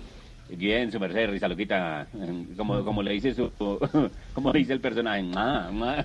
[0.51, 2.07] Bien, su merced, Risa Loquita,
[2.57, 3.51] como, como le dice su,
[4.35, 5.23] como dice el personaje.
[5.23, 6.05] "Ma, ma".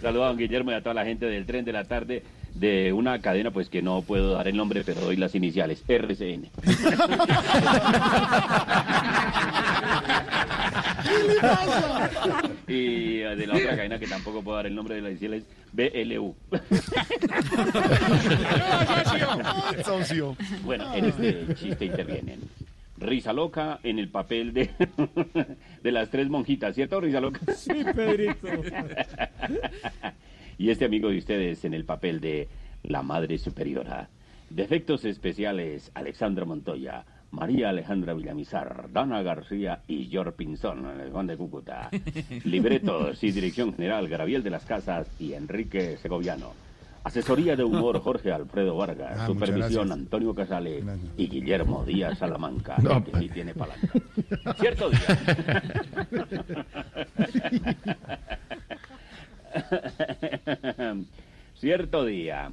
[0.00, 2.22] Saludos a don Guillermo y a toda la gente del tren de la tarde
[2.54, 6.48] de una cadena, pues que no puedo dar el nombre, pero doy las iniciales, RCN.
[12.68, 16.34] y de la otra cadena que tampoco puedo dar el nombre de las iniciales, BLU.
[20.64, 22.40] Bueno, en este chiste intervienen.
[23.00, 24.70] Risa loca en el papel de,
[25.82, 27.40] de las tres monjitas, ¿cierto, Risa loca?
[27.54, 28.48] Sí, Pedrito.
[30.58, 32.48] y este amigo de ustedes en el papel de
[32.82, 34.08] la Madre Superiora.
[34.50, 41.36] Defectos especiales, Alexandra Montoya, María Alejandra Villamizar, Dana García y George Pinzón, el Juan de
[41.36, 41.90] Cúcuta.
[42.44, 46.52] Libretos y dirección general, Gabriel de las Casas y Enrique Segoviano.
[47.04, 49.18] Asesoría de humor, Jorge Alfredo Vargas.
[49.20, 49.92] Ah, Supervisión.
[49.92, 50.82] Antonio Casale
[51.16, 53.88] y Guillermo Díaz Salamanca, No, que sí tiene palanca.
[54.58, 55.62] Cierto día.
[61.54, 62.52] Cierto día,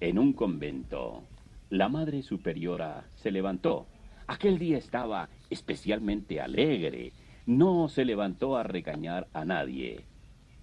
[0.00, 1.22] en un convento,
[1.70, 3.86] la Madre Superiora se levantó.
[4.26, 7.12] Aquel día estaba especialmente alegre.
[7.46, 10.04] No se levantó a regañar a nadie.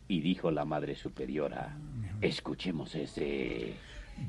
[0.08, 1.78] Y dijo la Madre Superiora,
[2.22, 3.74] escuchemos ese...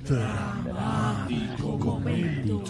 [0.06, 2.62] Dramático momento.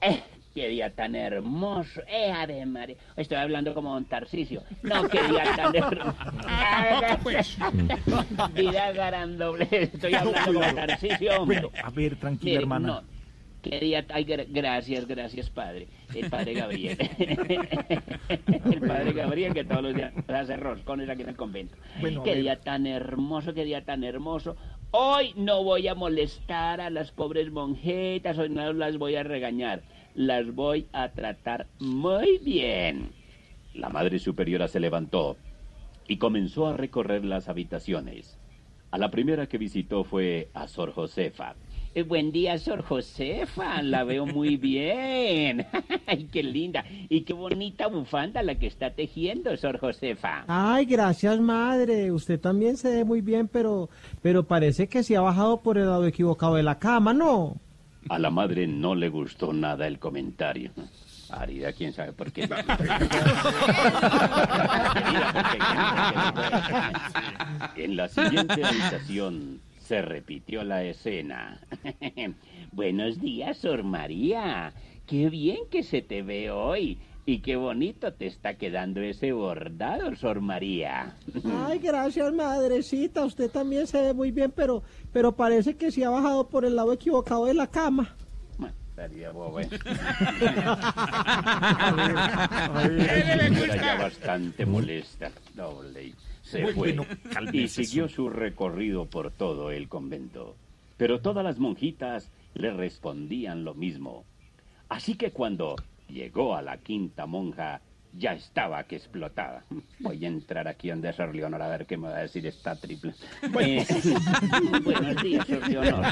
[0.00, 0.22] Eh,
[0.58, 2.00] qué día tan hermoso.
[2.08, 2.96] Eh, Ave María.
[3.16, 4.64] Estoy hablando como don Tarcisio.
[4.82, 7.62] No, qué día tan hermoso.
[8.54, 9.68] Vida garandoble.
[9.70, 11.60] Estoy hablando como Tarcisio, hombre.
[11.60, 12.86] Bueno, a ver, tranquila, Mire, hermana.
[12.88, 13.02] no,
[13.62, 14.04] qué día.
[14.08, 15.86] Ay, gra- gracias, gracias, padre.
[16.12, 16.98] El padre Gabriel.
[18.28, 21.76] El padre Gabriel que todos los días hace roscones aquí en el convento.
[22.00, 24.56] Bueno, qué día tan hermoso, qué día tan hermoso.
[24.90, 29.82] Hoy no voy a molestar a las pobres monjitas, hoy no las voy a regañar.
[30.18, 33.12] Las voy a tratar muy bien.
[33.72, 35.36] La Madre Superiora se levantó
[36.08, 38.36] y comenzó a recorrer las habitaciones.
[38.90, 41.54] A la primera que visitó fue a Sor Josefa.
[41.94, 43.80] Eh, buen día, Sor Josefa.
[43.82, 45.64] La veo muy bien.
[46.08, 46.84] Ay, qué linda.
[47.08, 50.46] Y qué bonita bufanda la que está tejiendo, Sor Josefa.
[50.48, 52.10] Ay, gracias, madre.
[52.10, 53.88] Usted también se ve muy bien, pero,
[54.20, 57.60] pero parece que se ha bajado por el lado equivocado de la cama, ¿no?
[58.08, 60.70] A la madre no le gustó nada el comentario.
[61.30, 62.48] Arida, quién sabe por qué.
[67.76, 71.60] En la siguiente habitación se repitió la escena.
[72.72, 74.72] Buenos días, Sor María.
[75.06, 76.98] Qué bien que se te ve hoy.
[77.28, 81.14] Y qué bonito te está quedando ese bordado, Sor María.
[81.66, 83.22] Ay, gracias, madrecita.
[83.22, 84.82] Usted también se ve muy bien, pero,
[85.12, 88.16] pero parece que se ha bajado por el lado equivocado de la cama.
[88.88, 89.68] Estaría bobo, ¿eh?
[92.96, 93.76] Era gusta.
[93.76, 95.30] ya bastante molesta.
[95.54, 96.14] Doble.
[96.40, 96.94] Se Muy fue.
[96.94, 97.06] bueno,
[97.52, 100.56] y siguió su recorrido por todo el convento.
[100.96, 104.24] Pero todas las monjitas le respondían lo mismo.
[104.88, 105.76] Así que cuando
[106.08, 107.80] llegó a la quinta monja,
[108.12, 109.64] ya estaba que explotaba.
[110.00, 112.74] Voy a entrar aquí donde Sor Leonor a ver qué me va a decir esta
[112.76, 113.12] triple.
[113.52, 116.06] Buenos días, Sor Leonor.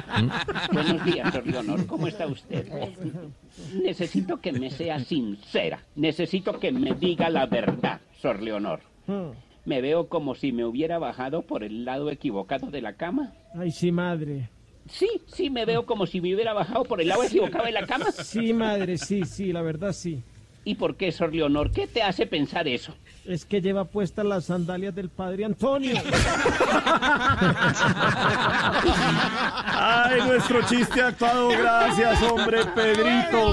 [0.73, 1.87] Buenos días, Sor Leonor.
[1.87, 2.69] ¿Cómo está usted?
[3.83, 5.81] Necesito que me sea sincera.
[5.97, 8.81] Necesito que me diga la verdad, Sor Leonor.
[9.65, 13.33] ¿Me veo como si me hubiera bajado por el lado equivocado de la cama?
[13.55, 14.49] Ay, sí, madre.
[14.91, 17.87] Sí, sí, me veo como si me hubiera bajado por el lado equivocado de la
[17.87, 18.11] cama.
[18.13, 20.23] Sí, madre, sí, sí, la verdad sí.
[20.65, 21.71] ¿Y por qué, Sor Leonor?
[21.71, 22.95] ¿Qué te hace pensar eso?
[23.29, 25.97] Es que lleva puestas las sandalias del padre Antonio.
[29.67, 33.53] Ay, nuestro chiste actuado, gracias, hombre, Pedrito.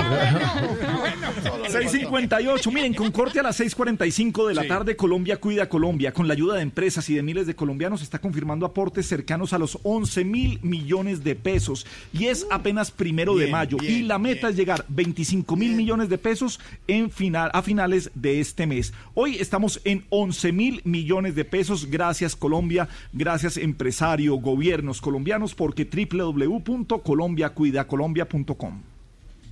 [1.64, 6.14] 658, miren, con corte a las 6:45 de la tarde, Colombia cuida a Colombia.
[6.14, 9.58] Con la ayuda de empresas y de miles de colombianos, está confirmando aportes cercanos a
[9.58, 11.88] los 11 mil millones de pesos.
[12.14, 13.78] Y es apenas primero de mayo.
[13.78, 18.12] bien, y la meta es llegar 25 mil millones de pesos en final, a finales
[18.14, 18.94] de este mes.
[19.16, 21.88] Hoy estamos en 11 mil millones de pesos.
[21.90, 22.88] Gracias, Colombia.
[23.12, 28.82] Gracias, empresario, gobiernos colombianos, porque www.colombiacuidacolombia.com.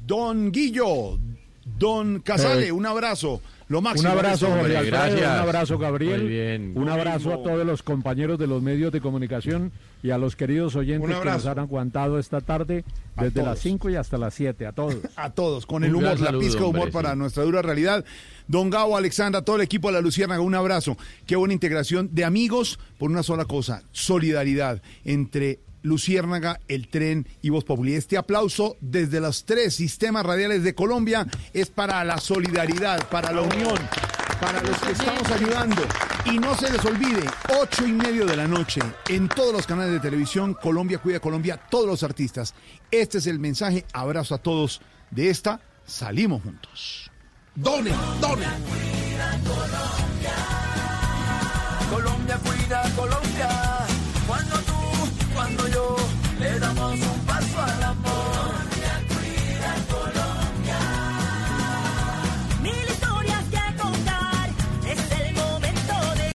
[0.05, 1.17] Don Guillo,
[1.77, 3.41] Don Casale, Eh, un abrazo.
[3.71, 4.11] Lo máximo.
[4.11, 5.19] Un abrazo, Jorge Alfredo, gracias.
[5.21, 6.21] un abrazo, Gabriel.
[6.23, 6.73] Muy bien.
[6.75, 7.33] Un Lo abrazo mismo.
[7.33, 9.71] a todos los compañeros de los medios de comunicación
[10.03, 12.83] y a los queridos oyentes que nos han aguantado esta tarde
[13.15, 13.47] A desde todos.
[13.47, 14.65] las 5 y hasta las 7.
[14.67, 14.97] A todos.
[15.15, 17.17] A todos, con el Un humor, la pizca de humor hombre, para sí.
[17.17, 18.03] nuestra dura realidad.
[18.47, 20.97] Don Gao, Alexandra, todo el equipo de la Luciérnaga, un abrazo.
[21.25, 27.49] Qué buena integración de amigos por una sola cosa, solidaridad entre Luciérnaga, el tren y
[27.49, 27.95] Voz Populi.
[27.95, 33.41] Este aplauso desde los tres sistemas radiales de Colombia es para la solidaridad, para la
[33.41, 33.77] unión,
[34.39, 35.81] para los que estamos ayudando.
[36.25, 37.23] Y no se les olvide,
[37.59, 41.57] ocho y medio de la noche, en todos los canales de televisión, Colombia Cuida Colombia,
[41.57, 42.53] todos los artistas.
[42.91, 43.85] Este es el mensaje.
[43.93, 45.61] Abrazo a todos de esta.
[45.85, 47.09] Salimos juntos.
[47.55, 47.91] Done,
[48.21, 48.45] done.